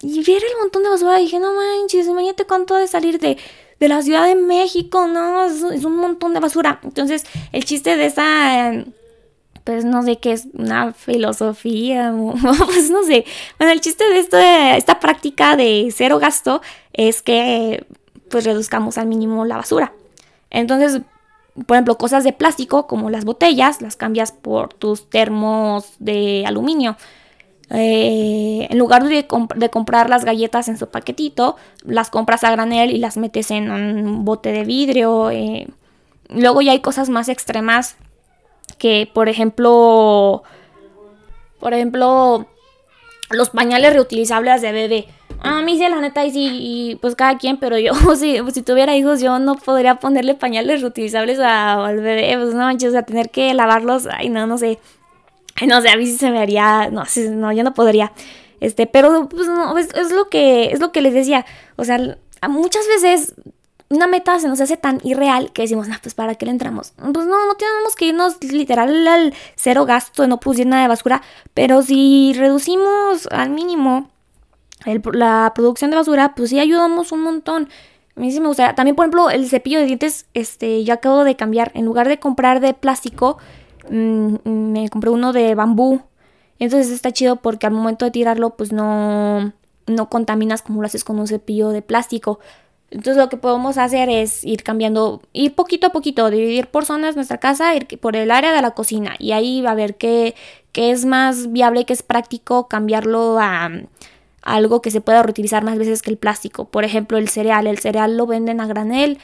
Y 0.01 0.23
ver 0.23 0.43
el 0.43 0.57
montón 0.59 0.83
de 0.83 0.89
basura, 0.89 1.17
dije, 1.17 1.39
no 1.39 1.53
manches, 1.53 2.07
imagínate 2.07 2.45
cuánto 2.45 2.75
de 2.75 2.87
salir 2.87 3.19
de, 3.19 3.37
de 3.79 3.87
la 3.87 4.01
Ciudad 4.01 4.25
de 4.27 4.35
México, 4.35 5.07
¿no? 5.07 5.45
Es, 5.45 5.61
un 5.61 5.95
montón 5.95 6.33
de 6.33 6.39
basura. 6.39 6.79
Entonces, 6.83 7.25
el 7.51 7.65
chiste 7.65 7.95
de 7.95 8.05
esa, 8.05 8.73
pues 9.63 9.85
no 9.85 10.03
sé 10.03 10.17
qué 10.17 10.33
es, 10.33 10.47
una 10.53 10.93
filosofía, 10.93 12.13
pues 12.65 12.89
no 12.89 13.03
sé. 13.03 13.25
Bueno, 13.57 13.73
el 13.73 13.81
chiste 13.81 14.03
de 14.09 14.19
esto, 14.19 14.37
esta 14.37 14.99
práctica 14.99 15.55
de 15.55 15.89
cero 15.95 16.19
gasto 16.19 16.61
es 16.91 17.21
que 17.21 17.85
pues 18.29 18.45
reduzcamos 18.45 18.97
al 18.97 19.07
mínimo 19.07 19.45
la 19.45 19.57
basura. 19.57 19.93
Entonces, 20.49 21.01
por 21.53 21.75
ejemplo, 21.75 21.97
cosas 21.97 22.23
de 22.23 22.33
plástico 22.33 22.87
como 22.87 23.09
las 23.09 23.25
botellas, 23.25 23.81
las 23.81 23.95
cambias 23.95 24.31
por 24.31 24.73
tus 24.73 25.09
termos 25.09 25.93
de 25.99 26.43
aluminio. 26.47 26.97
Eh, 27.69 28.67
en 28.69 28.77
lugar 28.77 29.03
de, 29.03 29.27
comprar 29.27 30.09
las 30.09 30.25
galletas 30.25 30.67
en 30.67 30.77
su 30.77 30.87
paquetito, 30.87 31.55
las 31.83 32.09
compras 32.09 32.43
a 32.43 32.51
granel 32.51 32.91
y 32.91 32.97
las 32.97 33.17
metes 33.17 33.51
en 33.51 33.71
un 33.71 34.25
bote 34.25 34.51
de 34.51 34.63
vidrio. 34.63 35.29
Eh. 35.29 35.67
Luego 36.29 36.61
ya 36.61 36.71
hay 36.71 36.81
cosas 36.81 37.09
más 37.09 37.29
extremas 37.29 37.97
que, 38.77 39.09
por 39.11 39.29
ejemplo, 39.29 40.43
por 41.59 41.73
ejemplo, 41.73 42.47
los 43.29 43.49
pañales 43.51 43.93
reutilizables 43.93 44.61
de 44.61 44.71
bebé. 44.71 45.07
A 45.43 45.61
mí 45.61 45.77
sí, 45.77 45.87
la 45.87 45.99
neta, 45.99 46.25
y 46.25 46.31
sí, 46.31 46.47
y 46.51 46.95
pues 46.95 47.15
cada 47.15 47.37
quien, 47.37 47.57
pero 47.57 47.77
yo, 47.77 47.93
si, 48.15 48.39
si 48.51 48.61
tuviera 48.61 48.95
hijos, 48.95 49.21
yo 49.21 49.39
no 49.39 49.55
podría 49.55 49.95
ponerle 49.95 50.35
pañales 50.35 50.81
reutilizables 50.81 51.39
al 51.39 51.97
bebé, 51.97 52.35
pues 52.41 52.53
no 52.53 52.61
manches, 52.61 52.95
a 52.95 53.03
tener 53.03 53.29
que 53.29 53.53
lavarlos, 53.53 54.07
ay, 54.07 54.29
no, 54.29 54.47
no 54.47 54.57
sé. 54.57 54.79
No 55.67 55.81
sé, 55.81 55.89
a 55.89 55.97
mí 55.97 56.05
sí 56.07 56.17
se 56.17 56.31
me 56.31 56.39
haría, 56.39 56.89
no, 56.89 57.03
no, 57.31 57.51
yo 57.51 57.63
no 57.63 57.73
podría. 57.73 58.11
Este, 58.59 58.87
pero 58.87 59.27
pues 59.27 59.47
no, 59.47 59.77
es, 59.77 60.11
lo 60.11 60.29
que, 60.29 60.71
es 60.71 60.79
lo 60.79 60.91
que 60.91 61.01
les 61.01 61.13
decía. 61.13 61.45
O 61.75 61.83
sea, 61.83 61.99
muchas 62.47 62.87
veces 62.87 63.35
una 63.89 64.07
meta 64.07 64.39
se 64.39 64.47
nos 64.47 64.61
hace 64.61 64.77
tan 64.77 64.99
irreal 65.03 65.51
que 65.51 65.63
decimos, 65.63 65.87
nah, 65.89 65.97
pues 66.01 66.15
para 66.15 66.35
qué 66.35 66.45
le 66.45 66.51
entramos. 66.51 66.93
Pues 66.95 67.27
no, 67.27 67.45
no 67.45 67.55
tenemos 67.55 67.95
que 67.95 68.05
irnos 68.05 68.41
literal 68.43 69.07
al 69.07 69.33
cero 69.55 69.85
gasto 69.85 70.25
no 70.27 70.39
producir 70.39 70.65
nada 70.65 70.83
de 70.83 70.87
basura. 70.87 71.21
Pero 71.53 71.81
si 71.81 72.33
reducimos 72.33 73.27
al 73.31 73.49
mínimo 73.49 74.09
la 75.13 75.51
producción 75.55 75.91
de 75.91 75.97
basura, 75.97 76.33
pues 76.35 76.49
sí 76.49 76.59
ayudamos 76.59 77.11
un 77.11 77.21
montón. 77.21 77.69
A 78.15 78.19
mí 78.19 78.31
sí 78.31 78.39
me 78.39 78.47
gustaría. 78.47 78.75
También, 78.75 78.95
por 78.95 79.05
ejemplo, 79.05 79.29
el 79.29 79.47
cepillo 79.47 79.79
de 79.79 79.85
dientes, 79.85 80.27
este, 80.33 80.83
yo 80.83 80.93
acabo 80.93 81.23
de 81.23 81.35
cambiar. 81.35 81.71
En 81.73 81.85
lugar 81.85 82.07
de 82.07 82.19
comprar 82.19 82.59
de 82.59 82.73
plástico, 82.73 83.37
Mm, 83.89 84.35
me 84.45 84.89
compré 84.89 85.09
uno 85.09 85.33
de 85.33 85.55
bambú. 85.55 86.01
Entonces 86.59 86.91
está 86.91 87.11
chido 87.11 87.37
porque 87.37 87.67
al 87.67 87.73
momento 87.73 88.05
de 88.05 88.11
tirarlo 88.11 88.51
pues 88.51 88.71
no, 88.71 89.53
no 89.87 90.09
contaminas 90.09 90.61
como 90.61 90.81
lo 90.81 90.85
haces 90.87 91.03
con 91.03 91.19
un 91.19 91.27
cepillo 91.27 91.69
de 91.69 91.81
plástico. 91.81 92.39
Entonces 92.91 93.17
lo 93.17 93.27
que 93.27 93.37
podemos 93.37 93.77
hacer 93.77 94.09
es 94.09 94.43
ir 94.43 94.63
cambiando, 94.63 95.21
ir 95.33 95.55
poquito 95.55 95.87
a 95.87 95.89
poquito, 95.91 96.29
dividir 96.29 96.67
por 96.67 96.85
zonas 96.85 97.15
nuestra 97.15 97.39
casa, 97.39 97.75
ir 97.75 97.87
por 97.99 98.15
el 98.15 98.29
área 98.29 98.53
de 98.53 98.61
la 98.61 98.71
cocina 98.71 99.15
y 99.17 99.31
ahí 99.31 99.61
va 99.61 99.71
a 99.71 99.75
ver 99.75 99.95
qué, 99.97 100.35
qué 100.71 100.91
es 100.91 101.03
más 101.03 101.51
viable, 101.51 101.85
qué 101.85 101.93
es 101.93 102.03
práctico 102.03 102.67
cambiarlo 102.67 103.39
a 103.39 103.71
algo 104.43 104.81
que 104.81 104.91
se 104.91 105.01
pueda 105.01 105.23
reutilizar 105.23 105.63
más 105.63 105.77
veces 105.77 106.01
que 106.01 106.11
el 106.11 106.17
plástico. 106.17 106.65
Por 106.65 106.83
ejemplo, 106.83 107.17
el 107.17 107.29
cereal. 107.29 107.65
El 107.65 107.79
cereal 107.79 108.17
lo 108.17 108.27
venden 108.27 108.59
a 108.59 108.67
granel, 108.67 109.17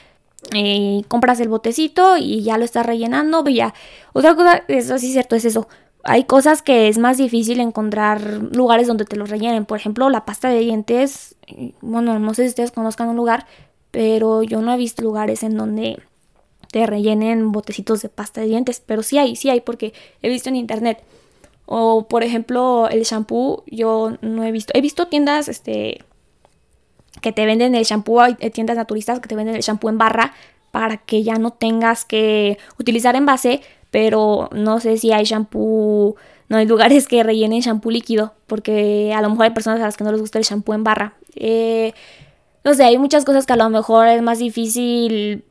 eh, 0.54 1.04
compras 1.08 1.40
el 1.42 1.50
botecito 1.50 2.18
y 2.18 2.42
ya 2.42 2.58
lo 2.58 2.66
estás 2.66 2.86
rellenando, 2.86 3.48
ya. 3.50 3.74
Otra 4.14 4.36
cosa, 4.36 4.64
eso 4.68 4.98
sí 4.98 5.08
es 5.08 5.14
cierto, 5.14 5.36
es 5.36 5.46
eso. 5.46 5.68
Hay 6.04 6.24
cosas 6.24 6.62
que 6.62 6.88
es 6.88 6.98
más 6.98 7.18
difícil 7.18 7.60
encontrar 7.60 8.22
lugares 8.54 8.88
donde 8.88 9.06
te 9.06 9.18
los 9.18 9.30
rellenen. 9.30 9.66
Por 9.66 9.78
ejemplo, 9.78 10.10
la 10.10 10.26
pasta 10.26 10.50
de 10.50 10.60
dientes. 10.60 11.36
Bueno, 11.82 12.18
no 12.20 12.34
sé 12.34 12.44
si 12.44 12.50
ustedes 12.50 12.72
conozcan 12.72 13.10
un 13.10 13.18
lugar, 13.18 13.46
pero 13.92 14.44
yo 14.44 14.62
no 14.62 14.74
he 14.74 14.78
visto 14.78 15.02
lugares 15.02 15.44
en 15.44 15.58
donde 15.58 16.02
te 16.72 16.86
rellenen 16.86 17.52
botecitos 17.52 18.02
de 18.02 18.08
pasta 18.10 18.40
de 18.40 18.48
dientes. 18.48 18.82
Pero 18.86 19.04
sí 19.04 19.18
hay, 19.18 19.36
sí 19.36 19.50
hay, 19.50 19.60
porque 19.60 19.94
he 20.22 20.30
visto 20.30 20.48
en 20.48 20.56
internet. 20.56 21.04
O 21.72 22.08
por 22.08 22.24
ejemplo, 22.24 22.90
el 22.90 23.04
shampoo, 23.04 23.64
yo 23.68 24.18
no 24.22 24.44
he 24.44 24.52
visto. 24.52 24.74
He 24.76 24.82
visto 24.82 25.08
tiendas, 25.08 25.48
este, 25.48 26.04
que 27.22 27.32
te 27.32 27.46
venden 27.46 27.76
el 27.76 27.84
shampoo, 27.84 28.22
hay 28.22 28.34
tiendas 28.50 28.76
naturistas 28.76 29.20
que 29.20 29.28
te 29.28 29.36
venden 29.36 29.56
el 29.56 29.62
shampoo 29.62 29.88
en 29.90 30.00
barra 30.00 30.34
para 30.72 30.98
que 30.98 31.22
ya 31.22 31.36
no 31.36 31.52
tengas 31.52 32.06
que 32.06 32.58
utilizar 32.80 33.16
envase, 33.16 33.62
pero 33.92 34.50
no 34.52 34.80
sé 34.80 34.98
si 34.98 35.12
hay 35.12 35.26
shampoo, 35.26 36.16
no 36.48 36.58
hay 36.58 36.66
lugares 36.66 37.08
que 37.08 37.22
rellenen 37.22 37.62
shampoo 37.62 37.92
líquido, 37.92 38.34
porque 38.48 39.14
a 39.16 39.22
lo 39.22 39.30
mejor 39.30 39.46
hay 39.46 39.52
personas 39.52 39.80
a 39.80 39.84
las 39.84 39.96
que 39.96 40.04
no 40.04 40.12
les 40.12 40.22
gusta 40.22 40.40
el 40.40 40.46
shampoo 40.46 40.74
en 40.74 40.84
barra. 40.84 41.14
Eh, 41.36 41.94
no 42.64 42.74
sé, 42.74 42.84
hay 42.84 42.98
muchas 42.98 43.26
cosas 43.26 43.46
que 43.46 43.54
a 43.54 43.58
lo 43.58 43.70
mejor 43.70 44.08
es 44.08 44.24
más 44.24 44.40
difícil 44.40 45.44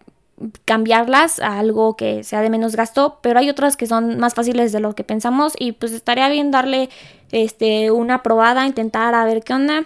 cambiarlas 0.64 1.40
a 1.40 1.58
algo 1.58 1.96
que 1.96 2.24
sea 2.24 2.40
de 2.42 2.50
menos 2.50 2.76
gasto, 2.76 3.18
pero 3.22 3.38
hay 3.38 3.50
otras 3.50 3.76
que 3.76 3.86
son 3.86 4.18
más 4.18 4.34
fáciles 4.34 4.72
de 4.72 4.80
lo 4.80 4.94
que 4.94 5.04
pensamos 5.04 5.54
y 5.58 5.72
pues 5.72 5.92
estaría 5.92 6.28
bien 6.28 6.50
darle 6.50 6.90
este 7.32 7.90
una 7.90 8.22
probada, 8.22 8.66
intentar 8.66 9.14
a 9.14 9.24
ver 9.24 9.42
qué 9.42 9.54
onda. 9.54 9.84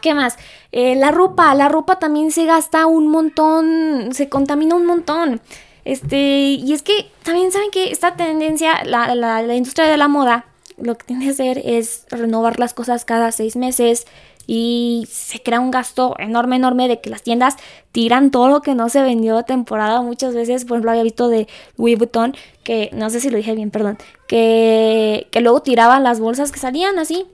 ¿Qué 0.00 0.14
más? 0.14 0.36
Eh, 0.72 0.96
la 0.96 1.10
ropa, 1.10 1.54
la 1.54 1.68
ropa 1.68 1.98
también 1.98 2.30
se 2.30 2.44
gasta 2.44 2.86
un 2.86 3.08
montón, 3.08 4.12
se 4.12 4.28
contamina 4.28 4.74
un 4.74 4.86
montón. 4.86 5.40
Este, 5.84 6.16
y 6.16 6.72
es 6.72 6.82
que 6.82 7.10
también 7.22 7.52
saben 7.52 7.70
que 7.70 7.92
esta 7.92 8.16
tendencia, 8.16 8.82
la, 8.84 9.14
la, 9.14 9.54
industria 9.54 9.86
de 9.86 9.96
la 9.96 10.08
moda, 10.08 10.46
lo 10.78 10.98
que 10.98 11.06
tiene 11.06 11.24
que 11.24 11.30
hacer 11.30 11.62
es 11.64 12.06
renovar 12.10 12.58
las 12.58 12.74
cosas 12.74 13.04
cada 13.04 13.30
seis 13.30 13.54
meses 13.54 14.06
y 14.46 15.06
se 15.10 15.42
crea 15.42 15.60
un 15.60 15.70
gasto 15.70 16.14
enorme, 16.18 16.56
enorme 16.56 16.88
de 16.88 17.00
que 17.00 17.10
las 17.10 17.22
tiendas 17.22 17.56
tiran 17.92 18.30
todo 18.30 18.48
lo 18.48 18.62
que 18.62 18.74
no 18.74 18.88
se 18.88 19.02
vendió 19.02 19.42
temporada. 19.42 20.02
Muchas 20.02 20.34
veces, 20.34 20.64
por 20.64 20.76
ejemplo, 20.76 20.92
había 20.92 21.02
visto 21.02 21.28
de 21.28 21.48
Louis 21.76 21.98
Vuitton, 21.98 22.34
que 22.62 22.90
no 22.92 23.10
sé 23.10 23.20
si 23.20 23.30
lo 23.30 23.36
dije 23.36 23.54
bien, 23.54 23.70
perdón, 23.70 23.98
que, 24.28 25.28
que 25.30 25.40
luego 25.40 25.62
tiraban 25.62 26.04
las 26.04 26.20
bolsas 26.20 26.52
que 26.52 26.58
salían 26.58 26.98
así 26.98 27.26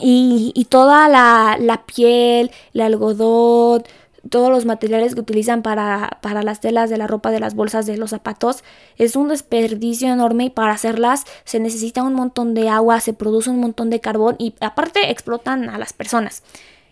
y, 0.00 0.66
toda 0.70 1.08
la, 1.08 1.82
piel, 1.86 2.50
el 2.72 2.80
algodón, 2.80 3.84
todos 4.28 4.50
los 4.50 4.64
materiales 4.64 5.14
que 5.14 5.20
utilizan 5.20 5.62
para, 5.62 6.18
para, 6.22 6.42
las 6.42 6.60
telas 6.60 6.90
de 6.90 6.96
la 6.96 7.06
ropa, 7.06 7.30
de 7.30 7.40
las 7.40 7.54
bolsas, 7.54 7.86
de 7.86 7.96
los 7.96 8.10
zapatos, 8.10 8.64
es 8.96 9.16
un 9.16 9.28
desperdicio 9.28 10.12
enorme 10.12 10.44
y 10.44 10.50
para 10.50 10.72
hacerlas 10.72 11.24
se 11.44 11.60
necesita 11.60 12.02
un 12.02 12.14
montón 12.14 12.54
de 12.54 12.68
agua, 12.68 13.00
se 13.00 13.12
produce 13.12 13.50
un 13.50 13.60
montón 13.60 13.90
de 13.90 14.00
carbón 14.00 14.36
y 14.38 14.54
aparte 14.60 15.10
explotan 15.10 15.68
a 15.68 15.78
las 15.78 15.92
personas. 15.92 16.42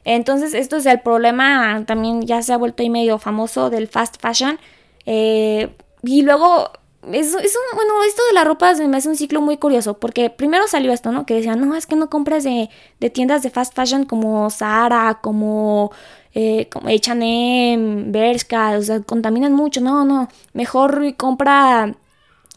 Entonces 0.04 0.54
esto 0.54 0.76
es 0.76 0.86
el 0.86 1.00
problema, 1.00 1.84
también 1.86 2.22
ya 2.22 2.42
se 2.42 2.52
ha 2.52 2.56
vuelto 2.56 2.82
ahí 2.82 2.90
medio 2.90 3.18
famoso 3.18 3.70
del 3.70 3.88
fast 3.88 4.20
fashion. 4.20 4.58
Eh, 5.06 5.74
y 6.02 6.22
luego 6.22 6.70
es, 7.10 7.34
es 7.34 7.56
un, 7.56 7.76
bueno, 7.76 8.02
esto 8.04 8.22
de 8.28 8.34
la 8.34 8.44
ropa 8.44 8.72
me 8.74 8.96
hace 8.96 9.08
un 9.08 9.16
ciclo 9.16 9.40
muy 9.40 9.56
curioso, 9.56 9.98
porque 9.98 10.30
primero 10.30 10.68
salió 10.68 10.92
esto, 10.92 11.10
¿no? 11.10 11.26
Que 11.26 11.34
decían, 11.34 11.60
no, 11.60 11.74
es 11.74 11.86
que 11.86 11.96
no 11.96 12.08
compres 12.08 12.44
de, 12.44 12.70
de 13.00 13.10
tiendas 13.10 13.42
de 13.42 13.50
fast 13.50 13.74
fashion 13.74 14.04
como 14.04 14.48
Zara, 14.50 15.18
como, 15.20 15.90
eh, 16.34 16.68
como 16.70 16.88
H&M, 16.88 18.04
Bershka, 18.12 18.78
o 18.78 18.82
sea, 18.82 19.00
contaminan 19.00 19.52
mucho, 19.52 19.80
no, 19.80 20.04
no, 20.04 20.28
mejor 20.52 21.16
compra 21.16 21.94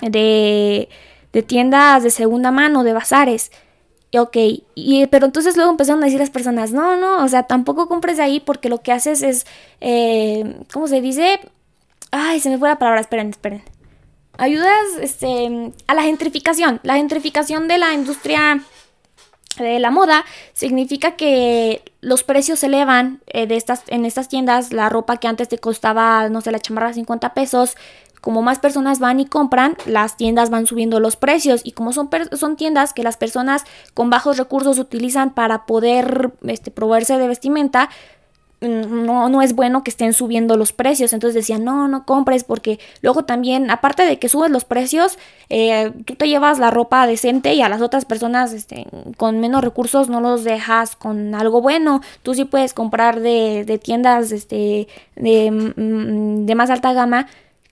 de, 0.01 0.89
de 1.34 1.43
tiendas 1.43 2.04
de 2.04 2.12
segunda 2.12 2.52
mano, 2.52 2.83
de 2.83 2.93
bazares. 2.93 3.52
Ok, 4.17 4.37
y, 4.75 5.08
pero 5.08 5.25
entonces 5.25 5.58
luego 5.58 5.71
empezaron 5.71 6.02
a 6.02 6.06
decir 6.06 6.19
las 6.19 6.29
personas, 6.29 6.71
no, 6.71 6.96
no, 6.98 7.23
o 7.23 7.27
sea, 7.27 7.43
tampoco 7.43 7.87
compres 7.89 8.17
de 8.17 8.23
ahí 8.23 8.39
porque 8.39 8.69
lo 8.69 8.81
que 8.81 8.91
haces 8.93 9.21
es, 9.23 9.46
eh, 9.81 10.62
¿cómo 10.71 10.87
se 10.87 11.02
dice? 11.02 11.39
Ay, 12.12 12.39
se 12.39 12.50
me 12.50 12.58
fue 12.58 12.69
la 12.69 12.79
palabra, 12.79 13.02
esperen, 13.02 13.29
esperen 13.31 13.75
ayudas 14.38 14.86
este, 15.02 15.73
a 15.88 15.94
la 15.94 16.04
gentrificación. 16.04 16.79
La 16.83 16.96
gentrificación 16.96 17.67
de 17.67 17.77
la 17.77 17.94
industria 17.94 18.62
de 19.58 19.79
la 19.79 19.92
moda 19.92 20.25
significa 20.54 21.15
que 21.15 21.81
los 22.02 22.23
precios 22.23 22.60
se 22.60 22.65
elevan 22.67 23.21
eh, 23.27 23.48
de 23.48 23.56
estas, 23.56 23.83
en 23.88 24.06
estas 24.06 24.27
tiendas. 24.27 24.73
La 24.73 24.90
ropa 24.90 25.17
que 25.17 25.27
antes 25.27 25.48
te 25.48 25.58
costaba, 25.58 26.29
no 26.29 26.42
sé, 26.42 26.52
la 26.52 26.60
chamarra 26.60 26.94
50 26.94 27.33
pesos, 27.33 27.77
como 28.21 28.42
más 28.42 28.58
personas 28.58 29.00
van 29.00 29.19
y 29.19 29.27
compran, 29.27 29.77
las 29.86 30.17
tiendas 30.17 30.50
van 30.50 30.65
subiendo 30.65 31.00
los 31.00 31.15
precios 31.15 31.62
y 31.63 31.73
como 31.73 31.94
son, 31.94 32.10
son 32.33 32.56
tiendas 32.56 32.92
que 32.92 33.04
las 33.04 33.17
personas 33.17 33.65
con 33.94 34.10
bajos 34.10 34.38
recursos 34.38 34.79
utilizan 34.79 35.36
para 35.36 35.67
poder 35.67 36.31
este, 36.48 36.71
proveerse 36.71 37.19
de 37.19 37.27
vestimenta, 37.27 37.90
no, 38.62 39.29
no 39.29 39.41
es 39.41 39.53
bueno 39.53 39.83
que 39.83 39.91
estén 39.91 40.13
subiendo 40.13 40.58
los 40.58 40.73
precios. 40.73 41.13
Entonces 41.13 41.35
decían, 41.35 41.63
no, 41.63 41.87
no 41.87 42.06
compres 42.06 42.43
porque 42.43 42.79
luego 43.01 43.25
también, 43.25 43.69
aparte 43.69 44.03
de 44.06 44.19
que 44.19 44.29
subes 44.29 44.51
los 44.51 44.65
precios, 44.65 45.17
eh, 45.49 45.91
tú 46.06 46.15
te 46.15 46.27
llevas 46.27 46.60
la 46.60 46.71
ropa 46.71 47.06
decente 47.08 47.53
y 47.53 47.62
a 47.62 47.69
las 47.69 47.81
otras 47.81 48.06
personas 48.06 48.53
este, 48.53 48.87
con 49.17 49.39
menos 49.39 49.63
recursos 49.63 50.10
no 50.10 50.21
los 50.21 50.43
dejas 50.43 50.95
con 50.95 51.35
algo 51.35 51.62
bueno. 51.62 52.01
Tú 52.23 52.33
sí 52.33 52.45
puedes 52.45 52.73
comprar 52.73 53.19
de, 53.19 53.65
de 53.65 53.77
tiendas 53.77 54.31
este, 54.31 54.87
de, 55.15 55.51
mm, 55.51 56.45
de 56.45 56.56
más 56.56 56.69
alta 56.69 56.93
gama 56.93 57.27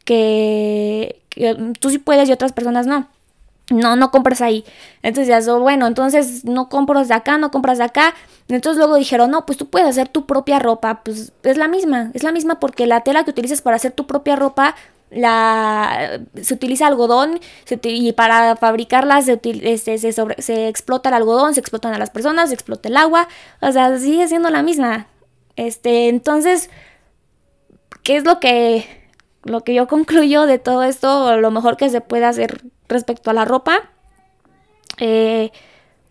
que, 0.06 1.22
que 1.30 1.56
tú 1.80 1.90
sí 1.90 1.98
puedes 1.98 2.30
y 2.30 2.32
otras 2.32 2.52
personas 2.52 2.88
no 2.88 3.08
no, 3.70 3.96
no 3.96 4.12
compras 4.12 4.42
ahí. 4.42 4.66
Entonces 5.02 5.28
ya, 5.28 5.54
bueno, 5.54 5.88
entonces 5.88 6.44
no 6.46 6.70
compras 6.70 7.08
de 7.08 7.14
acá, 7.14 7.38
no 7.38 7.52
compras 7.52 7.78
de 7.78 7.86
acá. 7.86 8.14
Entonces 8.48 8.78
luego 8.78 8.96
dijeron, 8.96 9.32
no, 9.32 9.46
pues 9.46 9.58
tú 9.58 9.70
puedes 9.70 9.88
hacer 9.88 10.10
tu 10.10 10.26
propia 10.26 10.60
ropa. 10.60 11.02
Pues 11.04 11.32
es 11.44 11.58
la 11.58 11.68
misma, 11.68 12.12
es 12.14 12.24
la 12.24 12.32
misma 12.32 12.60
porque 12.60 12.88
la 12.88 13.02
tela 13.02 13.24
que 13.24 13.32
utilizas 13.32 13.62
para 13.62 13.78
hacer 13.78 13.92
tu 13.94 14.06
propia 14.06 14.36
ropa, 14.36 14.76
la, 15.10 16.20
se 16.42 16.54
utiliza 16.56 16.88
algodón 16.88 17.40
y 17.84 18.14
para 18.14 18.56
fabricarla 18.56 19.22
se, 19.22 19.40
este, 19.44 19.98
se, 19.98 20.12
se 20.12 20.68
explota 20.68 21.10
el 21.10 21.16
algodón, 21.16 21.54
se 21.54 21.60
explotan 21.60 21.94
a 21.94 22.00
las 22.00 22.10
personas, 22.10 22.50
se 22.50 22.56
explota 22.56 22.90
el 22.90 22.98
agua. 22.98 23.28
O 23.62 23.72
sea, 23.72 23.98
sigue 23.98 24.28
siendo 24.28 24.50
la 24.50 24.64
misma. 24.64 25.08
Este, 25.56 26.10
entonces, 26.10 26.70
¿qué 28.04 28.18
es 28.18 28.26
lo 28.26 28.40
que, 28.40 28.86
lo 29.44 29.62
que 29.62 29.74
yo 29.74 29.88
concluyo 29.88 30.46
de 30.46 30.60
todo 30.60 30.84
esto? 30.84 31.38
Lo 31.38 31.52
mejor 31.52 31.78
que 31.78 31.90
se 31.90 32.02
puede 32.02 32.26
hacer 32.26 32.73
respecto 32.88 33.30
a 33.30 33.34
la 33.34 33.46
ropa. 33.46 33.90
Eh, 34.98 35.52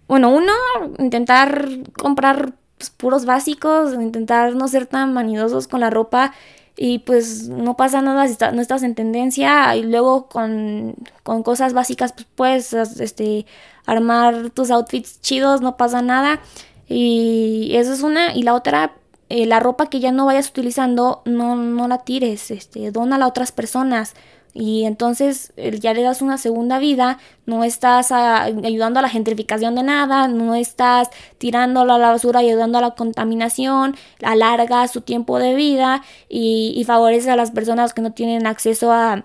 bueno, 0.09 0.31
uno, 0.31 0.53
intentar 0.99 1.69
comprar 1.99 2.55
pues, 2.79 2.91
puros 2.91 3.25
básicos, 3.25 3.95
intentar 3.95 4.55
no 4.55 4.69
ser 4.69 4.87
tan 4.87 5.15
vanidosos 5.15 5.69
con 5.69 5.81
la 5.81 5.91
ropa 5.91 6.33
y 6.77 7.01
pues 7.01 7.49
no 7.49 7.77
pasa 7.77 8.01
nada 8.01 8.27
si 8.27 8.37
no 8.53 8.61
estás 8.61 8.83
en 8.83 8.95
tendencia. 8.95 9.75
Y 9.77 9.85
luego 9.85 10.29
con, 10.29 10.95
con 11.23 11.43
cosas 11.43 11.75
básicas 11.75 12.13
pues 12.13 12.27
puedes 12.35 12.73
este, 12.73 13.47
armar 13.87 14.51
tus 14.51 14.71
outfits 14.71 15.21
chidos, 15.21 15.61
no 15.61 15.77
pasa 15.77 16.03
nada. 16.03 16.41
Y 16.89 17.73
eso 17.75 17.93
es 17.93 18.03
una. 18.03 18.35
Y 18.35 18.43
la 18.43 18.55
otra 18.55 18.93
eh, 19.35 19.47
la 19.47 19.61
ropa 19.61 19.89
que 19.89 19.99
ya 19.99 20.13
no 20.13 20.27
vayas 20.27 20.51
utilizando 20.51 21.23
no, 21.25 21.57
no 21.57 21.89
la 21.89 22.05
tires, 22.05 22.51
este, 22.51 22.91
dónala 22.91 23.25
a 23.25 23.29
otras 23.29 23.51
personas 23.51 24.13
y 24.55 24.85
entonces 24.85 25.53
ya 25.81 25.95
le 25.95 26.03
das 26.03 26.21
una 26.21 26.37
segunda 26.37 26.79
vida, 26.79 27.19
no 27.47 27.65
estás 27.65 28.13
ayudando 28.13 28.99
a 28.99 29.03
la 29.03 29.09
gentrificación 29.09 29.75
de 29.75 29.83
nada, 29.83 30.29
no 30.29 30.55
estás 30.55 31.09
tirándolo 31.39 31.95
a 31.95 31.99
la 31.99 32.11
basura 32.11 32.41
ayudando 32.41 32.79
a 32.79 32.83
la 32.83 32.91
contaminación, 32.91 33.97
alarga 34.23 34.87
su 34.89 35.01
tiempo 35.01 35.39
de 35.39 35.55
vida 35.55 36.03
y, 36.29 36.83
favorece 36.87 37.31
a 37.31 37.37
las 37.37 37.53
personas 37.53 37.95
que 37.95 38.03
no 38.03 38.13
tienen 38.13 38.47
acceso 38.47 38.93
a, 38.93 39.25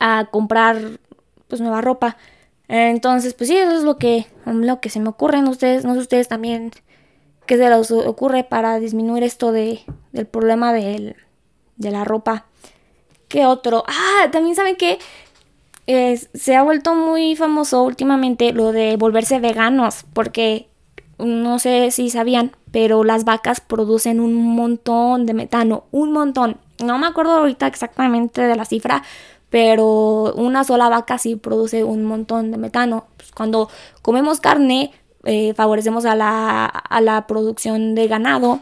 a 0.00 0.28
comprar 0.30 0.98
pues 1.46 1.60
nueva 1.60 1.80
ropa. 1.80 2.16
Entonces, 2.68 3.34
pues 3.34 3.48
sí, 3.48 3.56
eso 3.56 3.76
es 3.76 3.82
lo 3.82 3.96
que, 3.98 4.26
lo 4.46 4.80
que 4.80 4.90
se 4.90 5.00
me 5.00 5.08
ocurre. 5.08 5.42
Ustedes, 5.48 5.84
no 5.84 5.94
sé 5.94 6.00
ustedes 6.00 6.28
también 6.28 6.70
qué 7.46 7.56
se 7.56 7.68
les 7.68 7.90
ocurre 7.90 8.44
para 8.44 8.78
disminuir 8.78 9.24
esto 9.24 9.52
de, 9.52 9.80
del 10.12 10.26
problema 10.26 10.72
de 10.72 11.14
la 11.78 12.04
ropa. 12.04 12.46
¿Qué 13.30 13.46
otro? 13.46 13.84
Ah, 13.86 14.28
también 14.32 14.56
saben 14.56 14.74
que 14.74 14.98
se 16.34 16.56
ha 16.56 16.62
vuelto 16.62 16.96
muy 16.96 17.36
famoso 17.36 17.84
últimamente 17.84 18.52
lo 18.52 18.72
de 18.72 18.96
volverse 18.96 19.38
veganos, 19.38 20.04
porque 20.12 20.68
no 21.18 21.60
sé 21.60 21.92
si 21.92 22.10
sabían, 22.10 22.56
pero 22.72 23.04
las 23.04 23.24
vacas 23.24 23.60
producen 23.60 24.18
un 24.18 24.34
montón 24.34 25.26
de 25.26 25.34
metano, 25.34 25.84
un 25.92 26.12
montón. 26.12 26.58
No 26.84 26.98
me 26.98 27.06
acuerdo 27.06 27.32
ahorita 27.32 27.68
exactamente 27.68 28.42
de 28.42 28.56
la 28.56 28.64
cifra, 28.64 29.04
pero 29.48 30.32
una 30.34 30.64
sola 30.64 30.88
vaca 30.88 31.16
sí 31.16 31.36
produce 31.36 31.84
un 31.84 32.04
montón 32.04 32.50
de 32.50 32.58
metano. 32.58 33.06
Pues 33.16 33.30
cuando 33.30 33.68
comemos 34.02 34.40
carne, 34.40 34.92
eh, 35.22 35.54
favorecemos 35.54 36.04
a 36.04 36.16
la, 36.16 36.66
a 36.66 37.00
la 37.00 37.28
producción 37.28 37.94
de 37.94 38.08
ganado, 38.08 38.60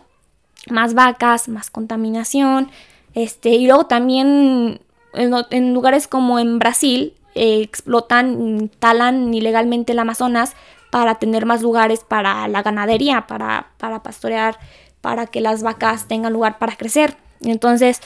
más 0.70 0.92
vacas, 0.92 1.48
más 1.48 1.70
contaminación, 1.70 2.70
este, 3.18 3.50
y 3.50 3.66
luego 3.66 3.86
también 3.86 4.80
en, 5.12 5.74
lugares 5.74 6.06
como 6.06 6.38
en 6.38 6.60
Brasil 6.60 7.14
eh, 7.34 7.62
explotan, 7.62 8.70
talan 8.78 9.34
ilegalmente 9.34 9.92
el 9.92 9.98
Amazonas 9.98 10.54
para 10.92 11.16
tener 11.16 11.44
más 11.44 11.60
lugares 11.60 12.04
para 12.06 12.46
la 12.46 12.62
ganadería, 12.62 13.26
para, 13.26 13.70
para 13.76 14.04
pastorear, 14.04 14.58
para 15.00 15.26
que 15.26 15.40
las 15.40 15.64
vacas 15.64 16.06
tengan 16.06 16.32
lugar 16.32 16.58
para 16.58 16.76
crecer. 16.76 17.16
Entonces 17.42 18.00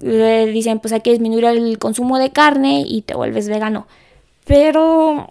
dicen, 0.00 0.80
pues 0.80 0.92
hay 0.92 1.02
que 1.02 1.10
disminuir 1.10 1.44
el 1.44 1.78
consumo 1.78 2.18
de 2.18 2.30
carne 2.30 2.84
y 2.84 3.02
te 3.02 3.14
vuelves 3.14 3.48
vegano. 3.48 3.86
Pero 4.44 5.30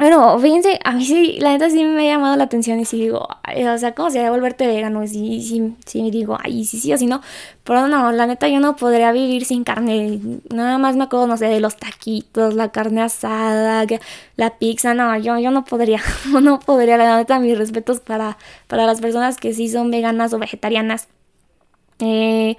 bueno, 0.00 0.38
fíjense, 0.38 0.80
a 0.82 0.92
mí 0.92 1.04
sí, 1.04 1.36
la 1.40 1.50
neta 1.50 1.68
sí 1.68 1.84
me 1.84 2.08
ha 2.08 2.14
llamado 2.14 2.34
la 2.34 2.44
atención 2.44 2.80
y 2.80 2.86
sí 2.86 2.98
digo, 2.98 3.28
o 3.28 3.78
sea, 3.78 3.94
¿cómo 3.94 4.10
sería 4.10 4.30
volverte 4.30 4.66
vegano? 4.66 5.06
Sí, 5.06 5.42
sí, 5.42 5.74
sí, 5.84 6.02
me 6.02 6.10
digo, 6.10 6.38
ay, 6.42 6.64
sí, 6.64 6.80
sí 6.80 6.90
o 6.94 6.96
sí 6.96 7.04
no. 7.04 7.20
Pero 7.64 7.86
no, 7.86 8.10
la 8.10 8.26
neta 8.26 8.48
yo 8.48 8.60
no 8.60 8.76
podría 8.76 9.12
vivir 9.12 9.44
sin 9.44 9.62
carne. 9.62 10.18
Nada 10.48 10.78
más 10.78 10.96
me 10.96 11.04
acuerdo, 11.04 11.26
no 11.26 11.36
sé, 11.36 11.48
de 11.48 11.60
los 11.60 11.76
taquitos, 11.76 12.54
la 12.54 12.72
carne 12.72 13.02
asada, 13.02 13.84
la 14.36 14.58
pizza, 14.58 14.94
no, 14.94 15.18
yo, 15.18 15.38
yo 15.38 15.50
no 15.50 15.66
podría, 15.66 16.00
no 16.42 16.60
podría, 16.60 16.96
la 16.96 17.18
neta, 17.18 17.38
mis 17.38 17.58
respetos 17.58 18.00
para, 18.00 18.38
para 18.68 18.86
las 18.86 19.02
personas 19.02 19.36
que 19.36 19.52
sí 19.52 19.68
son 19.68 19.90
veganas 19.90 20.32
o 20.32 20.38
vegetarianas. 20.38 21.08
Eh, 21.98 22.56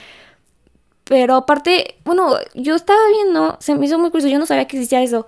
pero 1.06 1.36
aparte, 1.36 1.96
bueno, 2.06 2.36
yo 2.54 2.76
estaba 2.76 3.00
viendo, 3.10 3.58
se 3.60 3.76
me 3.76 3.86
hizo 3.86 4.00
muy 4.00 4.12
curioso, 4.12 4.30
yo 4.30 4.40
no 4.40 4.46
sabía 4.46 4.66
que 4.66 4.78
existía 4.78 5.02
eso. 5.02 5.26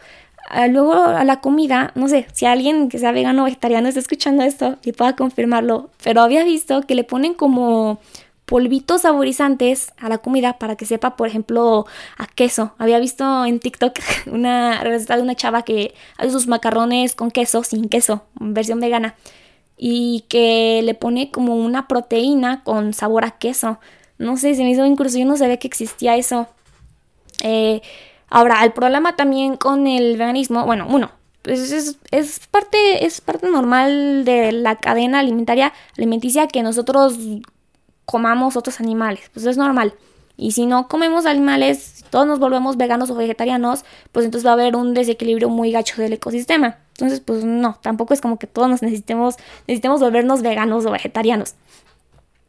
Luego 0.69 0.93
a 0.93 1.23
la 1.23 1.41
comida, 1.41 1.91
no 1.95 2.07
sé, 2.07 2.27
si 2.33 2.45
alguien 2.45 2.89
que 2.89 2.99
sea 2.99 3.11
vegano 3.11 3.41
o 3.41 3.45
vegetariano 3.45 3.87
está 3.87 3.99
escuchando 3.99 4.43
esto 4.43 4.77
y 4.83 4.91
pueda 4.91 5.15
confirmarlo, 5.15 5.89
pero 6.03 6.21
había 6.21 6.43
visto 6.43 6.81
que 6.83 6.95
le 6.95 7.03
ponen 7.03 7.33
como 7.33 7.99
polvitos 8.45 9.01
saborizantes 9.01 9.93
a 9.97 10.09
la 10.09 10.19
comida 10.19 10.59
para 10.59 10.75
que 10.75 10.85
sepa, 10.85 11.15
por 11.15 11.27
ejemplo, 11.27 11.85
a 12.17 12.27
queso. 12.27 12.73
Había 12.77 12.99
visto 12.99 13.45
en 13.45 13.59
TikTok 13.59 13.99
una 14.27 14.83
receta 14.83 15.15
de 15.15 15.23
una 15.23 15.35
chava 15.35 15.63
que 15.63 15.93
hace 16.17 16.29
sus 16.29 16.47
macarrones 16.47 17.15
con 17.15 17.31
queso, 17.31 17.63
sin 17.63 17.89
queso, 17.89 18.25
versión 18.35 18.79
vegana, 18.79 19.15
y 19.77 20.25
que 20.29 20.81
le 20.83 20.93
pone 20.93 21.31
como 21.31 21.55
una 21.55 21.87
proteína 21.87 22.63
con 22.63 22.93
sabor 22.93 23.25
a 23.25 23.31
queso. 23.31 23.79
No 24.17 24.37
sé, 24.37 24.55
se 24.55 24.63
me 24.63 24.71
hizo 24.71 24.85
incluso 24.85 25.17
yo 25.17 25.25
no 25.25 25.37
sabía 25.37 25.57
que 25.57 25.67
existía 25.67 26.15
eso. 26.15 26.47
Eh, 27.41 27.81
Ahora, 28.35 28.63
el 28.63 28.73
problema 28.73 29.15
también 29.15 29.57
con 29.57 29.85
el 29.85 30.17
veganismo, 30.17 30.65
bueno, 30.65 30.87
uno, 30.89 31.11
pues 31.43 31.71
es, 31.71 32.39
parte, 32.49 33.05
es 33.05 33.21
parte 33.21 33.47
normal 33.47 34.25
de 34.25 34.51
la 34.51 34.77
cadena 34.77 35.19
alimentaria, 35.19 35.71
alimenticia 35.95 36.47
que 36.47 36.63
nosotros 36.63 37.15
comamos 38.05 38.57
otros 38.57 38.79
animales, 38.79 39.29
pues 39.31 39.45
es 39.45 39.55
normal. 39.55 39.93
Y 40.35 40.53
si 40.53 40.65
no 40.65 40.87
comemos 40.87 41.27
animales, 41.27 42.05
todos 42.09 42.25
nos 42.25 42.39
volvemos 42.39 42.75
veganos 42.75 43.11
o 43.11 43.15
vegetarianos, 43.15 43.85
pues 44.11 44.25
entonces 44.25 44.47
va 44.47 44.49
a 44.49 44.53
haber 44.53 44.75
un 44.75 44.95
desequilibrio 44.95 45.49
muy 45.49 45.71
gacho 45.71 46.01
del 46.01 46.13
ecosistema. 46.13 46.79
Entonces, 46.93 47.19
pues 47.19 47.43
no, 47.43 47.77
tampoco 47.83 48.15
es 48.15 48.21
como 48.21 48.39
que 48.39 48.47
todos 48.47 48.67
nos 48.67 48.81
necesitemos, 48.81 49.35
necesitemos 49.67 50.01
volvernos 50.01 50.41
veganos 50.41 50.87
o 50.87 50.91
vegetarianos. 50.91 51.53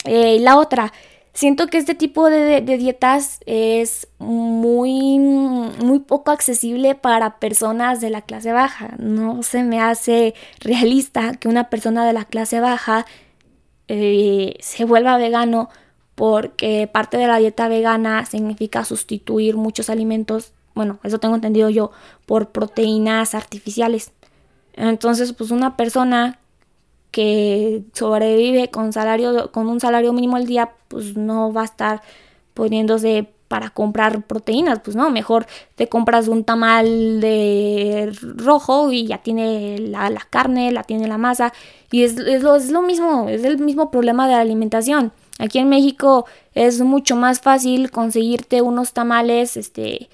Eh, 0.07 0.39
la 0.41 0.57
otra, 0.57 0.95
Siento 1.35 1.67
que 1.67 1.79
este 1.79 1.97
tipo 1.97 2.31
de, 2.31 2.61
dietas 2.61 3.41
es 3.45 4.07
muy, 4.19 5.19
muy 5.19 5.99
poco 5.99 6.31
accesible 6.31 6.95
para 6.95 7.41
personas 7.41 8.01
de 8.01 8.11
la 8.11 8.23
clase 8.23 8.53
baja. 8.53 8.95
No 8.99 9.43
se 9.43 9.65
me 9.65 9.81
hace 9.81 10.35
realista 10.61 11.35
que 11.35 11.49
una 11.49 11.71
persona 11.71 12.07
de 12.07 12.13
la 12.13 12.25
clase 12.25 12.61
baja 12.61 13.05
eh, 13.89 14.55
se 14.61 14.85
vuelva 14.85 15.19
vegano 15.19 15.71
porque 16.15 16.89
parte 16.93 17.17
de 17.17 17.27
la 17.27 17.39
dieta 17.39 17.67
vegana 17.67 18.25
significa 18.27 18.85
sustituir 18.85 19.57
muchos 19.57 19.91
alimentos, 19.91 20.53
bueno, 20.77 21.01
eso 21.03 21.19
tengo 21.19 21.35
entendido 21.35 21.69
yo, 21.69 21.91
por 22.27 22.51
proteínas 22.51 23.35
artificiales. 23.35 24.13
Entonces, 24.75 25.33
pues 25.33 25.51
una 25.51 25.77
persona 25.77 26.39
que 27.15 27.85
sobrevive 27.93 28.71
con 28.73 28.93
salario 28.93 29.53
con 29.53 29.69
un 29.69 29.79
salario 29.79 30.13
mínimo 30.13 30.35
al 30.35 30.49
día, 30.49 30.73
pues 30.89 31.17
no 31.17 31.53
va 31.53 31.63
a 31.63 31.67
estar 31.67 32.03
poniéndose 32.55 33.29
para 33.47 33.71
comprar 33.71 34.25
proteínas, 34.25 34.81
pues 34.81 34.97
no, 34.97 35.11
mejor 35.11 35.47
te 35.77 35.89
compras 35.89 36.27
un 36.27 36.43
tamal 36.43 37.21
de 37.21 38.13
rojo 38.21 38.91
y 38.91 39.07
ya 39.07 39.19
tiene 39.19 39.79
la, 39.79 40.11
carne, 40.29 40.73
la 40.73 40.83
tiene 40.83 41.07
la 41.07 41.17
masa 41.17 41.53
y 41.93 42.03
es, 42.03 42.19
es, 42.19 42.43
lo, 42.43 42.57
es 42.57 42.73
lo 42.73 42.83
mismo, 42.83 43.29
es 43.29 43.45
el 43.45 43.59
mismo 43.59 43.93
problema 43.93 44.27
de 44.27 44.35
la 44.35 44.41
alimentación. 44.41 45.13
Aquí 45.39 45.61
en 45.61 45.69
México 45.69 46.27
es 46.53 46.81
mucho 46.81 47.15
más 47.15 47.41
fácil 47.41 47.93
conseguirte 47.93 48.61
unos 48.61 48.93
tamales, 48.93 49.57
este, 49.57 50.09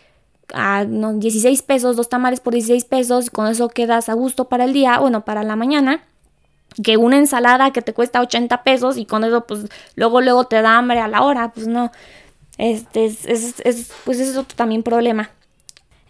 a 0.53 0.85
16 0.85 1.63
pesos, 1.63 1.97
dos 1.97 2.11
tamales 2.11 2.41
por 2.41 2.53
16 2.53 2.85
pesos, 2.85 3.29
y 3.29 3.31
con 3.31 3.47
eso 3.47 3.71
quedas 3.71 4.11
a 4.11 4.13
gusto 4.13 4.51
para 4.51 4.65
el 4.65 4.75
día, 4.75 4.99
bueno, 4.99 5.25
para 5.25 5.45
la 5.45 5.57
mañana. 5.57 6.05
Que 6.83 6.97
una 6.97 7.19
ensalada 7.19 7.73
que 7.73 7.83
te 7.83 7.93
cuesta 7.93 8.21
80 8.21 8.63
pesos 8.63 8.97
y 8.97 9.07
con 9.07 9.25
eso, 9.25 9.47
pues 9.47 9.67
luego, 9.97 10.21
luego 10.21 10.45
te 10.45 10.63
da 10.63 10.79
hambre 10.79 11.01
a 11.01 11.09
la 11.09 11.23
hora, 11.23 11.53
pues 11.53 11.67
no. 11.67 11.91
Este 12.59 13.07
es, 13.07 13.25
es, 13.25 13.93
pues 14.05 14.21
es 14.21 14.39
también 14.55 14.83
problema. 14.83 15.31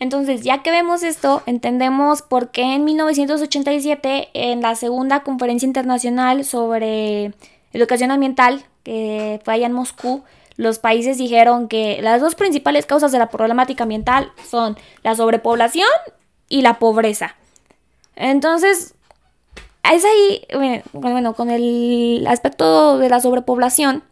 Entonces, 0.01 0.43
ya 0.43 0.63
que 0.63 0.71
vemos 0.71 1.03
esto, 1.03 1.43
entendemos 1.45 2.23
por 2.23 2.51
qué 2.51 2.75
en 2.75 2.85
1987, 2.85 4.31
en 4.33 4.63
la 4.63 4.75
segunda 4.75 5.23
conferencia 5.23 5.67
internacional 5.67 6.45
sobre 6.45 7.35
educación 7.73 8.11
ambiental, 8.11 8.65
que 8.83 9.41
fue 9.45 9.55
allá 9.55 9.67
en 9.67 9.73
Moscú, 9.73 10.25
los 10.57 10.79
países 10.79 11.19
dijeron 11.19 11.69
que 11.69 12.01
las 12.03 12.21
dos 12.21 12.35
principales 12.35 12.87
causas 12.87 13.13
de 13.13 13.19
la 13.19 13.29
problemática 13.29 13.85
ambiental 13.85 14.33
son 14.51 14.77
la 15.03 15.15
sobrepoblación 15.15 15.89
y 16.49 16.63
la 16.63 16.79
pobreza. 16.79 17.37
Entonces, 18.17 18.95
es 19.85 20.05
ahí, 20.05 20.47
bueno, 20.93 21.35
con 21.35 21.51
el 21.51 22.27
aspecto 22.27 22.99
de 22.99 23.09
la 23.09 23.21
sobrepoblación, 23.21 24.03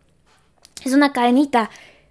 es 0.85 0.93
una 0.93 1.13
cadenita. 1.13 1.71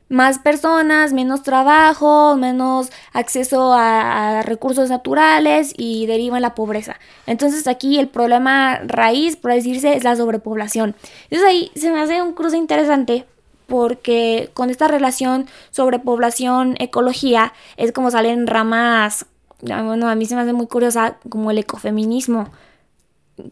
Más 0.10 0.39
personas, 0.39 1.12
menos 1.12 1.43
trabajo, 1.43 2.38
menos 2.38 2.91
acceso 3.12 3.74
a, 3.74 4.41
recursos 4.41 4.89
naturales 4.89 5.74
y 5.76 6.05
deriva 6.05 6.38
en 6.38 6.43
la 6.43 6.55
pobreza. 6.55 6.95
Entonces 7.26 7.68
aquí 7.68 7.99
el 7.99 8.08
problema 8.08 8.80
raíz, 8.86 9.36
por 9.36 9.51
decirse, 9.51 9.97
es 9.97 10.05
la 10.05 10.16
sobrepoblación. 10.16 10.95
Entonces 11.30 11.47
ahí 11.47 11.72
se 11.76 11.91
me 11.91 11.99
hace 11.99 12.22
un 12.22 12.34
cruce 12.34 12.55
interesante 12.55 13.26
porque 13.68 14.49
con 14.53 14.70
esta 14.70 14.88
relación 14.88 15.47
sobre 15.72 15.99
población, 15.99 16.76
ecología, 16.80 17.51
es 17.76 17.91
como 17.91 18.10
salen 18.10 18.47
ramas, 18.47 19.26
bueno, 19.62 20.08
a 20.08 20.16
mí 20.16 20.26
se 20.26 20.36
me 20.36 20.41
hace 20.41 20.53
muy 20.53 20.68
curiosa 20.68 21.18
como 21.30 21.51
el 21.51 21.58
ecofeminismo. 21.58 22.49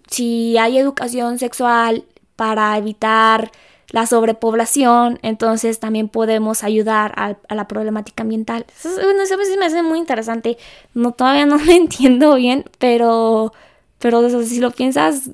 Si 0.08 0.58
hay 0.58 0.78
educación 0.78 1.40
sexual 1.40 2.06
para 2.36 2.78
evitar 2.78 3.52
la 3.92 4.06
sobrepoblación, 4.06 5.20
entonces 5.22 5.80
también 5.80 6.10
podemos 6.10 6.64
ayudar 6.64 7.14
a, 7.18 7.38
la 7.54 7.68
problemática 7.68 8.24
ambiental. 8.24 8.66
Eso, 8.78 8.90
bueno, 9.02 9.22
eso 9.22 9.38
me 9.58 9.66
hace 9.66 9.84
muy 9.84 10.00
interesante. 10.00 10.58
No, 10.94 11.12
todavía 11.12 11.46
no 11.46 11.58
lo 11.64 11.72
entiendo 11.72 12.36
bien, 12.36 12.66
pero, 12.80 13.54
pero 14.00 14.28
si 14.44 14.60
lo 14.60 14.72
piensas, 14.72 15.30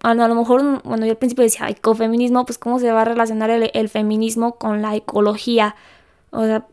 a 0.00 0.14
lo 0.14 0.34
mejor, 0.34 0.82
bueno, 0.84 1.04
yo 1.06 1.12
al 1.12 1.18
principio 1.18 1.42
decía 1.44 1.68
ecofeminismo, 1.68 2.46
pues 2.46 2.58
cómo 2.58 2.78
se 2.78 2.92
va 2.92 3.02
a 3.02 3.04
relacionar 3.04 3.50
el, 3.50 3.88
feminismo 3.88 4.54
con 4.54 4.80
la 4.80 4.94
ecología. 4.94 5.74
O 6.30 6.44
sea, 6.44 6.66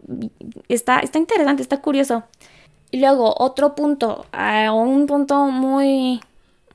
está, 0.67 0.99
está 0.99 1.17
interesante, 1.17 1.61
está 1.63 1.82
curioso. 1.82 2.23
Y 2.91 2.99
luego, 2.99 3.34
otro 3.38 3.76
punto, 3.76 4.26
uh, 4.34 4.71
un 4.71 5.07
punto 5.07 5.45
muy, 5.47 6.21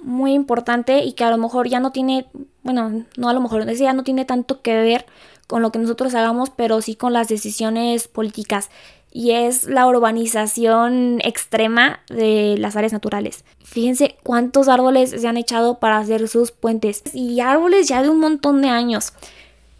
muy 0.03 0.32
importante 0.32 1.05
y 1.05 1.12
que 1.12 1.24
a 1.24 1.30
lo 1.30 1.38
mejor 1.38 1.68
ya 1.68 1.80
no 1.80 1.92
tiene, 1.92 2.26
bueno, 2.62 3.05
no 3.16 3.28
a 3.28 3.32
lo 3.32 3.40
mejor, 3.40 3.68
ese 3.68 3.84
ya 3.84 3.92
no 3.92 4.05
tiene 4.05 4.24
tanto 4.24 4.62
que 4.62 4.74
ver 4.76 5.07
con 5.46 5.62
lo 5.62 5.72
que 5.72 5.78
nosotros 5.78 6.14
hagamos, 6.14 6.51
pero 6.51 6.80
sí 6.80 6.94
con 6.94 7.12
las 7.12 7.28
decisiones 7.28 8.09
políticas 8.09 8.70
y 9.12 9.32
es 9.32 9.64
la 9.64 9.86
urbanización 9.86 11.20
extrema 11.24 12.01
de 12.09 12.57
las 12.59 12.76
áreas 12.76 12.92
naturales. 12.92 13.44
Fíjense 13.64 14.16
cuántos 14.22 14.68
árboles 14.68 15.11
se 15.11 15.26
han 15.26 15.36
echado 15.36 15.78
para 15.78 15.98
hacer 15.98 16.28
sus 16.28 16.53
puentes 16.53 17.03
y 17.12 17.40
árboles 17.40 17.88
ya 17.88 18.03
de 18.03 18.09
un 18.09 18.20
montón 18.20 18.62
de 18.62 18.68
años. 18.68 19.12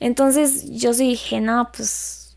Entonces 0.01 0.71
yo 0.71 0.93
sí 0.93 1.11
dije, 1.11 1.41
no, 1.41 1.69
pues 1.75 2.37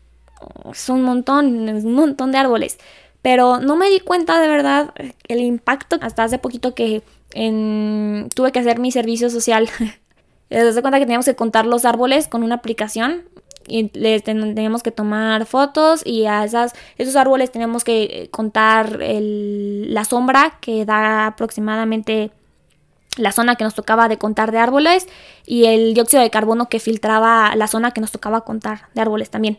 es 0.70 0.88
un 0.88 1.02
montón, 1.02 1.68
es 1.68 1.84
un 1.84 1.94
montón 1.94 2.30
de 2.30 2.38
árboles. 2.38 2.78
Pero 3.22 3.58
no 3.58 3.74
me 3.74 3.88
di 3.88 4.00
cuenta 4.00 4.38
de 4.38 4.48
verdad 4.48 4.92
el 5.28 5.40
impacto 5.40 5.96
hasta 6.02 6.24
hace 6.24 6.38
poquito 6.38 6.74
que 6.74 7.02
tuve 7.34 8.52
que 8.52 8.60
hacer 8.60 8.78
mi 8.78 8.92
servicio 8.92 9.30
social. 9.30 9.68
Se 10.50 10.72
de 10.72 10.82
cuenta 10.82 10.98
que 10.98 11.06
teníamos 11.06 11.26
que 11.26 11.34
contar 11.34 11.66
los 11.66 11.84
árboles 11.84 12.28
con 12.28 12.42
una 12.42 12.56
aplicación 12.56 13.24
y 13.66 13.90
les 13.94 14.22
teníamos 14.22 14.82
que 14.82 14.90
tomar 14.90 15.46
fotos 15.46 16.02
y 16.04 16.26
a 16.26 16.44
esas, 16.44 16.74
esos 16.98 17.16
árboles 17.16 17.50
teníamos 17.50 17.82
que 17.82 18.02
eh, 18.02 18.28
contar 18.30 18.98
la 19.00 20.04
sombra 20.04 20.58
que 20.60 20.84
da 20.84 21.26
aproximadamente 21.26 22.30
la 23.16 23.32
zona 23.32 23.56
que 23.56 23.64
nos 23.64 23.74
tocaba 23.74 24.08
de 24.08 24.18
contar 24.18 24.52
de 24.52 24.58
árboles 24.58 25.08
y 25.46 25.66
el 25.66 25.94
dióxido 25.94 26.22
de 26.22 26.30
carbono 26.30 26.68
que 26.68 26.80
filtraba 26.80 27.54
la 27.56 27.68
zona 27.68 27.92
que 27.92 28.00
nos 28.00 28.12
tocaba 28.12 28.42
contar 28.42 28.88
de 28.94 29.00
árboles 29.00 29.30
también. 29.30 29.58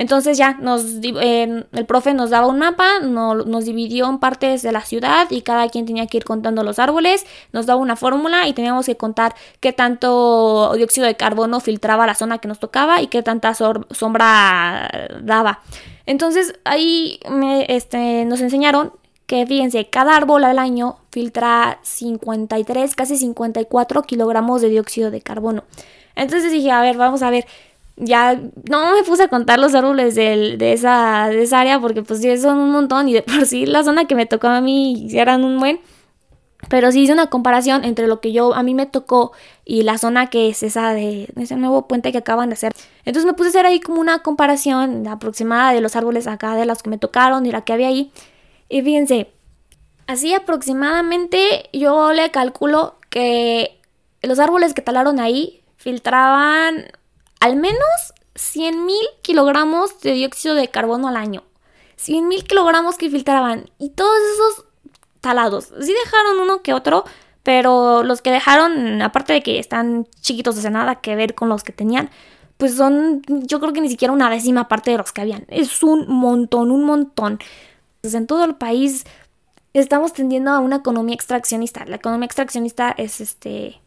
Entonces 0.00 0.38
ya 0.38 0.54
nos, 0.54 0.86
el 1.02 1.86
profe 1.86 2.14
nos 2.14 2.30
daba 2.30 2.46
un 2.46 2.58
mapa, 2.58 3.00
nos 3.00 3.64
dividió 3.66 4.08
en 4.08 4.18
partes 4.18 4.62
de 4.62 4.72
la 4.72 4.80
ciudad 4.80 5.26
y 5.30 5.42
cada 5.42 5.68
quien 5.68 5.84
tenía 5.84 6.06
que 6.06 6.16
ir 6.16 6.24
contando 6.24 6.64
los 6.64 6.78
árboles, 6.78 7.26
nos 7.52 7.66
daba 7.66 7.78
una 7.82 7.96
fórmula 7.96 8.48
y 8.48 8.54
teníamos 8.54 8.86
que 8.86 8.96
contar 8.96 9.34
qué 9.60 9.74
tanto 9.74 10.72
dióxido 10.74 11.06
de 11.06 11.16
carbono 11.16 11.60
filtraba 11.60 12.06
la 12.06 12.14
zona 12.14 12.38
que 12.38 12.48
nos 12.48 12.58
tocaba 12.58 13.02
y 13.02 13.08
qué 13.08 13.22
tanta 13.22 13.52
sombra 13.52 14.90
daba. 15.20 15.60
Entonces 16.06 16.54
ahí 16.64 17.20
este, 17.68 18.24
nos 18.24 18.40
enseñaron 18.40 18.94
que 19.26 19.44
fíjense, 19.46 19.90
cada 19.90 20.16
árbol 20.16 20.44
al 20.44 20.58
año 20.58 20.96
filtra 21.10 21.78
53, 21.82 22.94
casi 22.94 23.18
54 23.18 24.02
kilogramos 24.04 24.62
de 24.62 24.70
dióxido 24.70 25.10
de 25.10 25.20
carbono. 25.20 25.64
Entonces 26.16 26.52
dije, 26.52 26.70
a 26.70 26.80
ver, 26.80 26.96
vamos 26.96 27.22
a 27.22 27.30
ver, 27.30 27.46
ya 28.00 28.40
no 28.68 28.94
me 28.94 29.02
puse 29.04 29.24
a 29.24 29.28
contar 29.28 29.58
los 29.58 29.74
árboles 29.74 30.14
de, 30.14 30.56
esa, 30.72 31.28
de 31.28 31.42
esa 31.42 31.60
área 31.60 31.78
porque 31.80 32.02
pues 32.02 32.20
son 32.40 32.58
un 32.58 32.70
montón 32.70 33.08
y 33.08 33.12
de 33.12 33.22
por 33.22 33.46
sí 33.46 33.66
la 33.66 33.84
zona 33.84 34.06
que 34.06 34.14
me 34.14 34.26
tocó 34.26 34.48
a 34.48 34.60
mí 34.60 35.06
eran 35.12 35.44
un 35.44 35.58
buen. 35.58 35.80
Pero 36.68 36.92
sí 36.92 37.02
hice 37.02 37.12
una 37.12 37.28
comparación 37.28 37.84
entre 37.84 38.06
lo 38.06 38.20
que 38.20 38.32
yo 38.32 38.54
a 38.54 38.62
mí 38.62 38.74
me 38.74 38.84
tocó 38.84 39.32
y 39.64 39.82
la 39.82 39.96
zona 39.96 40.28
que 40.28 40.50
es 40.50 40.62
esa 40.62 40.92
de 40.92 41.28
ese 41.36 41.56
nuevo 41.56 41.88
puente 41.88 42.12
que 42.12 42.18
acaban 42.18 42.50
de 42.50 42.54
hacer. 42.54 42.72
Entonces 43.04 43.24
me 43.24 43.32
puse 43.32 43.48
a 43.48 43.50
hacer 43.50 43.66
ahí 43.66 43.80
como 43.80 44.00
una 44.00 44.20
comparación 44.20 45.08
aproximada 45.08 45.72
de 45.72 45.80
los 45.80 45.96
árboles 45.96 46.26
acá, 46.26 46.56
de 46.56 46.66
los 46.66 46.82
que 46.82 46.90
me 46.90 46.98
tocaron 46.98 47.46
y 47.46 47.50
la 47.50 47.62
que 47.62 47.72
había 47.72 47.88
ahí. 47.88 48.12
Y 48.68 48.82
fíjense, 48.82 49.30
así 50.06 50.34
aproximadamente 50.34 51.70
yo 51.72 52.12
le 52.12 52.30
calculo 52.30 52.96
que 53.08 53.80
los 54.22 54.38
árboles 54.38 54.74
que 54.74 54.82
talaron 54.82 55.18
ahí 55.18 55.62
filtraban 55.76 56.84
al 57.40 57.56
menos 57.56 58.14
100 58.34 58.86
mil 58.86 59.06
kilogramos 59.22 60.00
de 60.00 60.12
dióxido 60.12 60.54
de 60.54 60.68
carbono 60.68 61.08
al 61.08 61.16
año. 61.16 61.42
100 61.96 62.28
mil 62.28 62.44
kilogramos 62.44 62.96
que 62.96 63.10
filtraban. 63.10 63.70
Y 63.78 63.90
todos 63.90 64.18
esos 64.34 64.64
talados. 65.20 65.72
Sí 65.80 65.94
dejaron 66.04 66.40
uno 66.40 66.62
que 66.62 66.72
otro, 66.72 67.04
pero 67.42 68.02
los 68.02 68.22
que 68.22 68.30
dejaron, 68.30 69.02
aparte 69.02 69.32
de 69.32 69.42
que 69.42 69.58
están 69.58 70.06
chiquitos 70.20 70.62
de 70.62 70.70
nada 70.70 70.96
que 70.96 71.16
ver 71.16 71.34
con 71.34 71.48
los 71.48 71.64
que 71.64 71.72
tenían, 71.72 72.10
pues 72.56 72.76
son, 72.76 73.22
yo 73.26 73.58
creo 73.60 73.72
que 73.72 73.80
ni 73.80 73.88
siquiera 73.88 74.12
una 74.12 74.30
décima 74.30 74.68
parte 74.68 74.90
de 74.90 74.98
los 74.98 75.12
que 75.12 75.22
habían. 75.22 75.46
Es 75.48 75.82
un 75.82 76.06
montón, 76.08 76.70
un 76.70 76.84
montón. 76.84 77.38
Pues 78.02 78.14
en 78.14 78.26
todo 78.26 78.44
el 78.44 78.54
país 78.54 79.04
estamos 79.72 80.12
tendiendo 80.12 80.50
a 80.50 80.58
una 80.58 80.76
economía 80.76 81.14
extraccionista. 81.14 81.84
La 81.86 81.96
economía 81.96 82.26
extraccionista 82.26 82.94
es 82.96 83.20
este 83.20 83.80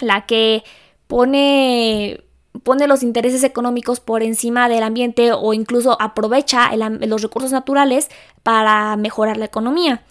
la 0.00 0.26
que 0.26 0.64
pone 1.06 2.22
pone 2.62 2.86
los 2.86 3.02
intereses 3.02 3.44
económicos 3.44 4.00
por 4.00 4.22
encima 4.22 4.68
del 4.68 4.82
ambiente 4.82 5.32
o 5.32 5.52
incluso 5.52 6.00
aprovecha 6.00 6.70
los 6.76 7.22
recursos 7.22 7.52
naturales 7.52 8.08
para 8.42 8.96
mejorar 8.96 9.36
la 9.36 9.44
economía. 9.44 10.02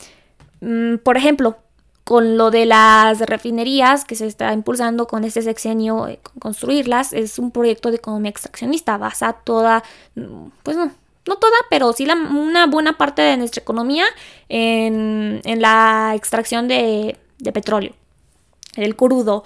Mm, 0.61 0.97
por 0.97 1.17
ejemplo, 1.17 1.57
con 2.03 2.37
lo 2.37 2.51
de 2.51 2.65
las 2.65 3.19
refinerías 3.19 4.05
que 4.05 4.15
se 4.15 4.27
está 4.27 4.53
impulsando 4.53 5.07
con 5.07 5.23
este 5.23 5.41
sexenio, 5.41 6.07
eh, 6.07 6.19
construirlas, 6.39 7.11
es 7.13 7.37
un 7.37 7.51
proyecto 7.51 7.91
de 7.91 7.97
economía 7.97 8.31
extraccionista, 8.31 8.97
basa 8.97 9.33
toda, 9.33 9.83
mm, 10.15 10.47
pues 10.63 10.77
no, 10.77 10.91
no 11.27 11.35
toda, 11.35 11.57
pero 11.69 11.91
sí 11.93 12.05
una 12.05 12.67
buena 12.67 12.97
parte 12.97 13.21
de 13.21 13.37
nuestra 13.37 13.61
economía 13.61 14.05
en, 14.47 15.41
la 15.61 16.13
extracción 16.15 16.67
de, 16.69 17.17
de 17.39 17.51
petróleo, 17.51 17.93
el 18.77 18.95
crudo 18.95 19.43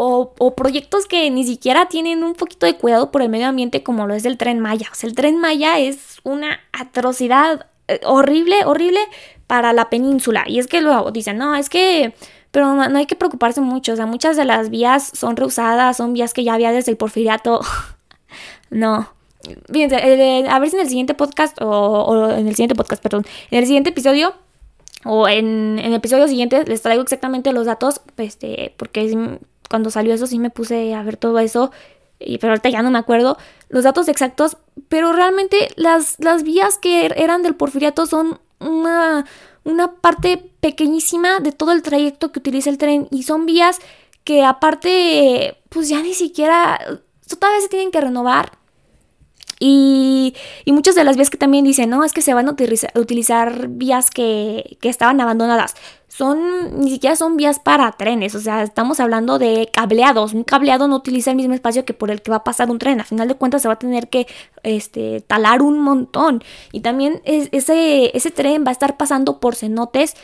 o, 0.00 0.54
proyectos 0.54 1.06
que 1.06 1.28
ni 1.28 1.44
siquiera 1.44 1.86
tienen 1.86 2.22
un 2.22 2.34
poquito 2.34 2.66
de 2.66 2.76
cuidado 2.76 3.10
por 3.10 3.20
el 3.20 3.28
medio 3.28 3.48
ambiente 3.48 3.82
como 3.82 4.06
lo 4.06 4.14
es 4.14 4.24
el 4.24 4.38
tren 4.38 4.60
Maya. 4.60 4.86
O 4.92 4.94
sea, 4.94 5.08
el 5.08 5.16
tren 5.16 5.38
Maya 5.40 5.80
es 5.80 6.20
una 6.22 6.60
atrocidad 6.72 7.66
eh, 7.88 7.98
horrible, 8.04 8.64
horrible 8.64 9.00
para 9.48 9.72
la 9.72 9.90
península. 9.90 10.44
Y 10.46 10.60
es 10.60 10.68
que 10.68 10.80
luego 10.80 11.10
dicen, 11.10 11.36
no, 11.38 11.56
es 11.56 11.68
que... 11.68 12.14
Pero 12.52 12.74
no, 12.74 12.96
hay 12.96 13.06
que 13.06 13.16
preocuparse 13.16 13.60
mucho. 13.60 13.92
O 13.92 13.96
sea, 13.96 14.06
muchas 14.06 14.36
de 14.36 14.44
las 14.44 14.70
vías 14.70 15.10
son 15.14 15.36
reusadas, 15.36 15.96
son 15.96 16.12
vías 16.12 16.32
que 16.32 16.44
ya 16.44 16.54
había 16.54 16.70
desde 16.70 16.92
el 16.92 16.96
porfiriato. 16.96 17.60
no. 18.70 19.12
Fíjense, 19.72 19.96
eh, 19.96 20.48
a 20.48 20.58
ver 20.60 20.70
si 20.70 20.76
en 20.76 20.82
el 20.82 20.88
siguiente 20.88 21.14
podcast, 21.14 21.58
o, 21.60 22.30
en 22.30 22.46
el 22.46 22.54
siguiente 22.54 22.76
podcast, 22.76 23.02
perdón, 23.02 23.26
en 23.50 23.58
el 23.58 23.66
siguiente 23.66 23.90
episodio 23.90 24.34
o 25.04 25.28
en, 25.28 25.78
en, 25.78 25.86
el 25.86 25.94
episodio 25.94 26.26
siguiente 26.26 26.64
les 26.64 26.82
traigo 26.82 27.02
exactamente 27.02 27.52
los 27.52 27.66
datos, 27.66 28.00
este, 28.16 28.74
porque 28.76 29.00
cuando 29.68 29.90
salió 29.90 30.14
eso 30.14 30.26
sí 30.26 30.38
me 30.38 30.50
puse 30.50 30.94
a 30.94 31.02
ver 31.02 31.16
todo 31.16 31.38
eso 31.38 31.70
y, 32.18 32.38
pero 32.38 32.52
ahorita 32.52 32.68
ya 32.68 32.82
no 32.82 32.90
me 32.90 32.98
acuerdo 32.98 33.38
los 33.68 33.84
datos 33.84 34.08
exactos, 34.08 34.56
pero 34.88 35.12
realmente 35.12 35.68
las, 35.76 36.16
las 36.18 36.42
vías 36.42 36.78
que 36.78 37.06
er, 37.06 37.14
eran 37.16 37.42
del 37.42 37.54
porfiriato 37.54 38.06
son 38.06 38.40
una, 38.60 39.26
una 39.64 39.92
parte 39.92 40.50
pequeñísima 40.60 41.40
de 41.40 41.52
todo 41.52 41.72
el 41.72 41.82
trayecto 41.82 42.32
que 42.32 42.40
utiliza 42.40 42.70
el 42.70 42.78
tren 42.78 43.08
y 43.10 43.24
son 43.24 43.46
vías 43.46 43.80
que 44.24 44.44
aparte, 44.44 45.56
pues 45.68 45.88
ya 45.88 46.02
ni 46.02 46.14
siquiera, 46.14 46.78
todavía 47.38 47.60
se 47.60 47.68
tienen 47.68 47.90
que 47.90 48.00
renovar. 48.00 48.57
Y, 49.60 50.34
y, 50.64 50.72
muchas 50.72 50.94
de 50.94 51.02
las 51.02 51.16
vías 51.16 51.30
que 51.30 51.36
también 51.36 51.64
dicen, 51.64 51.90
no, 51.90 52.04
es 52.04 52.12
que 52.12 52.22
se 52.22 52.32
van 52.32 52.48
a 52.48 52.52
utilizar, 52.52 52.92
utilizar 52.94 53.68
vías 53.68 54.10
que, 54.10 54.78
que, 54.80 54.88
estaban 54.88 55.20
abandonadas. 55.20 55.74
Son, 56.06 56.80
ni 56.80 56.90
siquiera 56.90 57.16
son 57.16 57.36
vías 57.36 57.58
para 57.58 57.90
trenes, 57.92 58.34
o 58.34 58.40
sea, 58.40 58.62
estamos 58.62 59.00
hablando 59.00 59.38
de 59.38 59.68
cableados. 59.72 60.32
Un 60.32 60.44
cableado 60.44 60.86
no 60.86 60.96
utiliza 60.96 61.30
el 61.30 61.36
mismo 61.36 61.54
espacio 61.54 61.84
que 61.84 61.92
por 61.92 62.10
el 62.10 62.22
que 62.22 62.30
va 62.30 62.38
a 62.38 62.44
pasar 62.44 62.70
un 62.70 62.78
tren. 62.78 63.00
A 63.00 63.04
final 63.04 63.28
de 63.28 63.34
cuentas 63.34 63.62
se 63.62 63.68
va 63.68 63.74
a 63.74 63.78
tener 63.78 64.08
que 64.08 64.26
este, 64.62 65.22
talar 65.22 65.60
un 65.62 65.80
montón. 65.80 66.42
Y 66.72 66.80
también 66.80 67.20
es, 67.24 67.48
ese, 67.52 68.16
ese 68.16 68.30
tren 68.30 68.64
va 68.64 68.70
a 68.70 68.72
estar 68.72 68.96
pasando 68.96 69.40
por 69.40 69.56
cenotes 69.56 70.14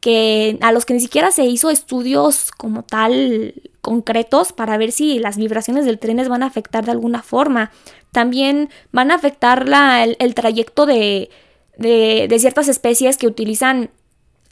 que 0.00 0.58
a 0.60 0.72
los 0.72 0.86
que 0.86 0.94
ni 0.94 1.00
siquiera 1.00 1.30
se 1.30 1.44
hizo 1.44 1.70
estudios 1.70 2.50
como 2.52 2.82
tal 2.84 3.54
concretos 3.80 4.52
para 4.52 4.76
ver 4.76 4.92
si 4.92 5.18
las 5.18 5.36
vibraciones 5.36 5.84
del 5.84 5.98
tren 5.98 6.18
les 6.18 6.28
van 6.28 6.42
a 6.42 6.46
afectar 6.46 6.84
de 6.84 6.92
alguna 6.92 7.22
forma. 7.22 7.70
También 8.12 8.70
van 8.92 9.10
a 9.10 9.14
afectar 9.14 9.68
la, 9.68 10.04
el, 10.04 10.16
el, 10.18 10.34
trayecto 10.34 10.86
de, 10.86 11.30
de, 11.76 12.26
de 12.28 12.38
ciertas 12.38 12.68
especies 12.68 13.16
que 13.16 13.26
utilizan 13.26 13.90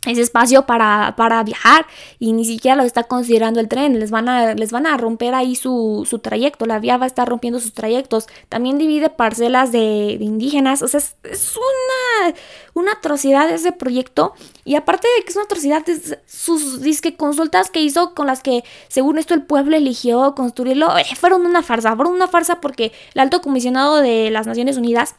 ese 0.07 0.22
espacio 0.22 0.66
para, 0.66 1.14
para, 1.16 1.42
viajar 1.42 1.86
y 2.18 2.32
ni 2.32 2.44
siquiera 2.44 2.76
lo 2.76 2.82
está 2.82 3.04
considerando 3.04 3.61
el 3.61 3.68
tren, 3.68 3.98
les 3.98 4.11
van 4.11 4.28
a, 4.28 4.54
les 4.54 4.72
van 4.72 4.86
a 4.86 4.96
romper 4.96 5.34
ahí 5.34 5.54
su, 5.54 6.07
su, 6.09 6.18
trayecto, 6.18 6.66
la 6.66 6.78
vía 6.78 6.96
va 6.96 7.04
a 7.04 7.07
estar 7.07 7.28
rompiendo 7.28 7.61
sus 7.61 7.72
trayectos, 7.72 8.26
también 8.48 8.78
divide 8.78 9.11
parcelas 9.11 9.72
de, 9.72 10.16
indígenas, 10.20 10.82
o 10.82 10.88
sea, 10.88 10.98
es, 10.98 11.16
es, 11.24 11.57
una, 11.57 12.34
una 12.74 12.92
atrocidad 12.92 13.50
ese 13.50 13.72
proyecto. 13.72 14.34
Y 14.64 14.74
aparte 14.74 15.09
de 15.16 15.24
que 15.24 15.30
es 15.30 15.36
una 15.36 15.44
atrocidad, 15.44 15.88
es 15.88 16.18
sus 16.26 16.80
disque 16.80 17.16
consultas 17.16 17.70
que 17.70 17.80
hizo 17.80 18.14
con 18.14 18.26
las 18.26 18.42
que 18.42 18.64
según 18.88 19.18
esto 19.18 19.34
el 19.34 19.42
pueblo 19.42 19.76
eligió 19.76 20.34
construirlo, 20.34 20.96
eh, 20.98 21.04
fueron 21.16 21.46
una 21.46 21.62
farsa, 21.62 21.94
fueron 21.94 22.14
una 22.14 22.28
farsa 22.28 22.61
porque 22.61 22.92
el 23.14 23.20
alto 23.20 23.40
comisionado 23.40 23.96
de 23.96 24.30
las 24.30 24.46
Naciones 24.46 24.76
Unidas 24.76 25.16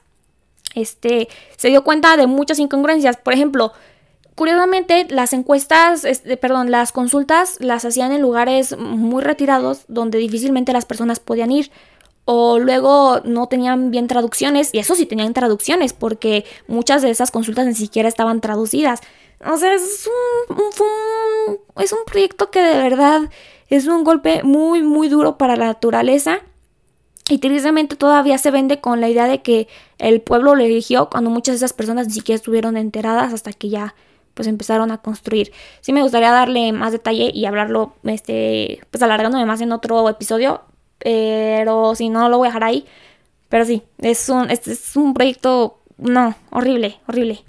este, 0.75 1.27
se 1.57 1.69
dio 1.69 1.83
cuenta 1.83 2.17
de 2.17 2.27
muchas 2.27 2.59
incongruencias, 2.59 3.17
por 3.17 3.33
ejemplo, 3.33 3.73
Curiosamente, 4.37 5.07
las 5.09 5.33
encuestas, 5.33 6.05
este, 6.05 6.37
perdón, 6.37 6.69
las 6.69 6.91
consultas 6.91 7.57
las 7.59 7.85
hacían 7.85 8.11
en 8.11 8.21
lugares 8.21 8.77
muy 8.77 9.23
retirados 9.23 9.85
donde 9.87 10.19
difícilmente 10.19 10.73
las 10.73 10.85
personas 10.85 11.19
podían 11.19 11.51
ir. 11.51 11.71
O 12.23 12.59
luego 12.59 13.21
no 13.25 13.47
tenían 13.47 13.89
bien 13.89 14.05
traducciones, 14.05 14.69
y 14.73 14.77
eso 14.77 14.93
sí 14.93 15.07
tenían 15.07 15.33
traducciones, 15.33 15.93
porque 15.93 16.45
muchas 16.67 17.01
de 17.01 17.09
esas 17.09 17.31
consultas 17.31 17.65
ni 17.65 17.73
siquiera 17.73 18.07
estaban 18.07 18.39
traducidas. 18.39 19.01
O 19.43 19.57
sea, 19.57 19.73
es 19.73 20.07
un, 20.47 21.57
es 21.81 21.91
un 21.91 22.05
proyecto 22.05 22.51
que 22.51 22.61
de 22.61 22.77
verdad 22.77 23.31
es 23.69 23.87
un 23.87 24.03
golpe 24.03 24.43
muy, 24.43 24.83
muy 24.83 25.09
duro 25.09 25.39
para 25.39 25.55
la 25.55 25.65
naturaleza. 25.65 26.41
Y 27.27 27.39
tristemente 27.39 27.95
todavía 27.95 28.37
se 28.37 28.51
vende 28.51 28.81
con 28.81 29.01
la 29.01 29.09
idea 29.09 29.25
de 29.25 29.41
que 29.41 29.67
el 29.97 30.21
pueblo 30.21 30.53
lo 30.53 30.63
eligió 30.63 31.09
cuando 31.09 31.31
muchas 31.31 31.53
de 31.53 31.65
esas 31.65 31.73
personas 31.73 32.05
ni 32.05 32.13
siquiera 32.13 32.35
estuvieron 32.35 32.77
enteradas 32.77 33.33
hasta 33.33 33.51
que 33.51 33.69
ya 33.69 33.95
pues 34.37 34.47
empezaron 34.47 34.91
a 34.91 34.99
construir. 34.99 35.51
Sí 35.81 35.91
me 35.91 36.03
gustaría 36.03 36.31
darle 36.31 36.71
más 36.71 36.93
detalle 36.93 37.31
y 37.33 37.45
hablarlo, 37.45 37.95
este, 38.03 38.79
pues 38.91 39.01
alargándome 39.01 39.45
más 39.45 39.59
en 39.59 39.73
otro 39.73 40.07
episodio, 40.07 40.61
pero 40.99 41.95
si 41.95 42.07
no 42.07 42.29
lo 42.29 42.37
voy 42.37 42.47
a 42.47 42.49
dejar 42.51 42.63
ahí. 42.63 42.85
Pero 43.49 43.65
sí, 43.65 43.83
es 43.97 44.29
un, 44.29 44.51
este 44.51 44.73
es 44.73 44.95
un 44.95 45.13
proyecto, 45.13 45.79
no, 45.97 46.35
horrible, 46.51 46.99
horrible. 47.07 47.43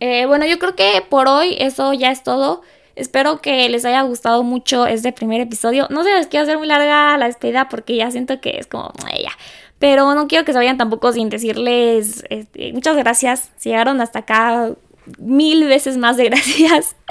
Eh, 0.00 0.26
bueno, 0.26 0.44
yo 0.44 0.58
creo 0.58 0.76
que 0.76 1.02
por 1.08 1.26
hoy 1.26 1.56
eso 1.58 1.92
ya 1.94 2.10
es 2.10 2.22
todo. 2.22 2.62
Espero 2.96 3.40
que 3.40 3.68
les 3.68 3.84
haya 3.84 4.02
gustado 4.02 4.42
mucho 4.42 4.86
este 4.86 5.12
primer 5.12 5.40
episodio. 5.40 5.86
No 5.90 6.04
sé, 6.04 6.14
les 6.14 6.26
quiero 6.26 6.44
hacer 6.44 6.58
muy 6.58 6.66
larga 6.66 7.16
la 7.16 7.26
despedida 7.26 7.68
porque 7.68 7.96
ya 7.96 8.10
siento 8.10 8.40
que 8.40 8.58
es 8.58 8.66
como, 8.66 8.92
ya. 9.10 9.32
Pero 9.78 10.14
no 10.14 10.26
quiero 10.26 10.44
que 10.44 10.52
se 10.52 10.58
vayan 10.58 10.78
tampoco 10.78 11.12
sin 11.12 11.28
decirles 11.28 12.24
este, 12.30 12.72
muchas 12.72 12.96
gracias. 12.96 13.50
Llegaron 13.62 14.00
hasta 14.00 14.20
acá, 14.20 14.70
mil 15.18 15.64
veces 15.66 15.96
más 15.96 16.16
de 16.16 16.24
gracias. 16.24 16.96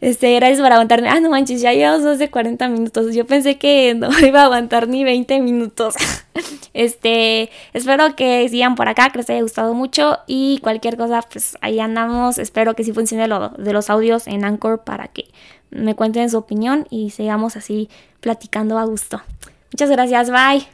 Este, 0.00 0.32
gracias 0.36 0.60
por 0.60 0.70
aguantarme. 0.70 1.08
Ah, 1.08 1.18
no 1.18 1.28
manches, 1.28 1.60
ya 1.60 1.72
llevamos 1.72 2.02
más 2.02 2.20
de 2.20 2.30
40 2.30 2.68
minutos. 2.68 3.12
Yo 3.16 3.26
pensé 3.26 3.58
que 3.58 3.96
no 3.96 4.08
iba 4.24 4.42
a 4.42 4.44
aguantar 4.44 4.86
ni 4.86 5.04
20 5.04 5.40
minutos. 5.40 5.94
Este, 6.72 7.50
espero 7.72 8.14
que 8.14 8.48
sigan 8.48 8.76
por 8.76 8.88
acá, 8.88 9.10
que 9.10 9.18
les 9.18 9.30
haya 9.30 9.42
gustado 9.42 9.74
mucho 9.74 10.18
y 10.28 10.60
cualquier 10.62 10.96
cosa, 10.96 11.22
pues 11.22 11.58
ahí 11.60 11.80
andamos. 11.80 12.38
Espero 12.38 12.76
que 12.76 12.84
sí 12.84 12.92
funcione 12.92 13.26
lo 13.26 13.48
de 13.48 13.72
los 13.72 13.90
audios 13.90 14.28
en 14.28 14.44
Anchor 14.44 14.84
para 14.84 15.08
que 15.08 15.24
me 15.70 15.96
cuenten 15.96 16.30
su 16.30 16.38
opinión 16.38 16.86
y 16.90 17.10
sigamos 17.10 17.56
así 17.56 17.88
platicando 18.20 18.78
a 18.78 18.84
gusto. 18.84 19.20
Muchas 19.72 19.90
gracias, 19.90 20.30
bye. 20.30 20.68